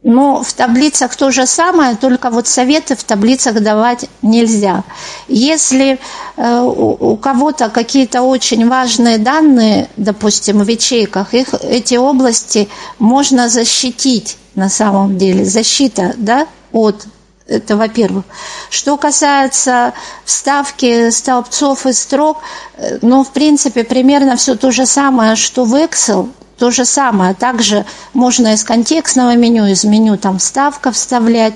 Но 0.01 0.43
в 0.43 0.53
таблицах 0.53 1.13
то 1.15 1.29
же 1.29 1.45
самое, 1.45 1.95
только 1.97 2.29
вот 2.29 2.47
советы 2.47 2.95
в 2.95 3.03
таблицах 3.03 3.61
давать 3.61 4.05
нельзя. 4.21 4.85
Если 5.27 5.99
э, 6.37 6.61
у, 6.61 7.17
кого-то 7.17 7.69
какие-то 7.69 8.21
очень 8.21 8.69
важные 8.69 9.17
данные, 9.17 9.89
допустим, 9.97 10.63
в 10.63 10.67
ячейках, 10.69 11.33
их, 11.33 11.53
эти 11.53 11.95
области 11.95 12.69
можно 12.97 13.49
защитить 13.49 14.37
на 14.55 14.69
самом 14.69 15.17
деле. 15.17 15.43
Защита 15.43 16.13
да, 16.15 16.47
от 16.71 17.05
это 17.49 17.75
во-первых. 17.75 18.25
Что 18.69 18.95
касается 18.95 19.93
вставки 20.23 21.09
столбцов 21.09 21.85
и 21.85 21.93
строк, 21.93 22.37
э, 22.77 22.99
ну, 23.01 23.23
в 23.23 23.31
принципе, 23.31 23.83
примерно 23.83 24.37
все 24.37 24.55
то 24.55 24.71
же 24.71 24.85
самое, 24.85 25.35
что 25.35 25.65
в 25.65 25.75
Excel, 25.75 26.29
то 26.59 26.69
же 26.71 26.85
самое. 26.85 27.33
Также 27.33 27.85
можно 28.13 28.53
из 28.53 28.63
контекстного 28.63 29.35
меню, 29.35 29.65
из 29.65 29.83
меню 29.85 30.17
там 30.17 30.37
вставка 30.37 30.91
вставлять. 30.91 31.53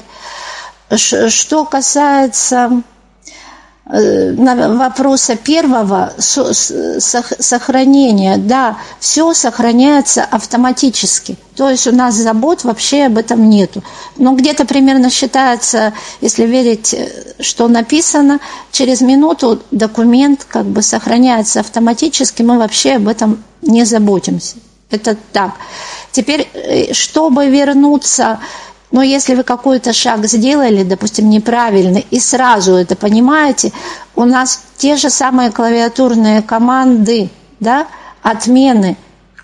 Что 0.95 1.65
касается 1.65 2.83
э, 3.85 4.33
вопроса 4.33 5.35
первого 5.35 6.13
сохранения, 7.39 8.37
да, 8.37 8.77
все 8.99 9.33
сохраняется 9.33 10.23
автоматически. 10.23 11.37
То 11.55 11.69
есть 11.69 11.87
у 11.87 11.91
нас 11.91 12.15
забот 12.15 12.63
вообще 12.63 13.05
об 13.05 13.17
этом 13.17 13.49
нету. 13.49 13.83
Но 14.17 14.35
где-то 14.35 14.65
примерно 14.65 15.09
считается, 15.09 15.93
если 16.21 16.45
верить, 16.45 16.93
э, 16.93 17.09
что 17.39 17.67
написано, 17.67 18.39
через 18.71 19.01
минуту 19.01 19.61
документ 19.71 20.45
как 20.47 20.65
бы 20.65 20.81
сохраняется 20.81 21.59
автоматически, 21.59 22.41
мы 22.41 22.57
вообще 22.57 22.93
об 22.93 23.09
этом 23.09 23.43
не 23.61 23.83
заботимся. 23.83 24.57
Это 24.93 25.17
так. 25.31 25.53
Теперь, 26.11 26.47
э, 26.53 26.93
чтобы 26.93 27.47
вернуться, 27.47 28.39
но 28.91 29.01
если 29.01 29.33
вы 29.33 29.43
какой-то 29.43 29.91
шаг 29.91 30.25
сделали, 30.27 30.83
допустим, 30.83 31.29
неправильный, 31.29 32.05
и 32.11 32.19
сразу 32.19 32.73
это 32.73 32.95
понимаете, 32.95 33.71
у 34.15 34.23
нас 34.23 34.61
те 34.77 34.95
же 34.95 35.09
самые 35.09 35.49
клавиатурные 35.49 36.43
команды, 36.43 37.31
да, 37.59 37.87
отмены, 38.21 38.95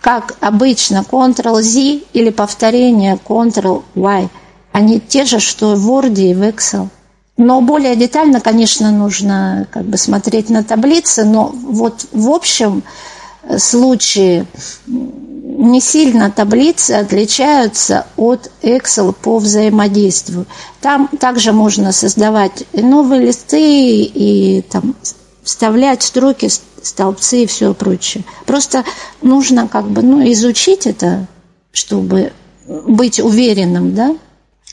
как 0.01 0.35
обычно, 0.39 1.03
Ctrl-Z 1.09 2.01
или 2.13 2.29
повторение 2.29 3.17
Ctrl-Y. 3.27 4.29
Они 4.71 4.99
те 4.99 5.25
же, 5.25 5.39
что 5.39 5.75
в 5.75 5.89
Word 5.89 6.19
и 6.19 6.35
в 6.35 6.43
Excel. 6.43 6.89
Но 7.37 7.61
более 7.61 7.95
детально, 7.95 8.39
конечно, 8.39 8.91
нужно 8.91 9.67
как 9.71 9.85
бы 9.85 9.97
смотреть 9.97 10.51
на 10.51 10.63
таблицы, 10.63 11.23
но 11.23 11.47
вот 11.47 12.05
в 12.11 12.29
общем 12.29 12.83
случае 13.57 14.45
не 15.49 15.81
сильно 15.81 16.29
таблицы 16.29 16.91
отличаются 16.91 18.05
от 18.17 18.51
Excel 18.61 19.13
по 19.13 19.39
взаимодействию. 19.39 20.45
Там 20.79 21.07
также 21.19 21.53
можно 21.53 21.91
создавать 21.91 22.65
новые 22.71 23.25
листы 23.25 24.03
и 24.03 24.61
там 24.69 24.95
вставлять 25.41 26.03
строки, 26.03 26.49
столбцы 26.83 27.43
и 27.43 27.47
все 27.47 27.73
прочее. 27.73 28.23
Просто 28.45 28.83
нужно 29.23 29.67
как 29.67 29.89
бы 29.89 30.03
ну, 30.03 30.31
изучить 30.33 30.85
это, 30.85 31.25
чтобы 31.71 32.31
быть 32.67 33.19
уверенным, 33.19 33.95
да? 33.95 34.15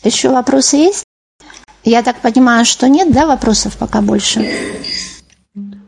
Еще 0.04 0.28
вопросы 0.28 0.76
есть? 0.76 1.04
Я 1.84 2.02
так 2.02 2.20
понимаю, 2.20 2.66
что 2.66 2.86
нет, 2.86 3.10
да, 3.12 3.26
вопросов 3.26 3.78
пока 3.78 4.02
больше? 4.02 4.46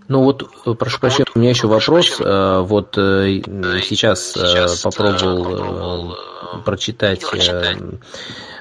Ну 0.09 0.25
вот, 0.25 0.43
э, 0.67 0.75
прошу 0.75 1.01
прощения, 1.01 1.27
у 1.35 1.39
меня 1.39 1.51
еще 1.51 1.69
вопрос. 1.69 2.19
Вот 2.19 2.95
сейчас 2.95 4.33
попробовал 4.83 6.17
прочитать 6.65 7.23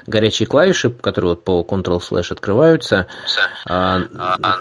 горячие 0.08 0.46
клавиши, 0.46 0.90
которые 0.90 1.30
вот 1.30 1.44
по 1.44 1.60
Ctrl-slash 1.68 2.32
открываются. 2.32 3.06
А, 3.66 4.00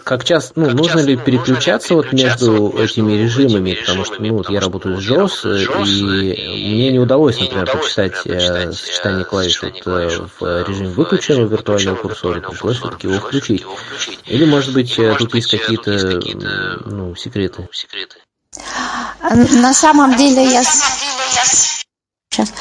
как 0.03 0.23
часто, 0.23 0.59
ну, 0.59 0.69
нужно 0.71 0.99
ли 0.99 1.17
переключаться 1.17 1.95
вот 1.95 2.11
между 2.13 2.69
этими 2.77 3.13
режимами, 3.13 3.73
потому 3.73 4.05
что, 4.05 4.21
ну, 4.21 4.37
вот 4.37 4.49
я 4.49 4.59
работаю 4.59 4.99
с 4.99 5.09
JAWS, 5.09 5.65
и 5.85 6.75
мне 6.75 6.91
не 6.91 6.99
удалось, 6.99 7.39
например, 7.39 7.71
прочитать 7.71 8.13
э, 8.25 8.71
сочетание 8.71 9.25
клавиш 9.25 9.61
вот, 9.61 9.81
э, 9.85 10.09
в 10.39 10.67
режиме 10.67 10.89
выключенного 10.89 11.47
виртуального 11.47 11.95
курсора, 11.95 12.41
пришлось 12.41 12.77
все-таки 12.77 13.07
его 13.07 13.19
включить. 13.19 13.65
Или, 14.25 14.45
может 14.45 14.73
быть, 14.73 14.97
э, 14.99 15.15
тут 15.17 15.33
есть 15.35 15.49
какие-то, 15.49 16.19
ну, 16.85 17.15
секреты? 17.15 17.67
На 19.21 19.73
самом 19.73 20.15
деле 20.15 20.43
я 20.45 20.63
Сейчас. 22.37 22.53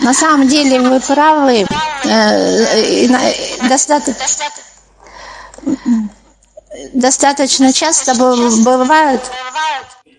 На 0.00 0.12
самом 0.12 0.46
деле 0.46 0.78
вы 0.80 1.00
правы. 1.00 1.66
Э, 2.04 3.66
достаточно, 3.66 4.14
достаточно 6.92 7.72
часто 7.72 8.14
бывают. 8.14 9.22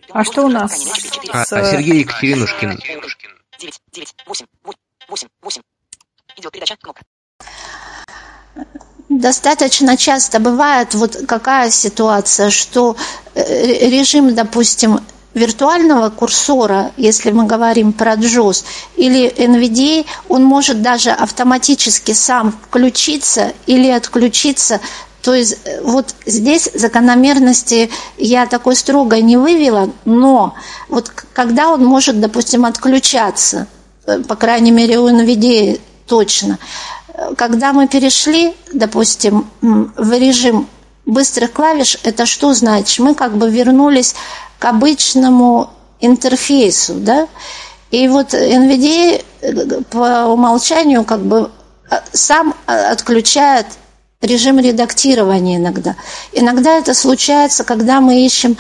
А 0.10 0.24
что 0.24 0.46
у 0.46 0.48
нас? 0.48 0.72
А, 1.32 1.42
а 1.42 1.46
Сергей 1.46 2.00
Екатеринушкин. 2.00 2.80
Достаточно 9.10 9.96
часто 9.96 10.40
бывает 10.40 10.96
вот 10.96 11.18
какая 11.28 11.70
ситуация, 11.70 12.50
что 12.50 12.96
э, 13.36 13.90
режим, 13.90 14.34
допустим, 14.34 15.02
виртуального 15.34 16.10
курсора, 16.10 16.92
если 16.98 17.32
мы 17.32 17.46
говорим 17.46 17.94
про 17.94 18.14
JOS, 18.14 18.64
или 18.96 19.28
NVDA, 19.30 20.06
он 20.30 20.44
может 20.44 20.82
даже 20.82 21.12
автоматически 21.12 22.12
сам 22.12 22.52
включиться 22.52 23.54
или 23.66 23.90
отключиться. 23.90 24.80
То 25.22 25.34
есть 25.34 25.58
э, 25.64 25.82
вот 25.82 26.14
здесь 26.26 26.70
закономерности 26.74 27.90
я 28.18 28.46
такой 28.46 28.76
строго 28.76 29.22
не 29.22 29.38
вывела, 29.38 29.90
но 30.06 30.54
вот 30.90 31.10
когда 31.34 31.70
он 31.70 31.84
может, 31.86 32.20
допустим, 32.20 32.66
отключаться, 32.66 33.68
э, 34.06 34.20
по 34.20 34.36
крайней 34.36 34.72
мере 34.72 35.00
у 35.00 35.10
NVDA 35.10 35.80
точно, 36.08 36.60
э, 37.08 37.34
когда 37.38 37.74
мы 37.74 37.88
перешли, 37.88 38.54
допустим, 38.74 39.48
в 39.62 40.12
режим 40.12 40.68
быстрых 41.06 41.54
клавиш, 41.54 41.98
это 42.04 42.26
что 42.26 42.54
значит? 42.54 43.00
Мы 43.00 43.16
как 43.16 43.38
бы 43.38 43.50
вернулись 43.50 44.16
к 44.64 44.66
обычному 44.66 45.72
интерфейсу, 46.00 46.94
да, 46.94 47.28
и 47.92 48.08
вот 48.08 48.34
NVDA 48.34 49.22
по 49.90 50.28
умолчанию 50.32 51.04
как 51.04 51.20
бы 51.20 51.52
э, 51.92 51.96
сам 52.14 52.56
э, 52.66 52.72
отключает 52.72 53.66
режим 54.22 54.60
редактирования 54.60 55.58
иногда. 55.58 55.98
Иногда 56.32 56.78
это 56.78 56.94
случается, 56.94 57.66
когда 57.66 58.00
мы 58.00 58.26
ищем 58.26 58.56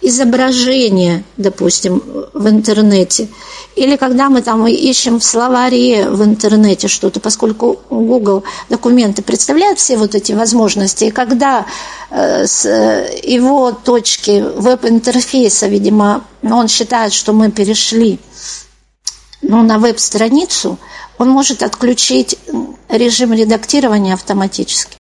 изображение, 0.00 1.24
допустим, 1.36 2.02
в 2.32 2.48
интернете, 2.48 3.28
или 3.76 3.96
когда 3.96 4.28
мы 4.28 4.42
там 4.42 4.66
ищем 4.66 5.20
в 5.20 5.24
словаре 5.24 6.08
в 6.08 6.22
интернете 6.22 6.88
что-то, 6.88 7.20
поскольку 7.20 7.80
Google 7.90 8.44
документы 8.68 9.22
представляют 9.22 9.78
все 9.78 9.96
вот 9.96 10.14
эти 10.14 10.32
возможности, 10.32 11.04
и 11.04 11.10
когда 11.10 11.66
э, 12.10 12.46
с 12.46 12.64
его 13.22 13.72
точки 13.72 14.44
веб-интерфейса, 14.56 15.66
видимо, 15.66 16.24
он 16.42 16.68
считает, 16.68 17.12
что 17.12 17.32
мы 17.32 17.50
перешли 17.50 18.18
ну, 19.42 19.62
на 19.62 19.78
веб-страницу, 19.78 20.78
он 21.18 21.30
может 21.30 21.62
отключить 21.62 22.38
режим 22.88 23.32
редактирования 23.32 24.14
автоматически. 24.14 24.97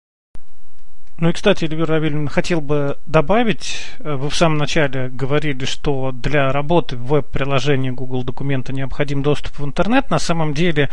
Ну 1.22 1.30
и, 1.30 1.34
кстати, 1.34 1.65
Эльвира 1.65 1.86
Равильевна, 1.86 2.30
хотел 2.30 2.61
бы 2.61 2.97
добавить, 3.05 3.86
э, 3.99 4.15
вы 4.15 4.32
в 4.32 4.36
самом 4.36 4.57
начале 4.57 5.07
говорили, 5.09 5.65
что 5.65 6.11
для 6.11 6.51
работы 6.51 6.95
в 6.95 7.05
веб-приложении 7.05 7.91
Google 7.91 8.24
Документа 8.24 8.74
необходим 8.74 9.22
доступ 9.22 9.59
в 9.59 9.63
интернет. 9.63 10.09
На 10.09 10.17
самом 10.17 10.55
деле 10.55 10.89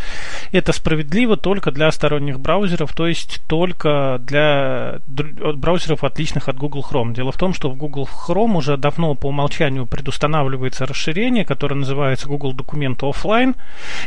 это 0.53 0.75
справедливо 0.75 1.39
только 1.39 1.71
для 1.73 1.91
сторонних 1.91 2.41
браузеров, 2.41 2.93
то 2.93 3.07
есть 3.07 3.41
только 3.49 4.21
для 4.21 4.99
браузеров, 5.07 6.05
отличных 6.05 6.51
от 6.51 6.59
Google 6.59 6.85
Chrome. 6.87 7.15
Дело 7.15 7.33
в 7.33 7.39
том, 7.39 7.55
что 7.55 7.71
в 7.71 7.77
Google 7.77 8.07
Chrome 8.07 8.59
уже 8.59 8.77
давно 8.77 9.15
по 9.15 9.29
умолчанию 9.29 9.87
предустанавливается 9.87 10.85
расширение, 10.85 11.47
которое 11.47 11.77
называется 11.77 12.29
Google 12.29 12.53
Документ 12.53 13.03
Offline, 13.03 13.57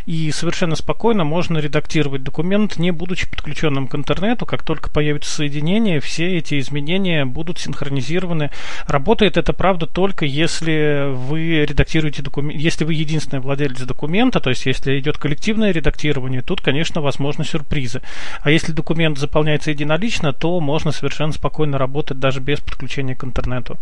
и 0.06 0.30
совершенно 0.30 0.76
спокойно 0.76 1.24
можно 1.24 1.58
редактировать 1.58 2.22
документ, 2.22 2.78
не 2.78 2.92
будучи 2.92 3.28
подключенным 3.28 3.88
к 3.88 3.96
интернету. 3.96 4.46
Как 4.46 4.64
только 4.64 4.92
появится 4.92 5.32
соединение, 5.32 6.00
все 6.12 6.38
эти 6.38 6.60
изменения 6.60 7.24
будут 7.24 7.58
синхронизированы. 7.58 8.52
Работает 8.86 9.38
это, 9.38 9.54
правда, 9.54 9.88
только 9.88 10.26
если 10.26 11.10
вы 11.10 11.66
редактируете 11.66 12.22
документ, 12.22 12.60
если 12.60 12.84
вы 12.84 12.96
единственный 12.96 13.40
владелец 13.40 13.80
документа, 13.80 14.42
то 14.42 14.50
есть 14.50 14.66
если 14.66 15.00
идет 15.00 15.18
коллективное 15.18 15.72
редактирование, 15.72 16.42
тут, 16.42 16.60
конечно, 16.60 17.02
возможны 17.02 17.46
сюрпризы. 17.46 18.02
А 18.42 18.52
если 18.52 18.74
документ 18.74 19.18
заполняется 19.18 19.72
единолично, 19.72 20.34
то 20.34 20.60
можно 20.60 20.92
совершенно 20.92 21.32
спокойно 21.32 21.78
работать 21.78 22.20
даже 22.20 22.42
без 22.42 22.60
подключения 22.60 23.16
к 23.16 23.24
интернету. 23.24 23.78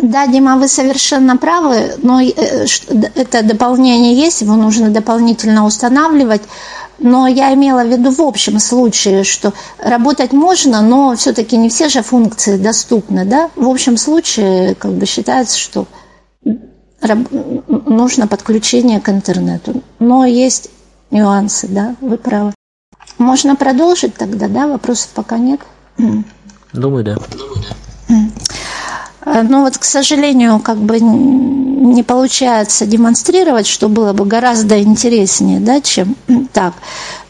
Да, 0.00 0.28
Дима, 0.28 0.56
вы 0.56 0.68
совершенно 0.68 1.36
правы, 1.36 1.96
но 2.02 2.20
э, 2.20 2.30
это 3.16 3.42
дополнение 3.42 4.14
есть, 4.14 4.42
его 4.42 4.54
нужно 4.54 4.90
дополнительно 4.90 5.66
устанавливать. 5.66 6.42
Но 6.98 7.28
я 7.28 7.54
имела 7.54 7.84
в 7.84 7.88
виду 7.88 8.10
в 8.10 8.20
общем 8.20 8.58
случае, 8.58 9.22
что 9.24 9.52
работать 9.78 10.32
можно, 10.32 10.82
но 10.82 11.14
все-таки 11.16 11.56
не 11.56 11.68
все 11.68 11.88
же 11.88 12.02
функции 12.02 12.56
доступны. 12.56 13.24
Да? 13.24 13.50
В 13.54 13.68
общем 13.68 13.96
случае 13.96 14.74
как 14.74 14.92
бы 14.92 15.06
считается, 15.06 15.58
что 15.58 15.86
нужно 17.00 18.26
подключение 18.26 19.00
к 19.00 19.08
интернету. 19.08 19.82
Но 19.98 20.24
есть 20.24 20.70
нюансы, 21.10 21.68
да, 21.68 21.94
вы 22.00 22.18
правы. 22.18 22.52
Можно 23.18 23.56
продолжить 23.56 24.14
тогда, 24.14 24.48
да? 24.48 24.66
Вопросов 24.66 25.10
пока 25.14 25.38
нет? 25.38 25.60
Думаю, 26.72 27.04
да. 27.04 27.16
Э, 29.24 29.42
но 29.42 29.62
вот, 29.62 29.78
к 29.78 29.84
сожалению, 29.84 30.60
как 30.60 30.78
бы 30.78 30.98
не 31.92 32.02
получается 32.02 32.86
демонстрировать, 32.86 33.66
что 33.66 33.88
было 33.88 34.12
бы 34.12 34.24
гораздо 34.24 34.80
интереснее, 34.80 35.60
да, 35.60 35.80
чем 35.80 36.16
так. 36.52 36.74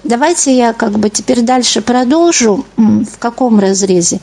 Давайте 0.05 0.57
я 0.57 0.73
как 0.73 0.93
бы 0.93 1.11
теперь 1.11 1.43
дальше 1.43 1.81
продолжу. 1.81 2.65
В 2.77 3.19
каком 3.19 3.59
разрезе? 3.59 4.21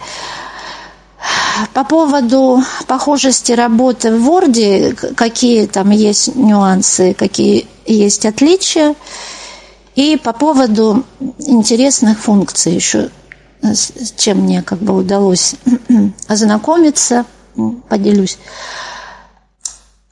По 1.73 1.83
поводу 1.83 2.63
похожести 2.87 3.53
работы 3.53 4.15
в 4.15 4.29
Word, 4.29 5.15
какие 5.15 5.65
там 5.65 5.91
есть 5.91 6.35
нюансы, 6.35 7.13
какие 7.13 7.67
есть 7.85 8.25
отличия. 8.25 8.95
И 9.95 10.17
по 10.17 10.33
поводу 10.33 11.05
интересных 11.39 12.19
функций 12.19 12.73
еще, 12.73 13.09
с 13.61 14.13
чем 14.17 14.39
мне 14.39 14.61
как 14.61 14.79
бы 14.79 14.95
удалось 14.95 15.55
ознакомиться– 16.27 17.25
поделюсь. 17.89 18.37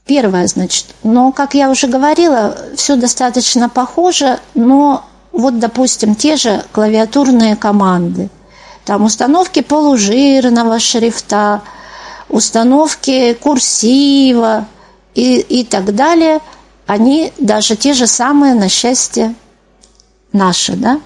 Первое, 0.06 0.46
значит, 0.46 0.86
но, 1.02 1.32
как 1.32 1.54
я 1.54 1.70
уже 1.70 1.86
говорила, 1.86 2.58
все 2.76 2.96
достаточно 2.96 3.70
похоже, 3.70 4.38
но 4.54 5.04
вот, 5.32 5.58
допустим, 5.58 6.14
те 6.14 6.36
же 6.36 6.62
клавиатурные 6.72 7.56
команды, 7.56 8.28
там 8.84 9.04
установки 9.04 9.62
полужирного 9.62 10.78
шрифта, 10.78 11.62
установки 12.28 13.32
курсива 13.32 14.66
и, 15.14 15.38
и 15.38 15.64
так 15.64 15.94
далее, 15.94 16.40
они 16.86 17.32
даже 17.38 17.74
те 17.74 17.94
же 17.94 18.06
самые, 18.06 18.52
на 18.54 18.68
счастье, 18.68 19.34
наши, 20.32 20.76
да. 20.76 21.00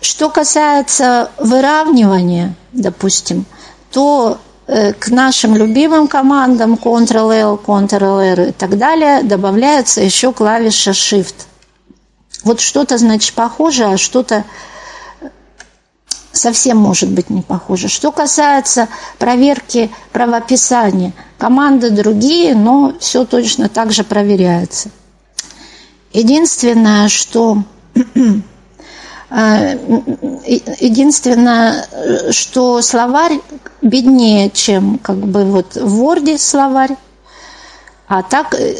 Что 0.00 0.30
касается 0.30 1.30
выравнивания, 1.38 2.56
допустим, 2.72 3.46
то 3.92 4.38
к 4.66 5.08
нашим 5.08 5.54
любимым 5.56 6.08
командам 6.08 6.74
Ctrl-L, 6.74 7.60
Ctrl-R 7.64 8.48
и 8.48 8.52
так 8.52 8.76
далее 8.76 9.22
добавляется 9.22 10.00
еще 10.00 10.32
клавиша 10.32 10.90
Shift. 10.90 11.46
Вот 12.42 12.60
что-то, 12.60 12.98
значит, 12.98 13.34
похоже, 13.34 13.84
а 13.84 13.96
что-то 13.96 14.44
совсем 16.32 16.76
может 16.78 17.10
быть 17.10 17.30
не 17.30 17.42
похоже. 17.42 17.88
Что 17.88 18.12
касается 18.12 18.88
проверки 19.18 19.90
правописания, 20.12 21.12
команды 21.38 21.90
другие, 21.90 22.54
но 22.54 22.94
все 23.00 23.24
точно 23.24 23.68
так 23.68 23.92
же 23.92 24.04
проверяется. 24.04 24.90
Единственное, 26.12 27.08
что 27.08 27.62
единственное, 29.30 31.86
что 32.30 32.80
словарь 32.80 33.40
беднее, 33.82 34.50
чем 34.50 34.98
как 34.98 35.16
бы 35.16 35.44
вот 35.44 35.76
в 35.76 36.02
Word 36.02 36.38
словарь. 36.38 36.96
А 38.08 38.22
так, 38.22 38.54
э, 38.54 38.76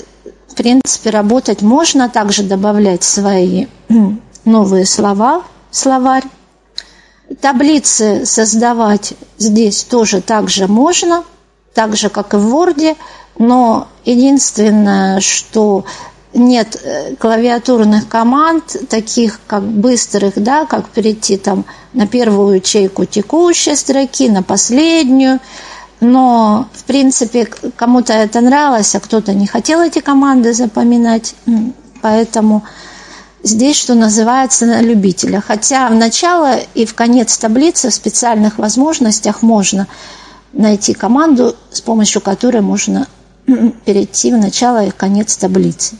в 0.49 0.55
принципе, 0.55 1.11
работать 1.11 1.62
можно, 1.62 2.09
также 2.09 2.44
добавлять 2.44 3.03
свои 3.03 3.66
новые 4.44 4.86
слова 4.86 5.42
в 5.70 5.76
словарь. 5.76 6.24
Таблицы 7.40 8.24
создавать 8.24 9.14
здесь 9.36 9.82
тоже 9.82 10.20
так 10.20 10.49
же 10.49 10.68
можно, 10.68 11.24
так 11.74 11.97
же, 11.97 12.09
как 12.09 12.34
и 12.34 12.36
в 12.36 12.55
Word, 12.55 12.97
но 13.38 13.88
единственное, 14.05 15.20
что 15.20 15.84
нет 16.35 16.81
э, 16.83 17.14
клавиатурных 17.16 18.09
команд, 18.09 18.77
таких 18.89 19.41
как 19.47 19.62
быстрых, 19.62 20.35
да, 20.37 20.66
как 20.66 20.89
перейти 20.89 21.37
там 21.37 21.64
на 21.93 22.07
первую 22.07 22.57
ячейку 22.57 23.05
текущей 23.05 23.74
строки, 23.74 24.29
на 24.29 24.43
последнюю. 24.43 25.41
Но, 26.01 26.68
в 26.74 26.85
принципе, 26.85 27.47
кому-то 27.47 28.12
это 28.12 28.41
нравилось, 28.41 28.95
а 28.95 29.01
кто-то 29.01 29.33
не 29.33 29.47
хотел 29.47 29.81
эти 29.81 30.01
команды 30.01 30.53
запоминать. 30.53 31.35
Поэтому 32.03 32.64
здесь, 33.43 33.77
что 33.77 33.95
называется, 33.95 34.66
на 34.66 34.83
любителя. 34.83 35.41
Хотя 35.41 35.89
в 35.89 35.95
начало 35.95 36.59
и 36.74 36.85
в 36.85 36.95
конец 36.95 37.39
таблицы 37.39 37.89
в 37.89 37.95
специальных 37.95 38.59
возможностях 38.59 39.41
можно 39.41 39.87
найти 40.53 40.93
команду, 40.93 41.57
с 41.70 41.81
помощью 41.81 42.20
которой 42.20 42.61
можно 42.61 43.07
перейти 43.47 44.33
в 44.33 44.37
начало 44.37 44.85
и 44.85 44.91
конец 44.91 45.37
таблицы. 45.37 45.97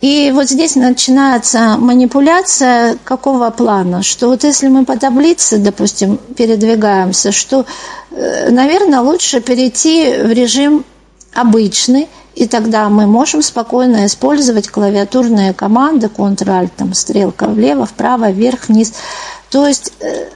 И 0.00 0.30
вот 0.34 0.50
здесь 0.50 0.76
начинается 0.76 1.76
манипуляция 1.78 2.98
какого 3.02 3.48
плана, 3.50 4.02
что 4.02 4.28
вот 4.28 4.44
если 4.44 4.68
мы 4.68 4.84
по 4.84 4.98
таблице, 4.98 5.56
допустим, 5.56 6.18
передвигаемся, 6.36 7.32
что, 7.32 7.64
э, 8.10 8.50
наверное, 8.50 9.00
лучше 9.00 9.40
перейти 9.40 10.18
в 10.18 10.30
режим 10.30 10.84
обычный, 11.32 12.08
и 12.34 12.46
тогда 12.46 12.90
мы 12.90 13.06
можем 13.06 13.40
спокойно 13.40 14.04
использовать 14.04 14.68
клавиатурные 14.68 15.54
команды, 15.54 16.08
Ctrl-Alt, 16.08 16.72
там, 16.76 16.92
стрелка 16.92 17.46
влево, 17.46 17.86
вправо, 17.86 18.30
вверх, 18.30 18.68
вниз. 18.68 18.92
То 19.48 19.66
есть 19.66 19.94
э, 20.00 20.26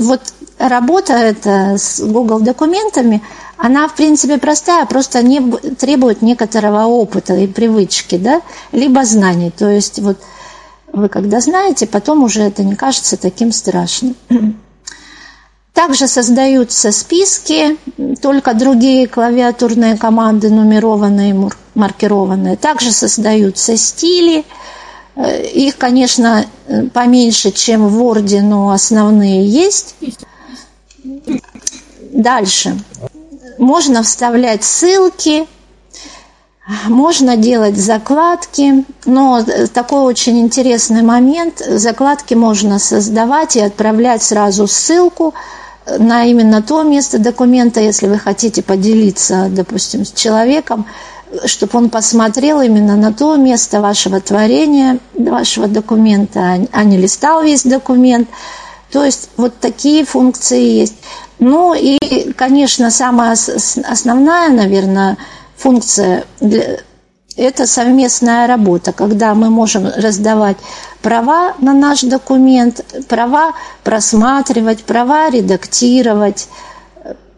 вот 0.00 0.22
работа 0.58 1.12
эта 1.12 1.76
с 1.76 2.00
Google 2.00 2.40
документами– 2.40 3.22
она, 3.56 3.88
в 3.88 3.94
принципе, 3.94 4.38
простая, 4.38 4.84
просто 4.86 5.22
не, 5.22 5.40
требует 5.76 6.22
некоторого 6.22 6.84
опыта 6.84 7.34
и 7.34 7.46
привычки, 7.46 8.16
да, 8.16 8.42
либо 8.72 9.04
знаний. 9.04 9.50
То 9.50 9.68
есть 9.68 9.98
вот 10.00 10.18
вы 10.92 11.08
когда 11.08 11.40
знаете, 11.40 11.86
потом 11.86 12.22
уже 12.22 12.42
это 12.42 12.62
не 12.62 12.76
кажется 12.76 13.16
таким 13.16 13.52
страшным. 13.52 14.16
Также 15.72 16.06
создаются 16.06 16.92
списки, 16.92 17.76
только 18.22 18.54
другие 18.54 19.08
клавиатурные 19.08 19.96
команды, 19.96 20.48
нумерованные, 20.50 21.50
маркированные. 21.74 22.56
Также 22.56 22.92
создаются 22.92 23.76
стили. 23.76 24.44
Э, 25.16 25.44
их, 25.44 25.76
конечно, 25.76 26.46
поменьше, 26.92 27.50
чем 27.50 27.88
в 27.88 28.00
Word, 28.00 28.40
но 28.42 28.70
основные 28.70 29.44
есть. 29.44 29.96
Дальше. 32.12 32.78
Можно 33.64 34.02
вставлять 34.02 34.62
ссылки, 34.62 35.46
можно 36.86 37.38
делать 37.38 37.78
закладки, 37.78 38.84
но 39.06 39.42
такой 39.72 40.02
очень 40.02 40.38
интересный 40.38 41.00
момент. 41.00 41.62
Закладки 41.66 42.34
можно 42.34 42.78
создавать 42.78 43.56
и 43.56 43.60
отправлять 43.60 44.22
сразу 44.22 44.66
ссылку 44.66 45.32
на 45.86 46.26
именно 46.26 46.60
то 46.60 46.82
место 46.82 47.18
документа, 47.18 47.80
если 47.80 48.06
вы 48.06 48.18
хотите 48.18 48.62
поделиться, 48.62 49.48
допустим, 49.50 50.04
с 50.04 50.12
человеком, 50.12 50.84
чтобы 51.46 51.78
он 51.78 51.88
посмотрел 51.88 52.60
именно 52.60 52.96
на 52.96 53.14
то 53.14 53.34
место 53.36 53.80
вашего 53.80 54.20
творения, 54.20 54.98
вашего 55.14 55.68
документа, 55.68 56.66
а 56.70 56.84
не 56.84 56.98
листал 56.98 57.42
весь 57.42 57.62
документ. 57.62 58.28
То 58.92 59.02
есть 59.02 59.30
вот 59.38 59.58
такие 59.58 60.04
функции 60.04 60.62
есть. 60.80 60.96
Ну 61.46 61.74
и, 61.74 62.32
конечно, 62.32 62.90
самая 62.90 63.36
основная, 63.84 64.48
наверное, 64.48 65.18
функция 65.58 66.24
для, 66.40 66.78
это 67.36 67.66
совместная 67.66 68.46
работа, 68.46 68.94
когда 68.94 69.34
мы 69.34 69.50
можем 69.50 69.86
раздавать 69.94 70.56
права 71.02 71.52
на 71.58 71.74
наш 71.74 72.00
документ, 72.00 72.82
права 73.08 73.52
просматривать, 73.82 74.84
права 74.84 75.28
редактировать, 75.28 76.48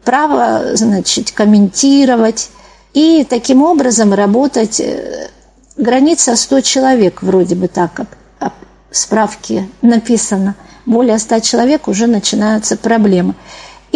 право, 0.04 0.76
значит, 0.76 1.32
комментировать. 1.32 2.50
И 2.94 3.26
таким 3.28 3.61
образом 3.62 4.14
работать 4.14 4.78
э, 4.78 5.30
граница 5.76 6.36
100 6.36 6.61
человек, 6.61 7.22
вроде 7.24 7.57
бы 7.57 7.66
так, 7.66 7.92
как 7.92 8.52
в 8.88 8.96
справке 8.96 9.68
написано– 9.82 10.54
более 10.86 11.18
100 11.18 11.40
человек, 11.40 11.88
уже 11.88 12.07
начинаются 12.07 12.76
проблемы. 12.76 13.34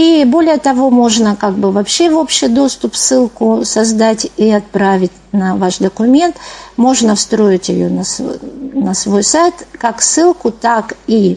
И 0.01 0.25
более 0.25 0.57
того, 0.57 0.89
можно 0.89 1.37
как 1.37 1.57
бы 1.57 1.71
вообще 1.71 2.09
в 2.09 2.17
общий 2.17 2.49
доступ 2.49 2.97
ссылку 2.97 3.67
создать 3.67 4.31
и 4.39 4.51
отправить 4.51 5.13
на 5.31 5.57
ваш 5.57 5.77
документ. 5.77 6.37
Можно 6.79 7.15
встроить 7.15 7.69
ее 7.69 7.91
на 7.91 8.05
свой, 8.05 8.39
на 8.73 8.95
свой 8.95 9.23
сайт, 9.23 9.55
как 9.79 10.01
ссылку, 10.01 10.53
так 10.53 10.97
и 11.07 11.37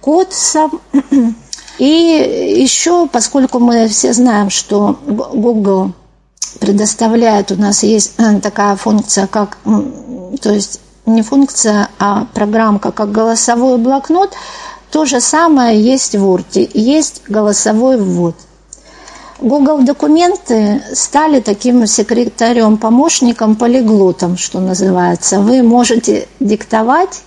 код 0.00 0.32
сам. 0.32 0.80
И 1.78 2.56
еще, 2.60 3.06
поскольку 3.06 3.60
мы 3.60 3.86
все 3.86 4.12
знаем, 4.12 4.50
что 4.50 4.98
Google 5.06 5.92
предоставляет, 6.58 7.52
у 7.52 7.54
нас 7.54 7.84
есть 7.84 8.14
такая 8.42 8.74
функция, 8.74 9.28
как, 9.28 9.58
то 10.42 10.50
есть 10.50 10.80
не 11.06 11.22
функция, 11.22 11.88
а 12.00 12.26
программка, 12.34 12.90
как 12.90 13.12
голосовой 13.12 13.78
блокнот, 13.78 14.34
то 14.90 15.04
же 15.04 15.20
самое 15.20 15.80
есть 15.80 16.14
в 16.14 16.24
Word, 16.24 16.70
есть 16.74 17.22
голосовой 17.28 17.96
ввод. 17.96 18.34
Google 19.40 19.82
документы 19.82 20.82
стали 20.92 21.40
таким 21.40 21.86
секретарем, 21.86 22.76
помощником, 22.76 23.56
полиглотом, 23.56 24.36
что 24.36 24.60
называется. 24.60 25.40
Вы 25.40 25.62
можете 25.62 26.28
диктовать 26.40 27.22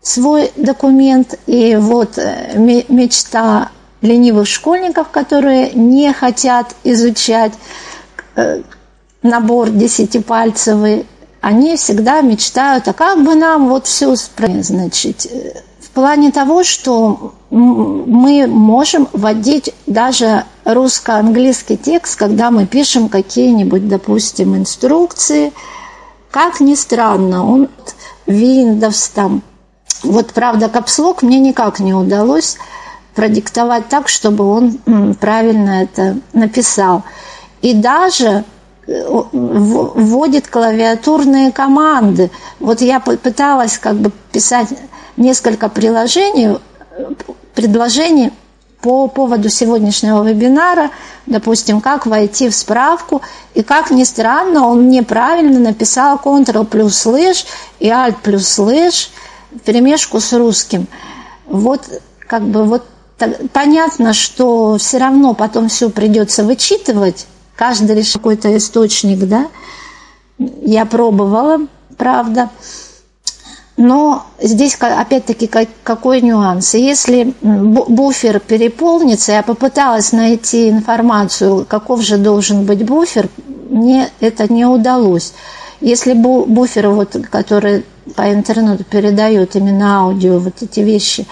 свой 0.00 0.50
документ, 0.56 1.38
и 1.46 1.76
вот 1.76 2.16
э, 2.16 2.84
мечта 2.88 3.70
ленивых 4.00 4.46
школьников, 4.46 5.08
которые 5.08 5.72
не 5.72 6.12
хотят 6.14 6.74
изучать 6.84 7.52
э, 8.36 8.62
набор 9.22 9.68
десятипальцевый, 9.70 11.04
они 11.40 11.76
всегда 11.76 12.20
мечтают, 12.20 12.88
а 12.88 12.92
как 12.92 13.22
бы 13.22 13.34
нам 13.34 13.68
вот 13.68 13.86
все 13.86 14.14
значит, 14.14 15.26
э, 15.26 15.60
плане 15.98 16.30
того, 16.30 16.62
что 16.62 17.34
мы 17.50 18.46
можем 18.46 19.08
вводить 19.12 19.74
даже 19.84 20.44
русско-английский 20.64 21.76
текст, 21.76 22.16
когда 22.16 22.52
мы 22.52 22.66
пишем 22.66 23.08
какие-нибудь, 23.08 23.88
допустим, 23.88 24.54
инструкции. 24.54 25.52
Как 26.30 26.60
ни 26.60 26.76
странно, 26.76 27.44
он 27.44 27.68
Windows 28.28 29.10
там. 29.12 29.42
Вот, 30.04 30.32
правда, 30.32 30.68
капслок 30.68 31.22
мне 31.22 31.40
никак 31.40 31.80
не 31.80 31.94
удалось 31.94 32.58
продиктовать 33.16 33.88
так, 33.88 34.06
чтобы 34.08 34.44
он 34.44 35.14
правильно 35.14 35.82
это 35.82 36.16
написал. 36.32 37.02
И 37.60 37.74
даже 37.74 38.44
э, 38.86 39.04
вводит 39.32 40.46
клавиатурные 40.46 41.50
команды. 41.50 42.30
Вот 42.60 42.82
я 42.82 43.00
пыталась 43.00 43.78
как 43.78 43.96
бы 43.96 44.12
писать 44.30 44.68
несколько 45.18 45.68
приложений, 45.68 46.58
предложений 47.54 48.32
по 48.80 49.08
поводу 49.08 49.48
сегодняшнего 49.48 50.22
вебинара, 50.22 50.90
допустим, 51.26 51.80
как 51.80 52.06
войти 52.06 52.48
в 52.48 52.54
справку, 52.54 53.22
и 53.54 53.62
как 53.62 53.90
ни 53.90 54.04
странно, 54.04 54.66
он 54.66 54.88
неправильно 54.88 55.58
написал 55.58 56.20
Ctrl 56.24 56.64
плюс 56.64 56.96
слэш 56.96 57.44
и 57.80 57.88
Alt 57.88 58.16
плюс 58.22 58.48
слэш 58.48 59.10
в 59.50 59.58
перемешку 59.60 60.20
с 60.20 60.32
русским. 60.32 60.86
Вот 61.46 61.82
как 62.26 62.44
бы 62.44 62.64
вот 62.64 62.86
так, 63.16 63.50
понятно, 63.52 64.14
что 64.14 64.78
все 64.78 64.98
равно 64.98 65.34
потом 65.34 65.68
все 65.68 65.90
придется 65.90 66.44
вычитывать, 66.44 67.26
каждый 67.56 67.96
лишь 67.96 68.12
какой-то 68.12 68.56
источник, 68.56 69.18
да. 69.26 69.48
Я 70.38 70.86
пробовала, 70.86 71.66
правда. 71.96 72.48
Но 73.78 74.26
здесь 74.42 74.76
опять-таки 74.80 75.48
какой 75.84 76.20
нюанс. 76.20 76.74
Если 76.74 77.32
буфер 77.40 78.40
переполнится, 78.40 79.30
я 79.30 79.44
попыталась 79.44 80.10
найти 80.10 80.68
информацию, 80.68 81.64
каков 81.64 82.02
же 82.02 82.18
должен 82.18 82.64
быть 82.64 82.84
буфер, 82.84 83.28
мне 83.70 84.10
это 84.18 84.52
не 84.52 84.66
удалось. 84.66 85.32
Если 85.80 86.12
буфер, 86.12 86.88
вот, 86.88 87.16
который 87.30 87.84
по 88.16 88.34
интернету 88.34 88.82
передает 88.82 89.54
именно 89.54 90.00
аудио, 90.00 90.40
вот 90.40 90.54
эти 90.60 90.80
вещи, 90.80 91.24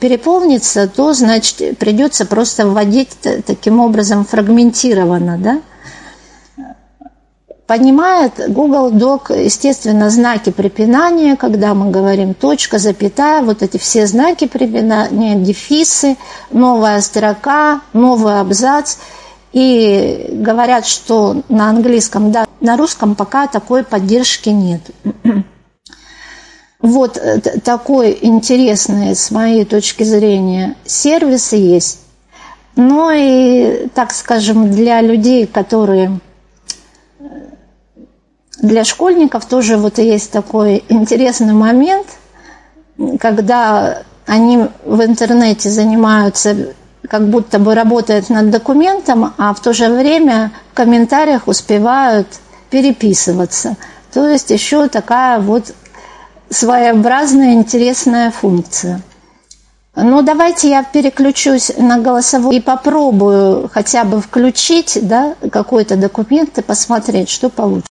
переполнится, 0.00 0.88
то, 0.88 1.12
значит, 1.12 1.78
придется 1.78 2.26
просто 2.26 2.66
вводить 2.66 3.10
таким 3.46 3.78
образом 3.78 4.24
фрагментированно, 4.24 5.38
да, 5.38 5.60
Понимает 7.66 8.32
Google 8.48 8.90
Doc, 8.90 9.32
естественно, 9.40 10.10
знаки 10.10 10.50
препинания, 10.50 11.36
когда 11.36 11.74
мы 11.74 11.90
говорим 11.90 12.34
точка, 12.34 12.78
запятая, 12.78 13.42
вот 13.42 13.62
эти 13.62 13.76
все 13.76 14.06
знаки 14.06 14.46
препинания, 14.48 15.36
дефисы, 15.36 16.16
новая 16.50 17.00
строка, 17.00 17.80
новый 17.92 18.40
абзац. 18.40 18.96
И 19.52 20.28
говорят, 20.32 20.86
что 20.86 21.42
на 21.48 21.68
английском, 21.68 22.32
да, 22.32 22.46
на 22.60 22.76
русском 22.76 23.14
пока 23.14 23.46
такой 23.46 23.84
поддержки 23.84 24.48
нет. 24.48 24.82
Вот 26.80 27.16
э, 27.16 27.38
такой 27.60 28.18
интересный, 28.22 29.14
с 29.14 29.30
моей 29.30 29.64
точки 29.64 30.02
зрения, 30.02 30.74
сервис 30.84 31.52
есть. 31.52 32.00
Но 32.74 33.12
и, 33.12 33.86
так 33.94 34.12
скажем, 34.12 34.68
для 34.72 35.00
людей, 35.00 35.46
которые 35.46 36.18
для 38.62 38.84
школьников 38.84 39.44
тоже 39.46 39.76
вот 39.76 39.98
есть 39.98 40.30
такой 40.30 40.84
интересный 40.88 41.52
момент, 41.52 42.06
когда 43.20 44.02
они 44.24 44.68
в 44.84 45.02
интернете 45.02 45.68
занимаются, 45.68 46.68
как 47.08 47.28
будто 47.28 47.58
бы 47.58 47.74
работают 47.74 48.30
над 48.30 48.50
документом, 48.50 49.34
а 49.36 49.52
в 49.52 49.60
то 49.60 49.72
же 49.72 49.88
время 49.88 50.52
в 50.70 50.76
комментариях 50.76 51.48
успевают 51.48 52.28
переписываться. 52.70 53.76
То 54.12 54.28
есть 54.28 54.50
еще 54.50 54.88
такая 54.88 55.40
вот 55.40 55.74
своеобразная 56.48 57.54
интересная 57.54 58.30
функция. 58.30 59.02
Ну, 59.96 60.22
давайте 60.22 60.70
я 60.70 60.84
переключусь 60.84 61.72
на 61.76 61.98
голосовой 61.98 62.56
и 62.56 62.60
попробую 62.60 63.68
хотя 63.72 64.04
бы 64.04 64.20
включить 64.20 64.98
да, 65.02 65.34
какой-то 65.50 65.96
документ 65.96 66.56
и 66.58 66.62
посмотреть, 66.62 67.28
что 67.28 67.50
получится. 67.50 67.88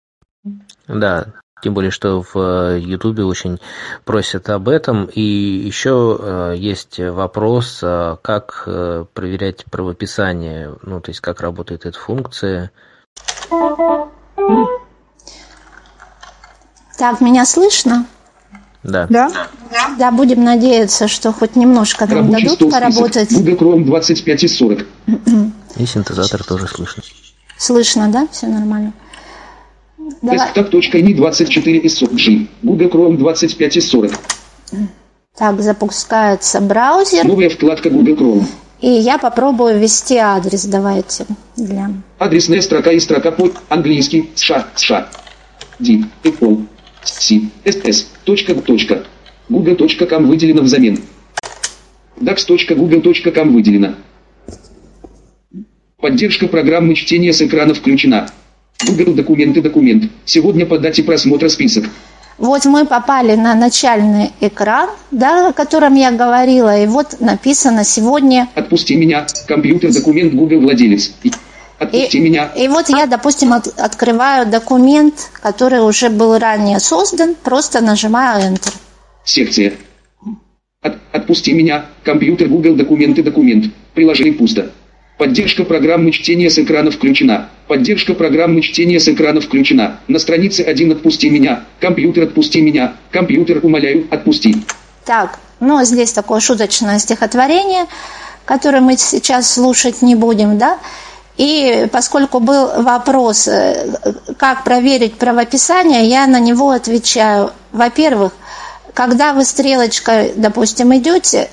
Да, 0.92 1.26
тем 1.62 1.74
более, 1.74 1.92
что 1.92 2.22
в 2.22 2.36
э, 2.36 2.80
Ютубе 2.80 3.24
очень 3.24 3.60
просят 4.04 4.50
об 4.50 4.68
этом. 4.68 5.04
И 5.06 5.20
еще 5.20 6.18
э, 6.20 6.54
есть 6.56 6.98
вопрос, 6.98 7.78
э, 7.82 8.16
как 8.20 8.68
проверять 9.14 9.64
правописание, 9.70 10.74
ну, 10.82 11.00
то 11.00 11.10
есть 11.10 11.20
как 11.20 11.40
работает 11.40 11.86
эта 11.86 11.98
функция. 11.98 12.72
Так, 16.98 17.20
меня 17.20 17.46
слышно? 17.46 18.06
Да. 18.82 19.06
Да? 19.08 19.30
Да, 19.98 20.10
будем 20.10 20.42
надеяться, 20.42 21.06
что 21.06 21.32
хоть 21.32 21.54
немножко 21.54 22.06
нам 22.06 22.26
Рабочий 22.26 22.48
дадут 22.48 22.70
поработать. 22.72 23.32
Google 23.32 23.76
Chrome 23.76 23.84
25 23.84 24.44
и 24.44 24.48
40. 24.48 24.86
И 25.76 25.86
синтезатор 25.86 26.42
тоже 26.42 26.66
слышно. 26.66 27.04
Слышно, 27.56 28.08
да? 28.10 28.26
Все 28.32 28.48
нормально. 28.48 28.92
Desktop.ini 30.22 31.14
24 31.14 31.78
из 31.78 31.98
40 31.98 32.14
G. 32.14 32.46
Google 32.62 32.88
Chrome 32.88 33.16
25 33.16 33.76
из 33.76 33.88
40. 33.88 34.12
Так, 35.36 35.60
запускается 35.60 36.60
браузер. 36.60 37.24
Новая 37.24 37.48
вкладка 37.48 37.90
Google 37.90 38.14
Chrome. 38.14 38.46
И 38.80 38.88
я 38.88 39.16
попробую 39.16 39.78
ввести 39.78 40.16
адрес, 40.16 40.64
давайте. 40.64 41.24
Для... 41.56 41.90
Адресная 42.18 42.60
строка 42.60 42.90
и 42.90 42.98
строка 42.98 43.30
под 43.30 43.54
английский 43.68 44.30
США, 44.34 44.66
США. 44.74 45.08
D, 45.78 46.04
Apple, 46.24 46.66
C, 47.04 47.42
SS, 47.64 48.06
точка, 48.24 48.54
точка. 48.54 49.04
Google.com 49.48 50.26
выделено 50.26 50.62
взамен. 50.62 50.98
dax.google.com 52.20 53.52
выделено. 53.52 53.94
Поддержка 55.98 56.48
программы 56.48 56.94
чтения 56.94 57.32
с 57.32 57.40
экрана 57.40 57.74
включена. 57.74 58.28
Google 58.86 59.14
документы 59.14 59.62
документ. 59.62 60.10
Сегодня 60.24 60.66
по 60.66 60.78
дате 60.78 61.02
просмотра 61.02 61.48
список. 61.48 61.84
Вот 62.38 62.64
мы 62.64 62.86
попали 62.86 63.36
на 63.36 63.54
начальный 63.54 64.30
экран, 64.40 64.90
да, 65.10 65.48
о 65.48 65.52
котором 65.52 65.94
я 65.94 66.10
говорила, 66.10 66.76
и 66.76 66.86
вот 66.86 67.20
написано 67.20 67.84
сегодня... 67.84 68.48
Отпусти 68.54 68.96
меня, 68.96 69.26
компьютер, 69.46 69.92
документ, 69.92 70.34
Google 70.34 70.60
владелец. 70.60 71.12
Отпусти 71.78 72.18
и, 72.18 72.20
меня. 72.20 72.50
И 72.56 72.68
вот 72.68 72.88
я, 72.88 73.06
допустим, 73.06 73.52
от, 73.52 73.68
открываю 73.78 74.46
документ, 74.46 75.30
который 75.40 75.80
уже 75.80 76.08
был 76.10 76.38
ранее 76.38 76.80
создан, 76.80 77.34
просто 77.34 77.80
нажимаю 77.80 78.52
Enter. 78.52 78.74
Секция. 79.24 79.74
От, 80.80 80.96
отпусти 81.12 81.52
меня, 81.52 81.86
компьютер, 82.02 82.48
Google, 82.48 82.74
документы, 82.74 83.22
документ. 83.22 83.66
Приложение 83.94 84.32
пусто. 84.32 84.72
Поддержка 85.18 85.64
программы 85.64 86.10
чтения 86.10 86.50
с 86.50 86.58
экрана 86.58 86.90
включена. 86.90 87.48
Поддержка 87.68 88.14
программы 88.14 88.60
чтения 88.60 88.98
с 88.98 89.08
экрана 89.08 89.40
включена. 89.40 90.00
На 90.08 90.18
странице 90.18 90.62
1 90.62 90.92
«Отпусти 90.92 91.30
меня». 91.30 91.64
Компьютер 91.80 92.24
«Отпусти 92.24 92.60
меня». 92.60 92.94
Компьютер 93.10 93.60
«Умоляю, 93.62 94.06
отпусти». 94.10 94.56
Так, 95.04 95.38
Но 95.60 95.84
здесь 95.84 96.12
такое 96.12 96.40
шуточное 96.40 96.98
стихотворение, 96.98 97.84
которое 98.44 98.80
мы 98.80 98.96
сейчас 98.96 99.52
слушать 99.52 100.02
не 100.02 100.16
будем, 100.16 100.58
да. 100.58 100.78
И 101.36 101.86
поскольку 101.92 102.40
был 102.40 102.82
вопрос, 102.82 103.48
э, 103.48 103.94
как 104.38 104.64
проверить 104.64 105.14
правописание, 105.14 106.04
я 106.08 106.26
на 106.26 106.40
него 106.40 106.70
отвечаю. 106.70 107.52
Во-первых, 107.72 108.32
когда 108.92 109.32
вы 109.32 109.44
стрелочкой, 109.44 110.32
допустим, 110.36 110.94
идете 110.96 111.48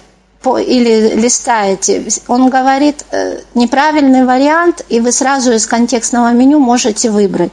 или 0.45 1.15
листаете, 1.15 2.07
он 2.27 2.49
говорит 2.49 3.05
э, 3.11 3.41
неправильный 3.55 4.25
вариант, 4.25 4.85
и 4.87 5.01
вы 5.01 5.11
сразу 5.11 5.51
из 5.51 5.67
контекстного 5.67 6.31
меню 6.31 6.59
можете 6.59 7.11
выбрать. 7.11 7.51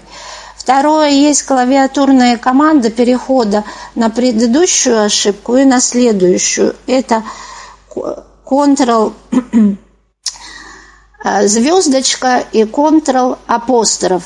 Второе, 0.57 1.11
есть 1.11 1.43
клавиатурная 1.43 2.37
команда 2.37 2.91
перехода 2.91 3.65
на 3.97 4.09
предыдущую 4.09 5.05
ошибку 5.05 5.57
и 5.57 5.65
на 5.65 5.81
следующую. 5.81 6.77
Это 6.87 7.25
Ctrl 8.45 9.13
э, 11.25 11.49
звездочка 11.49 12.45
и 12.53 12.63
Ctrl 12.63 13.37
апостроф. 13.49 14.23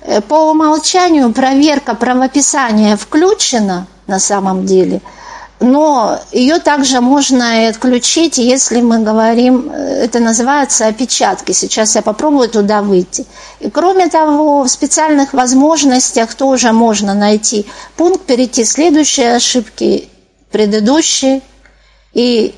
Э, 0.00 0.22
по 0.22 0.50
умолчанию 0.50 1.32
проверка 1.34 1.94
правописания 1.94 2.96
включена 2.96 3.86
на 4.06 4.18
самом 4.18 4.64
деле– 4.64 5.02
но 5.60 6.20
ее 6.30 6.60
также 6.60 7.00
можно 7.00 7.64
и 7.64 7.66
отключить, 7.66 8.38
если 8.38 8.80
мы 8.80 9.00
говорим, 9.00 9.70
э, 9.70 10.04
это 10.04 10.20
называется 10.20 10.86
опечатки. 10.86 11.52
Сейчас 11.52 11.96
я 11.96 12.02
попробую 12.02 12.48
туда 12.48 12.80
выйти. 12.80 13.26
И 13.58 13.68
кроме 13.68 14.08
того, 14.08 14.62
в 14.62 14.68
специальных 14.68 15.32
возможностях 15.32 16.34
тоже 16.34 16.72
можно 16.72 17.14
найти 17.14 17.66
пункт, 17.96 18.24
перейти 18.26 18.64
следующие 18.64 19.34
ошибки, 19.34 20.08
предыдущие, 20.52 21.42
и 22.12 22.54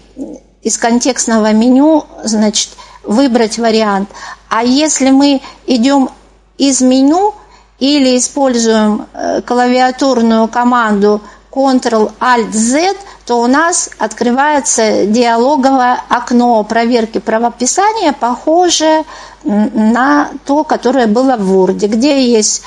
из 0.62 0.76
контекстного 0.76 1.52
меню, 1.52 2.04
значит, 2.22 2.68
выбрать 3.02 3.58
вариант. 3.58 4.10
А 4.48 4.62
если 4.62 5.10
мы 5.10 5.40
идем 5.66 6.10
из 6.58 6.82
меню 6.82 7.34
или 7.78 8.18
используем 8.18 9.06
э, 9.14 9.40
клавиатурную 9.40 10.48
команду 10.48 11.22
Ctrl-Alt-Z, 11.52 12.96
то 13.26 13.40
у 13.40 13.46
нас 13.46 13.90
открывается 13.98 15.06
диалоговое 15.06 16.00
окно 16.08 16.62
проверки 16.64 17.18
правописания, 17.18 18.12
похожее 18.12 19.04
на 19.44 20.30
то, 20.46 20.64
которое 20.64 21.06
было 21.06 21.36
в 21.36 21.52
Word, 21.52 21.86
где 21.86 22.30
есть 22.30 22.62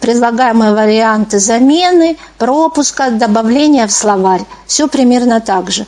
предлагаемые 0.00 0.72
варианты 0.72 1.38
замены, 1.38 2.16
пропуска, 2.38 3.10
добавления 3.10 3.86
в 3.86 3.92
словарь. 3.92 4.42
Все 4.66 4.88
примерно 4.88 5.40
так 5.40 5.70
же. 5.70 5.86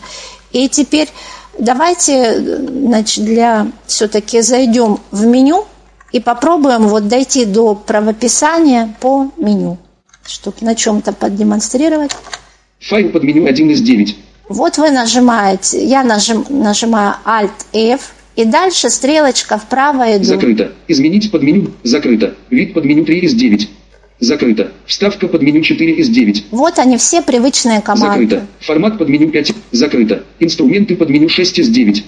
И 0.52 0.68
теперь 0.68 1.10
давайте 1.58 2.58
значит, 2.68 3.24
для 3.24 3.68
все-таки 3.86 4.40
зайдем 4.42 5.00
в 5.10 5.24
меню 5.24 5.64
и 6.12 6.20
попробуем 6.20 6.88
вот 6.88 7.08
дойти 7.08 7.44
до 7.44 7.74
правописания 7.74 8.94
по 9.00 9.28
меню 9.36 9.78
чтобы 10.26 10.56
на 10.60 10.74
чем-то 10.74 11.12
продемонстрировать. 11.12 12.12
Файл 12.80 13.10
под 13.10 13.22
меню 13.22 13.46
1 13.46 13.70
из 13.70 13.80
9. 13.80 14.16
Вот 14.48 14.78
вы 14.78 14.90
нажимаете, 14.90 15.84
я 15.84 16.04
нажим, 16.04 16.44
нажимаю 16.48 17.16
Alt-F, 17.24 18.00
и 18.36 18.44
дальше 18.44 18.90
стрелочка 18.90 19.58
вправо 19.58 20.16
иду. 20.16 20.24
Закрыто. 20.24 20.72
Изменить 20.88 21.30
под 21.30 21.42
меню. 21.42 21.72
Закрыто. 21.82 22.36
Вид 22.50 22.74
под 22.74 22.84
меню 22.84 23.04
3 23.04 23.18
из 23.20 23.34
9. 23.34 23.68
Закрыто. 24.20 24.72
Вставка 24.86 25.26
под 25.26 25.42
меню 25.42 25.62
4 25.62 25.94
из 25.94 26.08
9. 26.10 26.46
Вот 26.50 26.78
они 26.78 26.98
все 26.98 27.22
привычные 27.22 27.80
команды. 27.80 28.24
Закрыто. 28.24 28.46
Формат 28.60 28.98
под 28.98 29.08
меню 29.08 29.30
5. 29.30 29.52
Закрыто. 29.72 30.22
Инструменты 30.38 30.96
под 30.96 31.08
меню 31.08 31.28
6 31.28 31.58
из 31.58 31.68
9. 31.70 32.04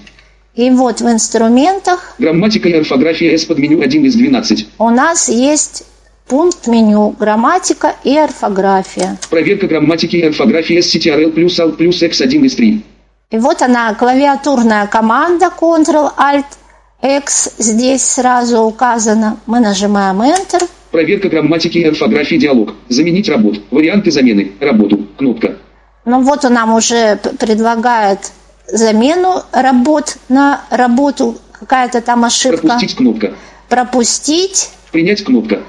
И 0.55 0.71
вот 0.71 1.01
в 1.01 1.09
инструментах... 1.09 2.15
Грамматика 2.19 2.69
и 2.69 2.73
орфография 2.73 3.33
S 3.35 3.45
под 3.45 3.59
меню 3.59 3.81
1 3.81 4.05
из 4.05 4.15
12. 4.15 4.69
У 4.79 4.91
нас 4.91 5.29
есть 5.29 5.85
Пункт 6.29 6.67
меню 6.67 7.15
«Грамматика 7.19 7.95
и 8.05 8.15
орфография». 8.15 9.17
Проверка 9.31 9.67
грамматики 9.67 10.17
и 10.17 10.23
орфографии 10.27 10.79
SCTRL 10.79 11.33
плюс 11.33 11.59
ALT 11.59 11.77
плюс 11.77 12.03
X1 12.03 12.45
из 12.45 12.55
3. 12.55 12.85
И 13.31 13.39
вот 13.39 13.63
она, 13.63 13.95
клавиатурная 13.95 14.87
команда 14.89 15.47
Ctrl-Alt-X 15.59 17.55
здесь 17.57 18.05
сразу 18.05 18.61
указана. 18.61 19.39
Мы 19.47 19.61
нажимаем 19.61 20.21
Enter. 20.21 20.69
Проверка 20.91 21.31
грамматики 21.31 21.79
и 21.79 21.85
орфографии 21.85 22.37
диалог. 22.37 22.75
Заменить 22.91 23.31
работ. 23.31 23.63
Варианты 23.71 24.11
замены. 24.11 24.53
Работу. 24.61 25.07
Кнопка. 25.17 25.57
Ну 26.05 26.21
вот 26.21 26.45
он 26.45 26.53
нам 26.53 26.75
уже 26.75 27.17
предлагает 27.17 28.33
замену 28.67 29.43
работ 29.53 30.19
на 30.29 30.61
работу. 30.69 31.39
Какая-то 31.59 32.03
там 32.03 32.25
ошибка. 32.27 32.59
Пропустить 32.59 32.97
кнопка. 32.97 33.35
Пропустить. 33.71 34.71
Принять 34.93 35.25
кнопка 35.25 35.61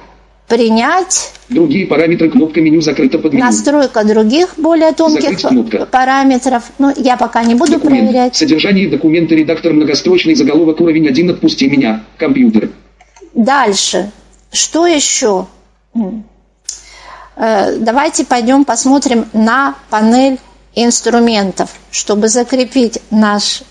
принять. 0.50 1.32
Другие 1.48 1.86
параметры 1.86 2.30
кнопка 2.30 2.60
меню 2.60 2.82
закрыта 2.82 3.20
под 3.20 3.34
меню. 3.34 3.46
Настройка 3.46 4.04
других 4.04 4.56
более 4.58 4.92
тонких 4.92 5.40
параметров. 5.92 6.64
Ну, 6.80 6.92
я 6.98 7.16
пока 7.16 7.44
не 7.44 7.56
буду 7.56 7.74
Документ. 7.74 8.10
проверять. 8.10 8.36
Содержание 8.36 8.90
документа 8.90 9.36
редактор 9.36 9.74
многострочный 9.74 10.36
заголовок 10.36 10.82
уровень 10.82 11.08
1 11.08 11.30
отпусти 11.30 11.70
меня. 11.70 12.04
Компьютер. 12.18 12.72
Дальше. 13.34 14.12
Что 14.52 14.88
еще? 14.88 15.46
Э, 17.36 17.78
давайте 17.78 18.26
пойдем 18.26 18.66
посмотрим 18.66 19.26
на 19.34 19.76
панель 19.90 20.40
инструментов, 20.76 21.70
чтобы 21.92 22.28
закрепить 22.28 23.00
наш 23.12 23.62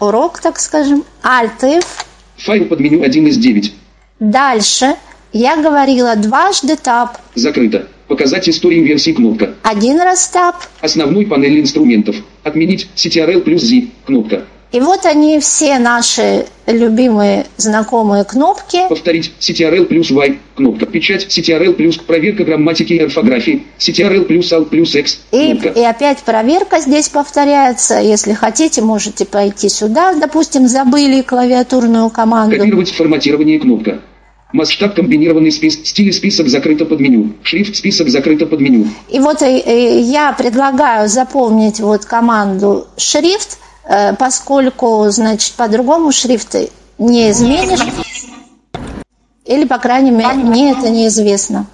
урок, 0.00 0.38
так 0.40 0.58
скажем. 0.60 1.04
Alt-F. 1.22 2.06
Файл 2.38 2.66
под 2.66 2.80
меню 2.80 3.02
1 3.02 3.26
из 3.26 3.36
9. 3.38 3.74
Дальше 4.20 4.94
я 5.32 5.56
говорила 5.56 6.16
дважды 6.16 6.76
тап. 6.76 7.18
Закрыто. 7.34 7.86
Показать 8.06 8.48
историю 8.48 8.84
версии 8.84 9.12
кнопка. 9.12 9.54
Один 9.62 10.00
раз 10.00 10.28
тап. 10.28 10.56
Основной 10.80 11.26
панель 11.26 11.60
инструментов. 11.60 12.16
Отменить 12.42 12.88
CTRL 12.96 13.40
плюс 13.40 13.62
Z 13.62 13.88
кнопка. 14.06 14.44
И 14.70 14.80
вот 14.80 15.06
они 15.06 15.40
все 15.40 15.78
наши 15.78 16.44
любимые 16.66 17.46
знакомые 17.56 18.24
кнопки. 18.24 18.86
Повторить 18.88 19.32
CTRL 19.40 19.86
плюс 19.86 20.10
Y 20.10 20.38
кнопка. 20.56 20.84
Печать 20.84 21.26
CTRL 21.26 21.72
плюс 21.72 21.96
проверка 21.96 22.44
грамматики 22.44 22.92
и 22.92 22.98
орфографии. 22.98 23.64
CTRL 23.78 24.24
плюс 24.24 24.52
Alt 24.52 24.66
плюс 24.66 24.94
X 24.94 25.20
кнопка. 25.30 25.68
И, 25.68 25.80
и 25.80 25.84
опять 25.84 26.18
проверка 26.18 26.80
здесь 26.80 27.08
повторяется. 27.08 27.98
Если 27.98 28.34
хотите, 28.34 28.82
можете 28.82 29.24
пойти 29.24 29.70
сюда. 29.70 30.14
Допустим, 30.14 30.68
забыли 30.68 31.22
клавиатурную 31.22 32.10
команду. 32.10 32.56
Копировать 32.56 32.90
форматирование 32.90 33.58
кнопка. 33.58 34.00
Масштаб 34.52 34.94
комбинированный 34.94 35.52
список, 35.52 35.86
стиль 35.86 36.12
список 36.12 36.48
закрыто 36.48 36.86
под 36.86 37.00
меню. 37.00 37.34
Шрифт 37.42 37.76
список 37.76 38.08
закрыто 38.08 38.46
под 38.46 38.60
меню. 38.60 38.86
И 39.08 39.20
вот 39.20 39.42
э, 39.42 39.58
э, 39.58 40.00
я 40.00 40.32
предлагаю 40.32 41.08
заполнить 41.08 41.80
вот 41.80 42.06
команду 42.06 42.86
шрифт, 42.96 43.58
э, 43.84 44.14
поскольку, 44.14 45.04
значит, 45.10 45.52
по-другому 45.52 46.12
шрифты 46.12 46.70
не 46.96 47.30
изменишь. 47.30 47.80
Или, 49.44 49.66
по 49.66 49.78
крайней 49.78 50.12
мере, 50.12 50.34
мне 50.34 50.72
это 50.72 50.88
неизвестно. 50.88 51.66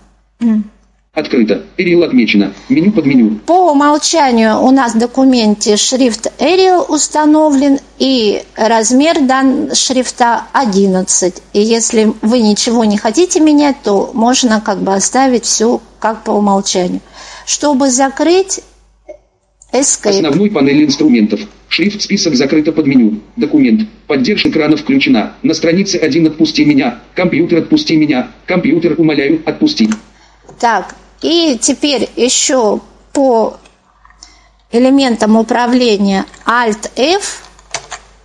Открыто. 1.14 1.62
Arial 1.78 2.02
отмечено. 2.02 2.52
Меню 2.68 2.90
под 2.90 3.06
меню. 3.06 3.38
По 3.46 3.70
умолчанию 3.70 4.60
у 4.60 4.72
нас 4.72 4.94
в 4.94 4.98
документе 4.98 5.76
шрифт 5.76 6.32
Arial 6.40 6.84
установлен 6.88 7.78
и 7.98 8.42
размер 8.56 9.20
дан 9.20 9.72
шрифта 9.74 10.42
11. 10.52 11.42
И 11.52 11.60
если 11.60 12.12
вы 12.20 12.40
ничего 12.40 12.84
не 12.84 12.98
хотите 12.98 13.38
менять, 13.38 13.76
то 13.84 14.10
можно 14.12 14.60
как 14.60 14.80
бы 14.80 14.92
оставить 14.92 15.44
все 15.44 15.80
как 16.00 16.24
по 16.24 16.32
умолчанию. 16.32 17.00
Чтобы 17.46 17.90
закрыть 17.90 18.60
Escape. 19.72 20.10
Основной 20.10 20.50
панель 20.50 20.84
инструментов. 20.84 21.40
Шрифт 21.68 22.02
список 22.02 22.34
закрыто 22.34 22.72
под 22.72 22.86
меню. 22.86 23.20
Документ. 23.36 23.88
Поддержка 24.08 24.48
экрана 24.48 24.76
включена. 24.76 25.34
На 25.42 25.54
странице 25.54 25.96
1 25.96 26.26
отпусти 26.26 26.64
меня. 26.64 27.00
Компьютер 27.14 27.58
отпусти 27.58 27.96
меня. 27.96 28.30
Компьютер 28.46 28.94
умоляю 28.98 29.42
отпусти. 29.44 29.88
Так, 30.60 30.94
и 31.24 31.56
теперь 31.58 32.10
еще 32.16 32.80
по 33.14 33.56
элементам 34.70 35.36
управления 35.36 36.26
Alt-F. 36.44 37.42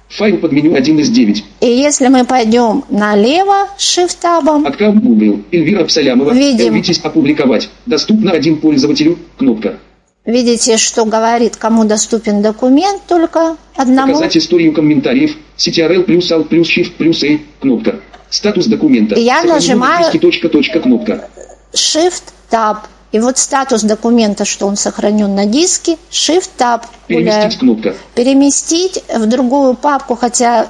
Файл 0.09 0.37
под 0.39 0.51
меню 0.51 0.75
1 0.75 0.99
из 0.99 1.09
9. 1.09 1.45
И 1.61 1.65
если 1.65 2.09
мы 2.09 2.25
пойдем 2.25 2.83
налево 2.89 3.69
Shift-табом. 3.77 4.65
Google. 5.01 5.43
Эльвира 5.51 5.83
Абсалямова. 5.83 6.31
Видим. 6.31 6.73
Эльвитесь 6.73 6.99
опубликовать. 6.99 7.69
Доступно 7.85 8.31
один 8.31 8.57
пользователю. 8.57 9.17
Кнопка. 9.37 9.79
Видите, 10.25 10.75
что 10.75 11.05
говорит, 11.05 11.55
кому 11.55 11.85
доступен 11.85 12.41
документ 12.41 13.03
только 13.07 13.55
одному. 13.77 14.11
Показать 14.11 14.35
историю 14.35 14.73
комментариев. 14.73 15.37
CTRL 15.57 16.03
плюс 16.03 16.29
Alt 16.31 16.49
плюс 16.49 16.67
Shift 16.67 16.93
плюс 16.97 17.23
A. 17.23 17.39
Кнопка. 17.61 18.01
Статус 18.29 18.65
документа. 18.65 19.17
Я 19.17 19.43
нажимаю... 19.43 20.11
Точка, 20.19 20.49
точка, 20.49 20.81
кнопка. 20.81 21.29
Shift 21.73 22.23
Tab. 22.49 22.77
И 23.11 23.19
вот 23.19 23.37
статус 23.39 23.81
документа, 23.81 24.45
что 24.45 24.67
он 24.67 24.75
сохранен 24.75 25.33
на 25.33 25.45
диске, 25.45 25.97
Shift-Tab. 26.11 26.83
Переместить 27.07 27.59
кнопка. 27.59 27.95
Переместить 28.13 29.03
в 29.13 29.25
другую 29.25 29.73
папку, 29.73 30.15
хотя 30.15 30.67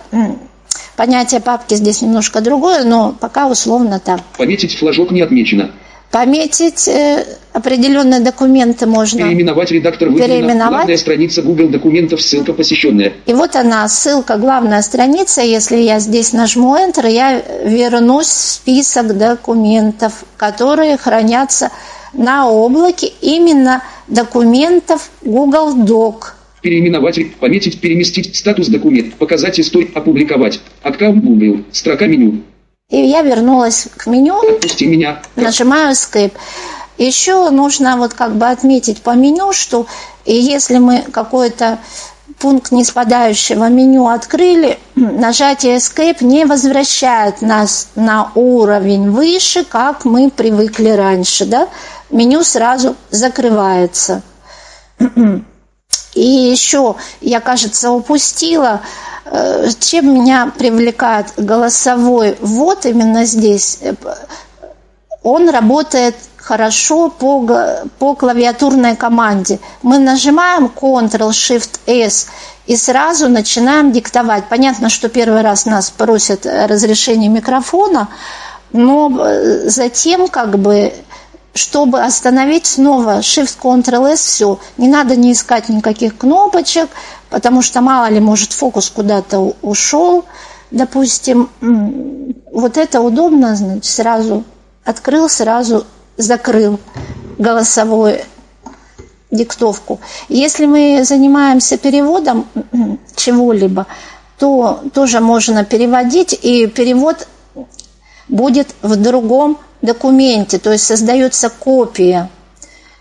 понятие 0.95 1.41
папки 1.41 1.73
здесь 1.73 2.01
немножко 2.01 2.39
другое, 2.39 2.85
но 2.85 3.13
пока 3.19 3.47
условно 3.47 3.99
так. 3.99 4.21
Пометить 4.37 4.77
флажок 4.77 5.11
не 5.11 5.21
отмечено. 5.21 5.71
Пометить 6.11 6.87
э, 6.87 7.23
определенные 7.53 8.19
документы 8.19 8.87
можно. 8.87 9.19
Переименовать 9.19 9.69
редактор 9.69 10.09
выделено. 10.09 10.27
Переименовать. 10.27 10.71
Главная 10.71 10.97
страница 10.97 11.41
Google 11.43 11.67
документов, 11.67 12.21
ссылка 12.21 12.53
посещенная. 12.53 13.13
И 13.27 13.33
вот 13.33 13.55
она, 13.55 13.87
ссылка, 13.87 14.37
главная 14.37 14.81
страница. 14.81 15.41
Если 15.41 15.77
я 15.77 15.99
здесь 15.99 16.33
нажму 16.33 16.75
Enter, 16.75 17.07
я 17.07 17.39
вернусь 17.63 18.25
в 18.25 18.31
список 18.31 19.17
документов, 19.17 20.23
которые 20.35 20.97
хранятся 20.97 21.69
на 22.13 22.49
облаке, 22.49 23.11
именно 23.21 23.83
документов 24.07 25.11
Google 25.21 25.77
Doc. 25.77 26.33
Переименовать, 26.61 27.35
пометить, 27.35 27.79
переместить 27.79 28.35
статус 28.35 28.67
документ, 28.67 29.13
показать 29.13 29.59
историю, 29.59 29.91
опубликовать. 29.93 30.59
Аккаунт 30.81 31.23
Google, 31.23 31.63
строка 31.71 32.07
меню. 32.07 32.41
И 32.89 32.97
я 32.97 33.21
вернулась 33.21 33.87
к 33.95 34.07
меню, 34.07 34.39
Отпусти 34.39 34.87
меня. 34.87 35.21
нажимаю 35.35 35.91
Escape. 35.91 36.33
Еще 36.97 37.49
нужно 37.51 37.97
вот 37.97 38.13
как 38.13 38.35
бы 38.35 38.47
отметить 38.47 39.01
по 39.01 39.11
меню, 39.11 39.53
что 39.53 39.85
если 40.25 40.79
мы 40.79 41.03
какой-то 41.03 41.77
пункт 42.39 42.71
неспадающего 42.71 43.69
меню 43.69 44.07
открыли, 44.07 44.79
нажатие 44.95 45.77
Escape 45.77 46.23
не 46.23 46.45
возвращает 46.45 47.41
нас 47.41 47.89
на 47.95 48.31
уровень 48.33 49.11
выше, 49.11 49.63
как 49.63 50.03
мы 50.03 50.31
привыкли 50.31 50.89
раньше. 50.89 51.45
Да? 51.45 51.69
Меню 52.09 52.43
сразу 52.43 52.95
закрывается. 53.11 54.23
И 56.15 56.21
еще, 56.21 56.95
я, 57.21 57.39
кажется, 57.39 57.91
упустила, 57.91 58.81
чем 59.79 60.13
меня 60.13 60.51
привлекает 60.57 61.27
голосовой 61.37 62.37
ввод 62.41 62.85
именно 62.85 63.25
здесь. 63.25 63.79
Э, 63.81 63.93
Он 65.23 65.49
работает 65.49 66.15
хорошо 66.37 67.09
по, 67.09 67.85
по 67.99 68.15
клавиатурной 68.15 68.95
команде. 68.95 69.59
Мы 69.83 69.99
нажимаем 69.99 70.71
Ctrl-Shift-S 70.75 72.27
и 72.65 72.75
сразу 72.75 73.29
начинаем 73.29 73.91
диктовать. 73.91 74.45
Понятно, 74.49 74.89
что 74.89 75.09
первый 75.09 75.41
раз 75.41 75.65
нас 75.65 75.91
просят 75.91 76.45
э, 76.45 76.65
разрешение 76.65 77.29
микрофона, 77.29 78.07
но 78.71 79.11
э, 79.19 79.69
затем 79.69 80.27
как 80.27 80.57
бы 80.57 80.93
чтобы 81.53 82.01
остановить 82.01 82.67
снова 82.67 83.19
Shift-Ctrl-S, 83.19 84.17
все. 84.17 84.59
Не 84.77 84.87
надо 84.87 85.15
не 85.15 85.33
искать 85.33 85.67
никаких 85.67 86.17
кнопочек, 86.17 86.89
потому 87.29 87.61
что 87.61 87.81
мало 87.81 88.09
ли, 88.09 88.19
может, 88.19 88.53
фокус 88.53 88.89
куда-то 88.89 89.55
ушел. 89.61 90.25
Допустим, 90.71 91.49
вот 92.51 92.77
это 92.77 93.01
удобно, 93.01 93.55
значит, 93.55 93.85
сразу 93.85 94.43
открыл, 94.83 95.29
сразу 95.29 95.85
закрыл 96.17 96.79
голосовую 97.37 98.19
диктовку. 99.31 99.99
Если 100.27 100.65
мы 100.65 101.03
занимаемся 101.03 101.77
переводом 101.77 102.47
чего-либо, 103.15 103.87
то 104.37 104.81
тоже 104.93 105.19
можно 105.19 105.65
переводить, 105.65 106.37
и 106.41 106.67
перевод 106.67 107.27
будет 108.27 108.69
в 108.81 108.95
другом 108.95 109.57
документе, 109.81 110.59
то 110.59 110.71
есть 110.71 110.85
создается 110.85 111.49
копия. 111.49 112.29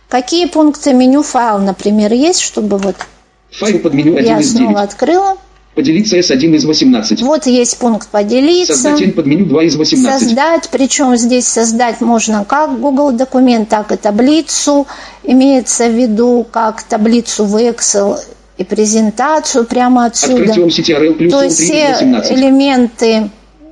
Какие 0.08 0.46
пункты 0.46 0.94
меню 0.94 1.22
файл, 1.22 1.58
например, 1.58 2.12
есть, 2.12 2.40
чтобы 2.40 2.78
вот 2.78 2.96
Файл 3.52 3.78
под 3.78 3.94
меню 3.94 4.16
1 4.16 4.26
я 4.26 4.38
из 4.38 4.52
снова 4.52 4.72
9. 4.72 4.84
открыла. 4.84 5.36
Поделиться 5.74 6.18
S1 6.18 6.56
из 6.56 6.64
18. 6.64 7.22
Вот 7.22 7.46
есть 7.46 7.78
пункт 7.78 8.08
поделиться. 8.08 8.74
Создать 8.74 9.14
под 9.14 9.26
меню 9.26 9.46
2 9.46 9.64
из 9.64 9.76
18. 9.76 10.20
Создать, 10.20 10.68
причем 10.70 11.16
здесь 11.16 11.46
создать 11.46 12.00
можно 12.00 12.44
как 12.44 12.80
Google 12.80 13.12
документ, 13.12 13.68
так 13.68 13.92
и 13.92 13.96
таблицу. 13.96 14.86
Имеется 15.22 15.88
в 15.88 15.94
виду 15.94 16.44
как 16.50 16.82
таблицу 16.82 17.44
в 17.44 17.56
Excel 17.56 18.18
и 18.56 18.64
презентацию 18.64 19.64
прямо 19.64 20.06
отсюда. 20.06 20.50
Открытие 20.50 20.66
CTRL 20.66 21.14
плюс 21.14 21.32
То 21.32 21.42
L3 21.42 21.44
есть 21.44 21.60
все 21.60 21.88
18. 21.92 22.32
элементы 22.32 23.30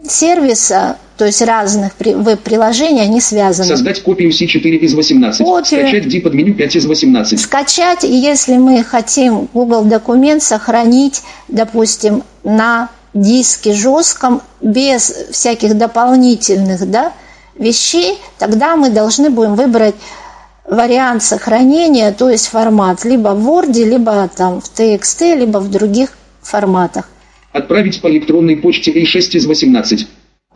сервиса, 0.09 0.97
то 1.17 1.25
есть 1.25 1.41
разных 1.43 1.95
при- 1.95 2.15
веб-приложений, 2.15 3.01
они 3.01 3.21
связаны. 3.21 3.69
Создать 3.69 4.03
копию 4.03 4.31
C4 4.31 4.77
из 4.77 4.95
18. 4.95 5.45
Копию. 5.45 5.65
Скачать 5.65 6.09
D 6.09 6.21
под 6.21 6.35
меню 6.35 6.55
5 6.55 6.77
из 6.77 6.87
18. 6.87 7.41
Скачать, 7.41 8.05
и 8.05 8.15
если 8.15 8.57
мы 8.57 8.85
хотим 8.85 9.49
Google 9.55 9.85
документ 9.85 10.43
сохранить, 10.43 11.23
допустим, 11.49 12.23
на 12.45 12.91
диске 13.15 13.73
жестком, 13.73 14.43
без 14.61 15.11
всяких 15.31 15.77
дополнительных 15.77 16.89
да, 16.91 17.13
вещей, 17.59 18.19
тогда 18.39 18.77
мы 18.77 18.91
должны 18.91 19.31
будем 19.31 19.55
выбрать 19.55 19.95
вариант 20.69 21.23
сохранения, 21.23 22.13
то 22.13 22.29
есть 22.29 22.49
формат, 22.49 23.05
либо 23.05 23.29
в 23.29 23.49
Word, 23.49 23.73
либо 23.73 24.29
там 24.37 24.61
в 24.61 24.71
TXT, 24.71 25.37
либо 25.37 25.59
в 25.59 25.71
других 25.71 26.11
форматах. 26.43 27.09
Отправить 27.53 28.01
по 28.03 28.09
электронной 28.09 28.57
почте 28.57 28.93
A6 28.93 29.37
из 29.37 29.47
18. 29.47 30.07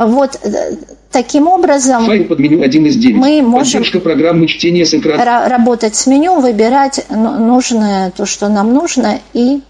Вот 0.07 0.39
э, 0.43 0.77
таким 1.13 1.47
образом 1.47 2.07
Файл 2.07 2.25
под 2.25 2.39
меню 2.39 2.63
1 2.63 2.87
из 2.87 2.97
9. 2.97 3.17
Мы 3.17 3.43
можем- 3.43 3.81
Поддержка 3.81 4.01
программы 4.01 4.47
чтения 4.47 4.87
с 4.87 4.95
экрана. 4.95 5.21
ра- 5.23 5.49
работать 5.49 5.95
с 5.95 6.07
меню, 6.07 6.41
выбирать 6.41 7.05
ну- 7.11 7.39
нужное, 7.39 8.11
то, 8.11 8.25
что 8.25 8.49
нам 8.49 8.73
нужно, 8.73 9.19
и 9.35 9.61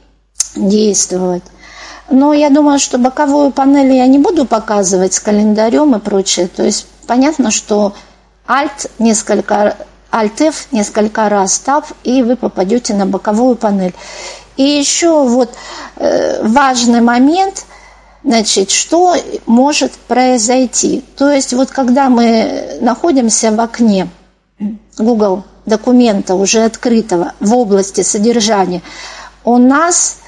действовать. 0.55 1.43
Но 2.11 2.32
я 2.32 2.51
думаю, 2.51 2.78
что 2.78 2.98
боковую 2.98 3.51
панель 3.51 3.93
я 3.93 4.07
не 4.07 4.19
буду 4.19 4.44
показывать 4.44 5.15
с 5.15 5.20
календарем 5.20 5.94
и 5.94 5.98
прочее. 5.98 6.48
То 6.48 6.62
есть 6.65 6.86
понятно, 7.07 7.51
что 7.51 7.94
Alt 8.47 8.90
несколько 8.98 9.77
Alt-F 10.12 10.66
несколько 10.73 11.28
раз 11.28 11.62
Tab, 11.65 11.85
и 12.02 12.23
вы 12.23 12.35
попадете 12.36 12.94
на 12.94 13.07
боковую 13.07 13.55
панель. 13.57 13.94
И 14.57 14.62
еще 14.62 15.24
вот 15.24 15.51
э, 15.97 16.43
важный 16.44 17.01
момент, 17.01 17.65
значит, 18.25 18.71
что 18.71 19.17
может 19.47 19.93
произойти. 19.93 21.05
То 21.17 21.31
есть 21.31 21.53
вот 21.53 21.71
когда 21.71 22.09
мы 22.09 22.79
находимся 22.81 23.51
в 23.51 23.61
окне 23.61 24.09
Google 24.99 25.45
документа 25.67 26.35
уже 26.35 26.65
открытого 26.65 27.33
в 27.41 27.55
области 27.55 28.03
содержания, 28.03 28.83
у 29.45 29.57
нас 29.59 30.19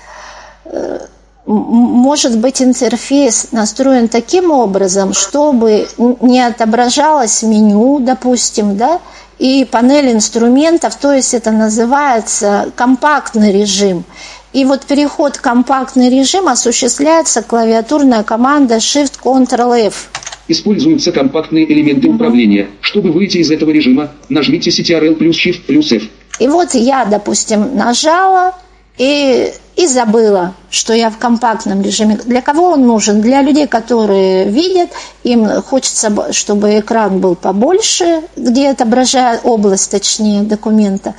э, 0.64 1.06
может 1.46 2.38
быть 2.38 2.62
интерфейс 2.62 3.48
настроен 3.52 4.08
таким 4.08 4.50
образом, 4.50 5.12
чтобы 5.12 5.88
не 6.20 6.40
отображалось 6.40 7.42
меню, 7.42 7.98
допустим, 8.00 8.76
да, 8.76 9.00
и 9.38 9.64
панель 9.64 10.12
инструментов, 10.12 10.94
то 10.94 11.12
есть 11.12 11.34
это 11.34 11.50
называется 11.50 12.70
компактный 12.76 13.52
режим. 13.52 14.04
И 14.52 14.66
вот 14.66 14.84
переход 14.84 15.36
в 15.36 15.40
компактный 15.40 16.10
режим 16.10 16.46
осуществляется 16.48 17.42
клавиатурная 17.42 18.22
команда 18.22 18.76
Shift-Ctrl-F. 18.76 20.10
Используются 20.48 21.10
компактные 21.10 21.70
элементы 21.72 22.08
управления. 22.08 22.68
Чтобы 22.82 23.12
выйти 23.12 23.38
из 23.38 23.50
этого 23.50 23.70
режима, 23.70 24.10
нажмите 24.28 24.70
CTRL 24.70 25.14
плюс 25.14 25.36
Shift 25.36 25.62
плюс 25.66 25.90
F. 25.92 26.02
И 26.38 26.48
вот 26.48 26.74
я, 26.74 27.06
допустим, 27.06 27.76
нажала 27.76 28.54
и, 28.98 29.52
и 29.76 29.86
забыла, 29.86 30.54
что 30.68 30.92
я 30.92 31.08
в 31.08 31.16
компактном 31.16 31.80
режиме. 31.80 32.18
Для 32.26 32.42
кого 32.42 32.72
он 32.72 32.86
нужен? 32.86 33.22
Для 33.22 33.40
людей, 33.40 33.66
которые 33.66 34.50
видят, 34.50 34.90
им 35.22 35.46
хочется, 35.62 36.32
чтобы 36.32 36.78
экран 36.78 37.20
был 37.20 37.36
побольше, 37.36 38.22
где 38.36 38.68
отображает 38.68 39.40
область, 39.44 39.90
точнее, 39.90 40.42
документа. 40.42 41.14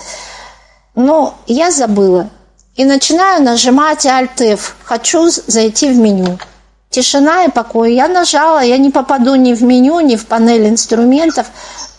Но 0.94 1.36
я 1.48 1.72
забыла. 1.72 2.30
И 2.76 2.86
начинаю 2.86 3.44
нажимать 3.44 4.06
Alt-F. 4.06 4.74
Хочу 4.84 5.30
з- 5.30 5.44
зайти 5.48 5.90
в 5.90 5.98
меню. 5.98 6.40
Тишина 6.90 7.46
и 7.46 7.50
покой. 7.50 7.94
Я 7.94 8.08
нажала, 8.08 8.64
я 8.64 8.78
не 8.78 8.90
попаду 8.90 9.36
ни 9.36 9.54
в 9.54 9.62
меню, 9.64 10.00
ни 10.00 10.16
в 10.16 10.26
панель 10.26 10.68
инструментов. 10.68 11.48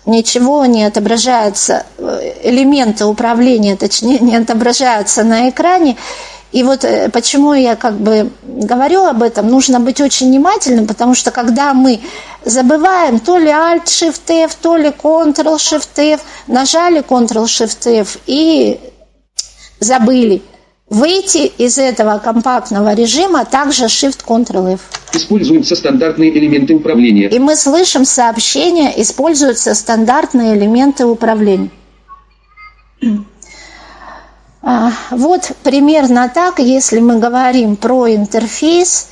Ничего 0.07 0.67
не 0.67 0.85
отображается, 0.85 1.87
э, 1.99 2.33
элементы 2.43 3.05
управления, 3.05 3.77
точнее, 3.77 4.19
не 4.19 4.37
отображаются 4.37 5.23
на 5.25 5.49
экране. 5.49 5.97
И 6.53 6.63
вот 6.63 6.85
э, 6.85 7.09
почему 7.09 7.55
я 7.55 7.75
как 7.77 7.95
бы 7.95 8.31
говорю 8.45 9.05
об 9.05 9.23
этом, 9.23 9.49
нужно 9.49 9.81
быть 9.81 10.01
очень 10.01 10.29
внимательным, 10.29 10.87
потому 10.87 11.15
что 11.15 11.31
когда 11.31 11.73
мы 11.73 12.01
забываем 12.45 13.19
то 13.21 13.39
ли 13.39 13.49
Alt-Shift-F, 13.49 14.55
то 14.61 14.77
ли 14.77 14.89
Ctrl-Shift-F, 14.91 16.21
нажали 16.49 17.01
Ctrl-Shift-F 17.01 18.19
и 18.27 18.81
забыли. 19.81 20.43
Выйти 20.91 21.51
из 21.59 21.79
этого 21.79 22.19
компактного 22.19 22.93
режима 22.95 23.45
также 23.47 23.87
Shift-Ctrl-F. 23.87 24.81
Используются 25.15 25.77
стандартные 25.77 26.37
элементы 26.37 26.75
управления. 26.75 27.29
И 27.29 27.39
мы 27.39 27.57
слышим 27.57 28.05
сообщение, 28.05 29.01
используются 29.01 29.75
стандартные 29.75 30.57
элементы 30.57 31.07
управления. 31.07 31.71
А, 34.67 34.93
вот 35.11 35.53
примерно 35.63 36.31
так, 36.35 36.59
если 36.59 36.99
мы 36.99 37.19
говорим 37.19 37.77
про 37.77 38.09
интерфейс. 38.15 39.09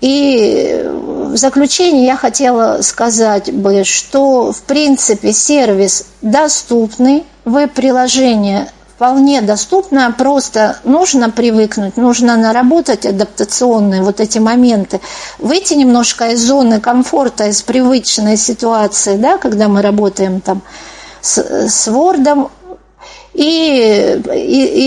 И 0.00 0.82
в 0.86 1.36
заключение 1.36 2.06
я 2.06 2.16
хотела 2.16 2.80
сказать 2.80 3.52
бы, 3.52 3.84
что 3.84 4.50
в 4.50 4.62
принципе 4.62 5.34
сервис 5.34 6.06
доступный, 6.22 7.24
веб-приложение 7.44 8.68
вполне 8.98 9.42
доступно, 9.42 10.10
просто 10.10 10.78
нужно 10.82 11.30
привыкнуть, 11.30 11.96
нужно 11.96 12.36
наработать 12.36 13.06
адаптационные 13.06 14.02
вот 14.02 14.18
эти 14.18 14.38
моменты, 14.38 15.00
выйти 15.38 15.74
немножко 15.74 16.30
из 16.30 16.44
зоны 16.44 16.80
комфорта, 16.80 17.46
из 17.46 17.62
привычной 17.62 18.36
ситуации, 18.36 19.16
да, 19.16 19.38
когда 19.38 19.68
мы 19.68 19.82
работаем 19.82 20.40
там 20.40 20.62
с, 21.20 21.38
с 21.38 21.86
Word, 21.86 22.50
и, 23.38 24.20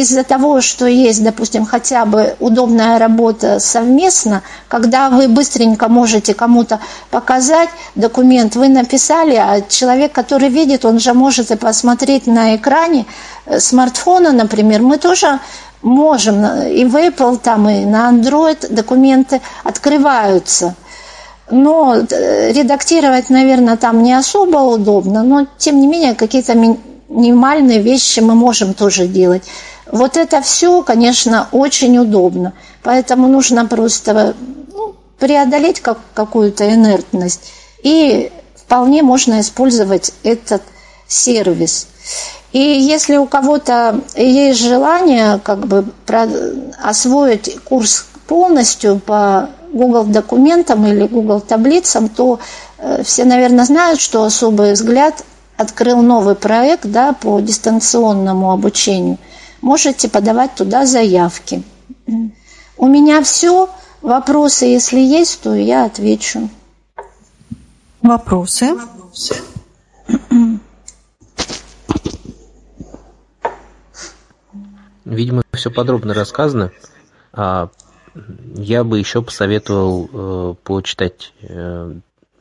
из-за 0.02 0.24
того, 0.24 0.60
что 0.60 0.86
есть, 0.86 1.24
допустим, 1.24 1.66
хотя 1.66 2.06
бы 2.06 2.36
удобная 2.40 3.00
работа 3.00 3.60
совместно, 3.60 4.44
когда 4.68 5.10
вы 5.10 5.30
быстренько 5.30 5.88
можете 5.88 6.34
кому-то 6.34 6.82
показать 7.12 7.70
документ, 7.96 8.56
вы 8.56 8.68
написали, 8.68 9.36
а 9.36 9.62
человек, 9.62 10.12
который 10.12 10.50
видит, 10.50 10.84
он 10.84 11.00
же 11.00 11.14
может 11.14 11.52
и 11.52 11.56
посмотреть 11.56 12.28
на 12.28 12.56
экране 12.56 13.06
э, 13.46 13.60
смартфона, 13.60 14.34
например, 14.34 14.82
мы 14.82 14.98
тоже 14.98 15.40
можем, 15.82 16.46
и 16.64 16.84
в 16.84 16.96
Apple, 16.96 17.38
там, 17.38 17.70
и 17.70 17.86
на 17.86 18.12
Android 18.12 18.68
документы 18.74 19.40
открываются. 19.64 20.76
Но 21.50 21.96
э, 21.96 22.52
редактировать, 22.52 23.30
наверное, 23.30 23.78
там 23.78 24.04
не 24.04 24.14
особо 24.14 24.58
удобно, 24.58 25.24
но 25.24 25.48
тем 25.58 25.80
не 25.80 25.88
менее 25.88 26.16
какие-то 26.16 26.54
минимальные 27.12 27.82
вещи 27.82 28.20
мы 28.20 28.36
можем 28.36 28.74
тоже 28.74 29.08
делать. 29.08 29.44
Вот 29.92 30.18
это 30.18 30.42
все, 30.42 30.82
конечно, 30.84 31.48
очень 31.52 31.98
удобно. 31.98 32.54
Поэтому 32.84 33.28
нужно 33.28 33.66
просто 33.66 34.36
ну, 34.74 34.96
преодолеть 35.20 35.82
как, 35.82 36.00
какую-то 36.14 36.70
инертность. 36.74 37.52
И 37.84 38.32
вполне 38.56 39.04
можно 39.04 39.42
использовать 39.42 40.14
этот 40.24 40.62
сервис. 41.08 41.88
И 42.54 42.60
если 42.60 43.18
у 43.18 43.26
кого-то 43.26 44.02
есть 44.16 44.62
желание 44.62 45.40
как 45.44 45.68
бы 45.68 45.86
освоить 46.82 47.58
курс 47.64 48.06
полностью 48.28 49.00
по 49.00 49.50
Google 49.74 50.06
документам 50.06 50.86
или 50.86 51.08
Google 51.08 51.40
таблицам, 51.42 52.10
то 52.10 52.40
э, 52.78 53.04
все, 53.04 53.24
наверное, 53.24 53.66
знают, 53.66 54.02
что 54.02 54.24
особый 54.24 54.74
взгляд 54.74 55.24
открыл 55.62 56.02
новый 56.02 56.36
проект 56.36 56.86
да, 56.86 57.14
по 57.14 57.40
дистанционному 57.40 58.52
обучению, 58.52 59.18
можете 59.62 60.10
подавать 60.10 60.56
туда 60.56 60.86
заявки. 60.86 61.64
У 62.78 62.88
меня 62.88 63.22
все. 63.24 63.70
Вопросы, 64.02 64.66
если 64.66 65.00
есть, 65.00 65.42
то 65.42 65.54
я 65.54 65.86
отвечу. 65.86 66.50
Вопросы? 68.02 68.76
Видимо, 75.06 75.44
все 75.54 75.70
подробно 75.70 76.14
рассказано. 76.14 76.72
А 77.34 77.70
я 78.56 78.84
бы 78.84 78.98
еще 78.98 79.22
посоветовал 79.22 80.10
э, 80.12 80.56
почитать, 80.64 81.34
э, 81.42 81.94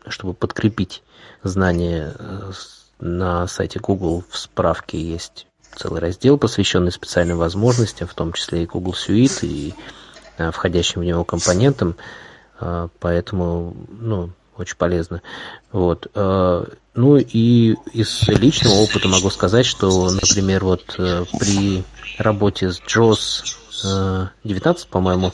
чтобы 0.09 0.35
подкрепить 0.35 1.03
знания 1.43 2.15
э, 2.19 2.53
на 3.01 3.47
сайте 3.47 3.79
Google 3.81 4.25
в 4.29 4.39
справке 4.39 5.01
есть 5.01 5.47
целый 5.75 6.01
раздел, 6.01 6.39
посвященный 6.39 6.93
специальным 6.93 7.39
возможностям, 7.39 8.09
в 8.09 8.15
том 8.15 8.33
числе 8.33 8.63
и 8.63 8.67
Google 8.67 8.95
Suite, 8.95 9.47
и 9.47 9.75
э, 10.39 10.51
входящим 10.51 11.01
в 11.01 11.05
него 11.05 11.25
компонентам. 11.25 11.97
Э, 12.61 12.89
поэтому, 12.99 13.77
ну, 13.89 14.31
очень 14.57 14.77
полезно. 14.77 15.23
Вот. 15.73 16.09
Э, 16.15 16.65
ну 16.95 17.17
и 17.17 17.77
из 17.93 18.29
личного 18.29 18.75
опыта 18.75 19.09
могу 19.09 19.31
сказать, 19.31 19.65
что, 19.65 20.11
например, 20.11 20.65
вот 20.65 20.85
при 20.97 21.85
работе 22.19 22.73
с 22.73 22.81
JOS 22.81 24.29
19, 24.45 24.89
по-моему, 24.89 25.33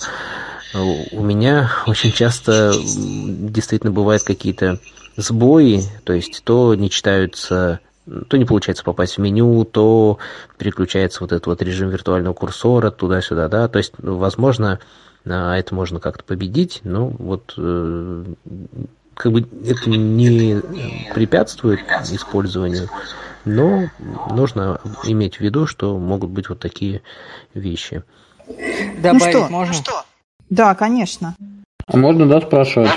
у 0.75 1.23
меня 1.23 1.73
очень 1.87 2.13
часто 2.13 2.75
действительно 2.77 3.91
бывают 3.91 4.23
какие-то 4.23 4.79
сбои, 5.17 5.83
то 6.05 6.13
есть 6.13 6.43
то 6.45 6.75
не 6.75 6.91
читаются, 6.91 7.81
то 8.29 8.37
не 8.37 8.45
получается 8.45 8.85
попасть 8.85 9.17
в 9.17 9.21
меню, 9.21 9.65
то 9.65 10.19
переключается 10.59 11.21
вот 11.21 11.33
этот 11.33 11.47
вот 11.47 11.63
режим 11.63 11.89
виртуального 11.91 12.35
курсора 12.35 12.91
туда-сюда, 12.91 13.49
да, 13.49 13.69
то 13.69 13.79
есть, 13.79 13.93
ну, 13.99 14.17
возможно, 14.17 14.79
а, 15.29 15.57
это 15.57 15.75
можно 15.75 16.01
как-то 16.01 16.25
победить, 16.25 16.81
но 16.85 17.09
вот 17.09 17.55
э, 17.57 18.25
как 19.15 19.33
бы 19.33 19.41
это 19.65 19.91
не 19.91 20.61
препятствует 21.15 21.81
использованию, 22.13 22.89
но 23.45 23.89
нужно 24.31 24.81
иметь 25.05 25.37
в 25.37 25.41
виду, 25.41 25.67
что 25.67 25.99
могут 25.99 26.31
быть 26.31 26.49
вот 26.49 26.61
такие 26.61 27.03
вещи. 27.55 28.05
Добавить 28.99 29.35
ну 29.35 29.45
что? 29.45 29.49
можно? 29.49 29.75
Да, 30.51 30.75
конечно. 30.75 31.35
А 31.89 31.97
можно, 31.97 32.29
да, 32.29 32.41
спрашивать? 32.41 32.91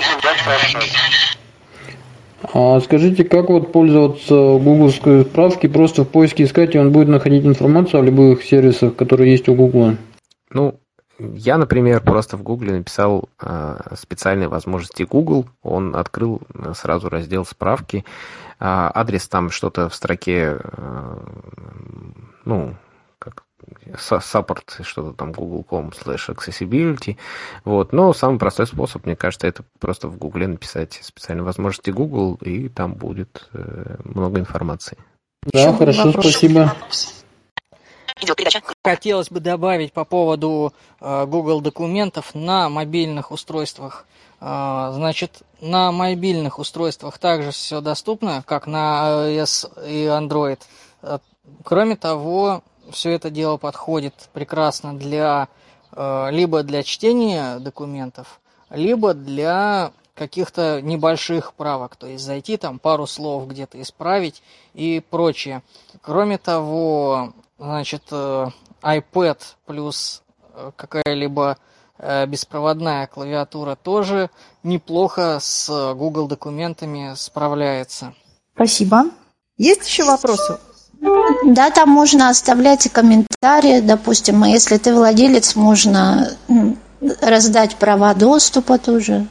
А 2.52 2.80
скажите, 2.80 3.24
как 3.24 3.48
вот 3.48 3.72
пользоваться 3.72 4.34
гугловской 4.34 5.22
справки, 5.22 5.68
просто 5.68 6.04
в 6.04 6.08
поиске 6.08 6.44
искать, 6.44 6.74
и 6.74 6.78
он 6.78 6.90
будет 6.90 7.08
находить 7.08 7.44
информацию 7.44 8.00
о 8.00 8.04
любых 8.04 8.42
сервисах, 8.42 8.96
которые 8.96 9.30
есть 9.32 9.48
у 9.48 9.54
Гугла? 9.54 9.96
Ну, 10.50 10.80
я, 11.18 11.58
например, 11.58 12.00
просто 12.00 12.36
в 12.36 12.42
Гугле 12.42 12.72
написал 12.72 13.28
э, 13.40 13.76
специальные 13.94 14.48
возможности 14.48 15.02
Google, 15.04 15.46
он 15.62 15.94
открыл 15.94 16.40
сразу 16.74 17.08
раздел 17.08 17.44
справки, 17.44 17.98
э, 17.98 18.02
адрес 18.58 19.28
там 19.28 19.50
что-то 19.50 19.88
в 19.88 19.94
строке, 19.94 20.56
э, 20.58 21.16
ну, 22.44 22.74
support, 23.94 24.82
что-то 24.82 25.12
там 25.12 25.32
google.com 25.32 25.90
slash 25.90 26.34
accessibility. 26.34 27.16
Вот. 27.64 27.92
Но 27.92 28.12
самый 28.12 28.38
простой 28.38 28.66
способ, 28.66 29.06
мне 29.06 29.16
кажется, 29.16 29.46
это 29.46 29.64
просто 29.78 30.08
в 30.08 30.16
Гугле 30.16 30.46
написать 30.46 31.00
специальные 31.02 31.44
возможности 31.44 31.90
Google, 31.90 32.36
и 32.40 32.68
там 32.68 32.94
будет 32.94 33.48
э, 33.52 33.96
много 34.04 34.40
информации. 34.40 34.96
Да, 35.42 35.60
Еще 35.60 35.72
хорошо, 35.72 36.06
вопрос. 36.06 36.24
спасибо. 36.24 36.76
Хотелось 38.84 39.30
бы 39.30 39.40
добавить 39.40 39.92
по 39.92 40.04
поводу 40.04 40.72
э, 41.00 41.26
Google 41.26 41.60
документов 41.60 42.34
на 42.34 42.68
мобильных 42.68 43.30
устройствах. 43.30 44.06
Э, 44.40 44.90
значит, 44.92 45.42
на 45.60 45.92
мобильных 45.92 46.58
устройствах 46.58 47.18
также 47.18 47.50
все 47.52 47.80
доступно, 47.80 48.42
как 48.46 48.66
на 48.66 49.28
iOS 49.28 49.88
и 49.88 50.04
Android. 50.04 50.58
Э, 51.02 51.18
кроме 51.64 51.96
того, 51.96 52.62
все 52.90 53.12
это 53.12 53.30
дело 53.30 53.56
подходит 53.56 54.14
прекрасно 54.32 54.96
для 54.96 55.48
э, 55.92 56.28
либо 56.30 56.62
для 56.62 56.82
чтения 56.82 57.58
документов, 57.58 58.40
либо 58.70 59.14
для 59.14 59.92
каких-то 60.14 60.80
небольших 60.82 61.54
правок, 61.54 61.96
то 61.96 62.06
есть 62.06 62.24
зайти 62.24 62.56
там 62.56 62.78
пару 62.78 63.06
слов 63.06 63.48
где-то 63.48 63.80
исправить 63.80 64.42
и 64.74 65.02
прочее. 65.10 65.62
Кроме 66.02 66.38
того, 66.38 67.32
значит, 67.58 68.02
э, 68.10 68.48
iPad 68.82 69.38
плюс 69.66 70.22
э, 70.54 70.70
какая-либо 70.76 71.58
беспроводная 72.28 73.06
клавиатура 73.08 73.76
тоже 73.76 74.30
неплохо 74.62 75.36
с 75.38 75.92
Google 75.94 76.28
документами 76.28 77.12
справляется. 77.14 78.14
Спасибо. 78.54 79.10
Есть 79.58 79.86
еще 79.86 80.04
вопросы? 80.04 80.58
Да, 81.00 81.70
там 81.70 81.88
можно 81.88 82.28
оставлять 82.28 82.86
и 82.86 82.88
комментарии, 82.88 83.80
допустим, 83.80 84.44
если 84.44 84.76
ты 84.76 84.94
владелец, 84.94 85.56
можно 85.56 86.28
раздать 87.20 87.76
права 87.76 88.14
доступа 88.14 88.78
тоже. 88.78 89.26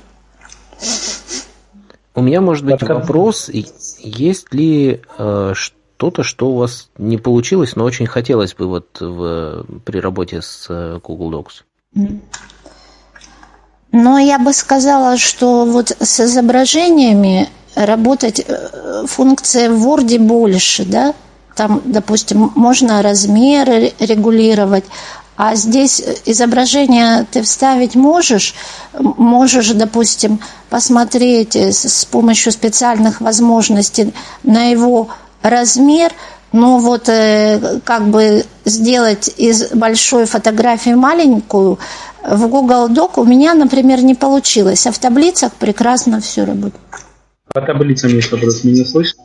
У 2.15 2.21
меня 2.21 2.41
может 2.41 2.65
быть 2.65 2.81
вопрос, 2.81 3.49
есть 3.49 4.53
ли 4.53 5.01
э, 5.17 5.53
что-то, 5.55 6.23
что 6.23 6.49
у 6.49 6.57
вас 6.57 6.89
не 6.97 7.17
получилось, 7.17 7.75
но 7.75 7.83
очень 7.83 8.07
хотелось 8.07 8.55
бы 8.55 8.65
вот 8.67 8.99
в, 8.99 9.65
при 9.85 9.99
работе 9.99 10.41
с 10.41 10.65
э, 10.69 10.99
Google 11.03 11.31
Docs? 11.31 12.09
Но 13.91 14.19
я 14.19 14.39
бы 14.39 14.53
сказала, 14.53 15.17
что 15.17 15.65
вот 15.65 15.91
с 15.99 16.19
изображениями 16.19 17.49
работать 17.75 18.43
э, 18.45 19.05
функция 19.07 19.69
в 19.69 19.87
Word 19.87 20.19
больше, 20.19 20.85
да, 20.85 21.13
там, 21.59 21.81
допустим, 21.83 22.53
можно 22.55 23.01
размеры 23.01 23.91
регулировать, 23.99 24.85
а 25.35 25.55
здесь 25.55 26.01
изображение 26.25 27.25
ты 27.29 27.41
вставить 27.41 27.95
можешь, 27.95 28.55
можешь, 28.97 29.71
допустим, 29.71 30.39
посмотреть 30.69 31.57
с 31.57 32.05
помощью 32.05 32.53
специальных 32.53 33.19
возможностей 33.19 34.13
на 34.43 34.67
его 34.67 35.09
размер, 35.41 36.13
Но 36.53 36.79
вот 36.79 37.09
э, 37.09 37.81
как 37.83 38.07
бы 38.07 38.45
сделать 38.63 39.29
из 39.35 39.67
большой 39.71 40.25
фотографии 40.25 40.95
маленькую 40.95 41.77
в 42.23 42.47
Google 42.47 42.87
Doc 42.87 43.11
у 43.17 43.25
меня, 43.25 43.53
например, 43.53 44.01
не 44.01 44.15
получилось, 44.15 44.87
а 44.87 44.93
в 44.93 44.97
таблицах 44.97 45.51
прекрасно 45.55 46.21
все 46.21 46.45
работает. 46.45 46.79
По 47.53 47.61
таблицам 47.61 48.11
есть 48.11 48.31
вопрос, 48.31 48.63
меня 48.63 48.85
слышно? 48.85 49.23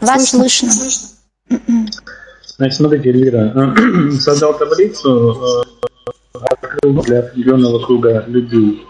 Вас 0.00 0.24
слышно. 0.26 0.72
слышно. 0.72 1.17
Значит, 2.56 2.76
смотрите, 2.76 3.10
Эльвира, 3.10 3.74
создал 4.20 4.58
таблицу, 4.58 5.64
э, 5.64 6.38
открыл 6.40 7.02
для 7.02 7.20
определенного 7.20 7.84
круга 7.84 8.24
людей. 8.26 8.84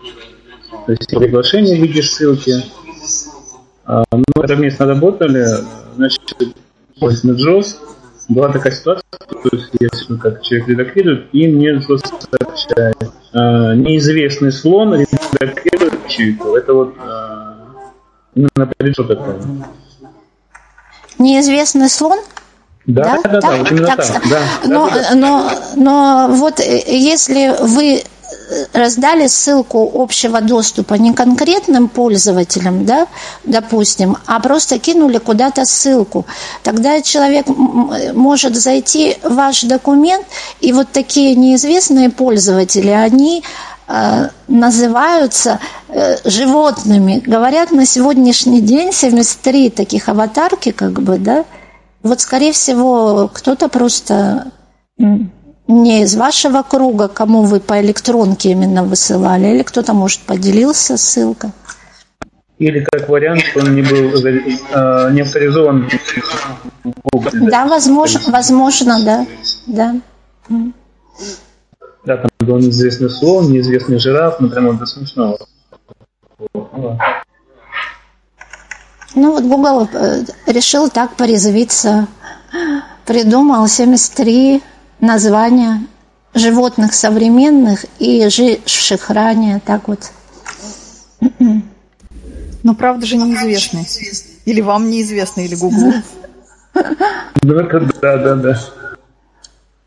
То 0.87 0.93
есть 0.93 1.09
приглашение 1.09 1.79
в 1.79 1.83
виде 1.83 2.03
ссылки. 2.03 2.55
А, 3.85 4.05
мы 4.11 4.49
совместно 4.49 4.87
работали, 4.87 5.45
значит, 5.97 6.21
на 7.01 7.31
JOS 7.31 7.77
была 8.29 8.53
такая 8.53 8.73
ситуация, 8.73 9.05
то 9.19 9.49
есть 9.53 9.71
если 9.81 10.17
как 10.17 10.43
человек 10.43 10.69
редактирует, 10.69 11.29
и 11.33 11.47
мне 11.49 11.75
JOS 11.75 12.03
сообщает. 12.31 12.97
А, 13.33 13.75
неизвестный 13.75 14.53
слон 14.53 14.95
редактирует 14.95 16.07
чайку. 16.09 16.57
Это 16.57 16.73
вот 16.73 16.95
а, 16.99 17.67
именно 18.35 18.93
что 18.93 19.05
такое. 19.05 19.37
Неизвестный 21.19 21.89
слон? 21.89 22.19
Да, 22.87 23.21
да, 23.23 23.31
да, 23.31 23.41
так, 23.41 23.63
да, 23.63 23.71
именно 23.71 23.87
так. 23.87 24.07
так. 24.07 24.29
Да, 24.29 24.41
но, 24.67 24.89
да, 24.89 24.95
да. 24.95 25.15
но, 25.15 25.51
но 25.77 26.29
вот 26.31 26.61
э, 26.61 26.83
если 26.87 27.55
вы 27.61 28.03
раздали 28.73 29.27
ссылку 29.27 29.91
общего 29.95 30.41
доступа 30.41 30.95
не 30.95 31.13
конкретным 31.13 31.89
пользователям, 31.89 32.85
да, 32.85 33.07
допустим, 33.45 34.17
а 34.27 34.41
просто 34.41 34.79
кинули 34.79 35.19
куда-то 35.19 35.65
ссылку. 35.65 36.27
Тогда 36.63 37.01
человек 37.03 37.47
может 38.15 38.57
зайти 38.57 39.17
в 39.23 39.35
ваш 39.35 39.63
документ, 39.63 40.27
и 40.61 40.73
вот 40.73 40.89
такие 40.93 41.35
неизвестные 41.35 42.11
пользователи, 42.11 42.91
они 42.91 43.45
э, 43.87 44.29
называются 44.49 45.61
э, 45.89 46.17
животными. 46.25 47.23
Говорят, 47.25 47.71
на 47.71 47.87
сегодняшний 47.87 48.61
день 48.61 48.93
73 48.93 49.71
таких 49.71 50.09
аватарки, 50.09 50.73
как 50.73 51.01
бы, 51.03 51.19
да, 51.19 51.45
вот, 52.03 52.21
скорее 52.21 52.53
всего, 52.53 53.29
кто-то 53.33 53.69
просто 53.69 54.53
не 55.69 56.03
из 56.03 56.17
вашего 56.17 56.63
круга, 56.63 57.09
кому 57.09 57.43
вы 57.43 57.61
по 57.61 57.81
электронке 57.81 58.53
именно 58.53 58.85
высылали, 58.85 59.49
или 59.49 59.63
кто-то, 59.63 59.93
может, 59.93 60.21
поделился 60.21 60.97
ссылкой? 60.97 61.51
Или 62.59 62.85
как 62.91 63.09
вариант, 63.09 63.43
он 63.55 63.77
не 63.77 63.83
был 63.83 64.27
э, 64.27 65.13
не 65.13 65.21
авторизован. 65.21 65.89
Да, 67.33 67.67
возможно, 67.67 68.21
возможно, 68.33 69.05
да. 69.05 69.27
Да. 69.67 69.95
Да, 72.05 72.17
там 72.17 72.31
был 72.41 72.59
неизвестный 72.59 73.11
слон, 73.11 73.53
неизвестный 73.53 73.99
жираф, 73.99 74.41
например, 74.41 74.75
это 74.75 74.87
смешно. 74.87 75.39
Ну 79.15 79.33
вот 79.33 79.45
Google 79.45 79.89
э, 79.93 80.25
решил 80.47 80.91
так 80.91 81.17
порезвиться, 81.17 82.09
придумал 83.07 83.67
73 83.67 84.63
названия 85.01 85.87
животных 86.35 86.95
современных 86.95 87.85
и 87.99 88.29
живших 88.29 89.11
ранее, 89.11 89.61
так 89.65 89.89
вот. 89.89 90.11
Но 92.63 92.75
правда 92.75 93.07
же 93.07 93.17
неизвестны. 93.17 93.87
Или 94.45 94.61
вам 94.61 94.91
неизвестно, 94.91 95.41
или 95.41 95.55
Google. 95.55 95.95
Ну 97.43 97.55
это 97.55 97.81
да, 98.01 98.17
да, 98.19 98.35
да. 98.37 98.61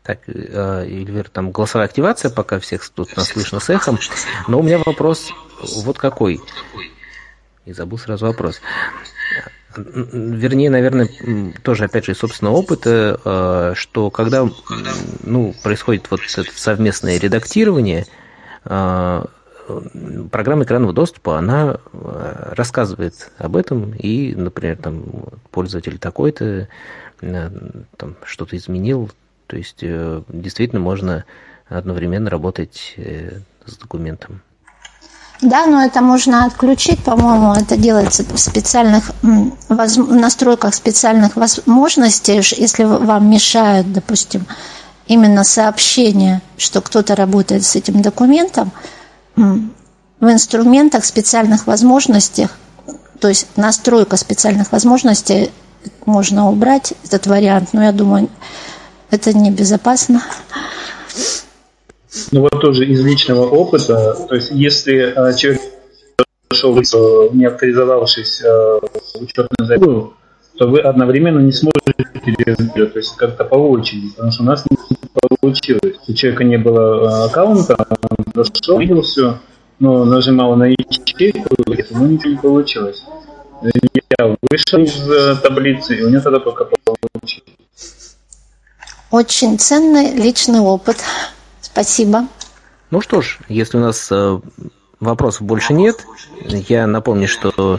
Так, 0.02 0.18
э, 0.26 0.84
Эльвир, 0.84 1.28
там 1.28 1.52
голосовая 1.52 1.86
активация, 1.86 2.30
пока 2.30 2.58
всех 2.58 2.88
тут 2.88 3.16
нас 3.16 3.28
слышно 3.28 3.60
с 3.60 3.70
эхом. 3.70 3.98
Но 4.48 4.58
у 4.58 4.62
меня 4.62 4.78
вопрос 4.84 5.30
вот 5.76 5.98
какой. 5.98 6.40
И 7.64 7.72
забыл 7.72 7.98
сразу 7.98 8.26
вопрос 8.26 8.60
вернее, 9.76 10.70
наверное, 10.70 11.08
тоже, 11.62 11.84
опять 11.84 12.04
же, 12.04 12.12
из 12.12 12.18
собственного 12.18 12.56
опыта, 12.56 13.20
э, 13.24 13.72
что 13.76 14.10
когда 14.10 14.48
ну, 15.24 15.54
происходит 15.62 16.10
вот 16.10 16.20
это 16.20 16.50
совместное 16.54 17.18
редактирование, 17.18 18.06
э, 18.64 19.24
программа 20.30 20.64
экранного 20.64 20.92
доступа, 20.92 21.38
она 21.38 21.78
э, 21.92 22.52
рассказывает 22.56 23.30
об 23.38 23.56
этом, 23.56 23.94
и, 23.94 24.34
например, 24.34 24.76
там, 24.76 25.04
пользователь 25.50 25.98
такой-то 25.98 26.68
там, 27.20 28.16
что-то 28.24 28.56
изменил, 28.56 29.08
то 29.46 29.56
есть 29.56 29.78
действительно 29.78 30.80
можно 30.80 31.24
одновременно 31.68 32.28
работать 32.28 32.96
с 32.96 33.76
документом. 33.76 34.42
Да, 35.42 35.66
но 35.66 35.84
это 35.84 36.00
можно 36.00 36.44
отключить, 36.44 37.02
по-моему, 37.02 37.52
это 37.52 37.76
делается 37.76 38.22
в 38.22 38.38
специальных 38.38 39.10
в 39.22 40.14
настройках 40.14 40.72
специальных 40.72 41.34
возможностей, 41.34 42.40
если 42.56 42.84
вам 42.84 43.28
мешают, 43.28 43.92
допустим, 43.92 44.46
именно 45.08 45.42
сообщение, 45.42 46.40
что 46.56 46.80
кто-то 46.80 47.16
работает 47.16 47.64
с 47.64 47.74
этим 47.74 48.02
документом, 48.02 48.70
в 49.34 50.30
инструментах 50.30 51.04
специальных 51.04 51.66
возможностях, 51.66 52.52
то 53.18 53.26
есть 53.26 53.48
настройка 53.56 54.16
специальных 54.16 54.70
возможностей 54.70 55.50
можно 56.06 56.48
убрать 56.48 56.94
этот 57.02 57.26
вариант, 57.26 57.70
но 57.72 57.82
я 57.82 57.90
думаю, 57.90 58.28
это 59.10 59.36
небезопасно. 59.36 60.22
Ну 62.30 62.40
вот 62.42 62.60
тоже 62.60 62.86
из 62.86 63.04
личного 63.04 63.46
опыта, 63.46 64.14
то 64.28 64.34
есть 64.34 64.50
если 64.50 65.14
э, 65.16 65.34
человек 65.34 65.62
пошел, 66.48 66.78
э, 66.78 67.28
не 67.32 67.46
авторизовавшись 67.46 68.42
э, 68.42 68.46
в 68.46 69.22
учетную 69.22 69.66
запись, 69.66 70.12
то 70.58 70.68
вы 70.68 70.80
одновременно 70.80 71.40
не 71.40 71.52
сможете 71.52 71.94
то 71.94 72.98
есть 72.98 73.16
как-то 73.16 73.44
по 73.44 73.54
очереди, 73.54 74.10
потому 74.10 74.30
что 74.30 74.42
у 74.42 74.46
нас 74.46 74.64
не 74.68 74.76
получилось. 75.40 75.96
У 76.06 76.12
человека 76.12 76.44
не 76.44 76.58
было 76.58 77.24
аккаунта, 77.24 77.76
он 78.10 78.44
зашел, 78.44 78.78
видел 78.78 79.00
все, 79.00 79.38
но 79.78 80.04
нажимал 80.04 80.54
на 80.56 80.64
ячейку, 80.64 81.48
но 81.90 82.06
ничего 82.06 82.30
не 82.30 82.36
получилось. 82.36 83.02
Я 84.18 84.36
вышел 84.50 84.80
из 84.80 85.40
таблицы, 85.40 85.96
и 85.96 86.02
у 86.02 86.10
него 86.10 86.20
тогда 86.20 86.40
только 86.40 86.68
получилось. 86.84 88.16
Очень 89.10 89.58
ценный 89.58 90.14
личный 90.14 90.60
опыт. 90.60 90.98
Спасибо. 91.72 92.28
Ну 92.90 93.00
что 93.00 93.22
ж, 93.22 93.38
если 93.48 93.78
у 93.78 93.80
нас 93.80 94.08
э, 94.10 94.40
вопросов 95.00 95.42
больше 95.42 95.72
нет, 95.72 96.04
я 96.68 96.86
напомню, 96.86 97.26
что 97.26 97.78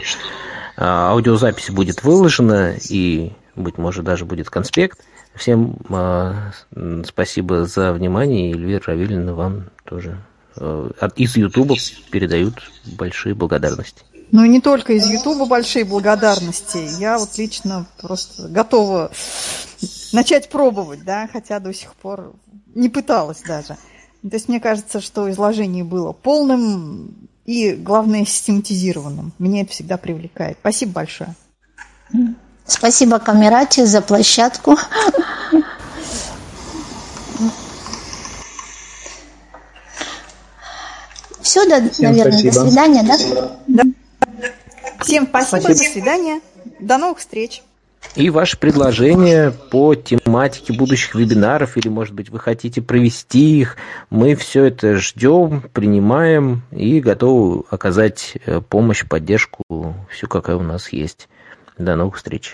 аудиозапись 0.76 1.70
будет 1.70 2.02
выложена 2.02 2.74
и, 2.90 3.32
быть 3.54 3.78
может, 3.78 4.04
даже 4.04 4.24
будет 4.24 4.50
конспект. 4.50 4.98
Всем 5.36 5.76
э, 5.88 6.50
спасибо 7.06 7.66
за 7.66 7.92
внимание, 7.92 8.50
и 8.50 8.54
Эльвира 8.54 8.82
Равилина 8.86 9.34
вам 9.34 9.70
тоже 9.84 10.18
из 11.16 11.36
Ютуба 11.36 11.74
передают 12.10 12.70
большие 12.84 13.34
благодарности. 13.34 14.04
Ну 14.30 14.44
и 14.44 14.48
не 14.48 14.60
только 14.60 14.94
из 14.94 15.06
Ютуба 15.06 15.46
большие 15.46 15.84
благодарности. 15.84 16.88
Я 16.98 17.18
вот 17.18 17.36
лично 17.38 17.86
просто 18.00 18.48
готова 18.48 19.10
начать 20.12 20.48
пробовать, 20.48 21.04
да, 21.04 21.28
хотя 21.32 21.60
до 21.60 21.72
сих 21.72 21.94
пор 21.94 22.32
не 22.74 22.88
пыталась 22.88 23.42
даже. 23.46 23.76
То 24.22 24.30
есть 24.32 24.48
мне 24.48 24.60
кажется, 24.60 25.00
что 25.00 25.30
изложение 25.30 25.84
было 25.84 26.12
полным 26.12 27.28
и, 27.44 27.72
главное, 27.72 28.24
систематизированным. 28.24 29.32
Меня 29.38 29.62
это 29.62 29.72
всегда 29.72 29.98
привлекает. 29.98 30.56
Спасибо 30.60 30.92
большое. 30.92 31.34
Спасибо 32.66 33.18
Камерате 33.18 33.84
за 33.84 34.00
площадку. 34.00 34.76
Все, 41.42 41.68
да, 41.68 41.78
наверное, 41.98 42.38
спасибо. 42.38 42.54
до 42.54 42.70
свидания, 42.70 43.02
да? 43.02 43.18
да? 43.66 43.82
Всем 45.00 45.26
спасибо, 45.26 45.60
спасибо, 45.60 45.68
до 45.68 45.92
свидания, 45.92 46.40
до 46.80 46.96
новых 46.96 47.18
встреч. 47.18 47.62
И 48.16 48.30
ваши 48.30 48.56
предложения 48.56 49.50
по 49.50 49.94
тематике 49.94 50.72
будущих 50.72 51.14
вебинаров, 51.14 51.76
или, 51.76 51.88
может 51.88 52.14
быть, 52.14 52.30
вы 52.30 52.38
хотите 52.38 52.80
провести 52.80 53.60
их, 53.60 53.76
мы 54.08 54.36
все 54.36 54.66
это 54.66 54.96
ждем, 54.96 55.64
принимаем 55.72 56.62
и 56.70 57.00
готовы 57.00 57.64
оказать 57.70 58.34
э, 58.46 58.60
помощь, 58.60 59.04
поддержку, 59.04 59.62
всю, 60.10 60.28
какая 60.28 60.56
у 60.56 60.62
нас 60.62 60.92
есть. 60.92 61.28
До 61.76 61.96
новых 61.96 62.16
встреч. 62.16 62.52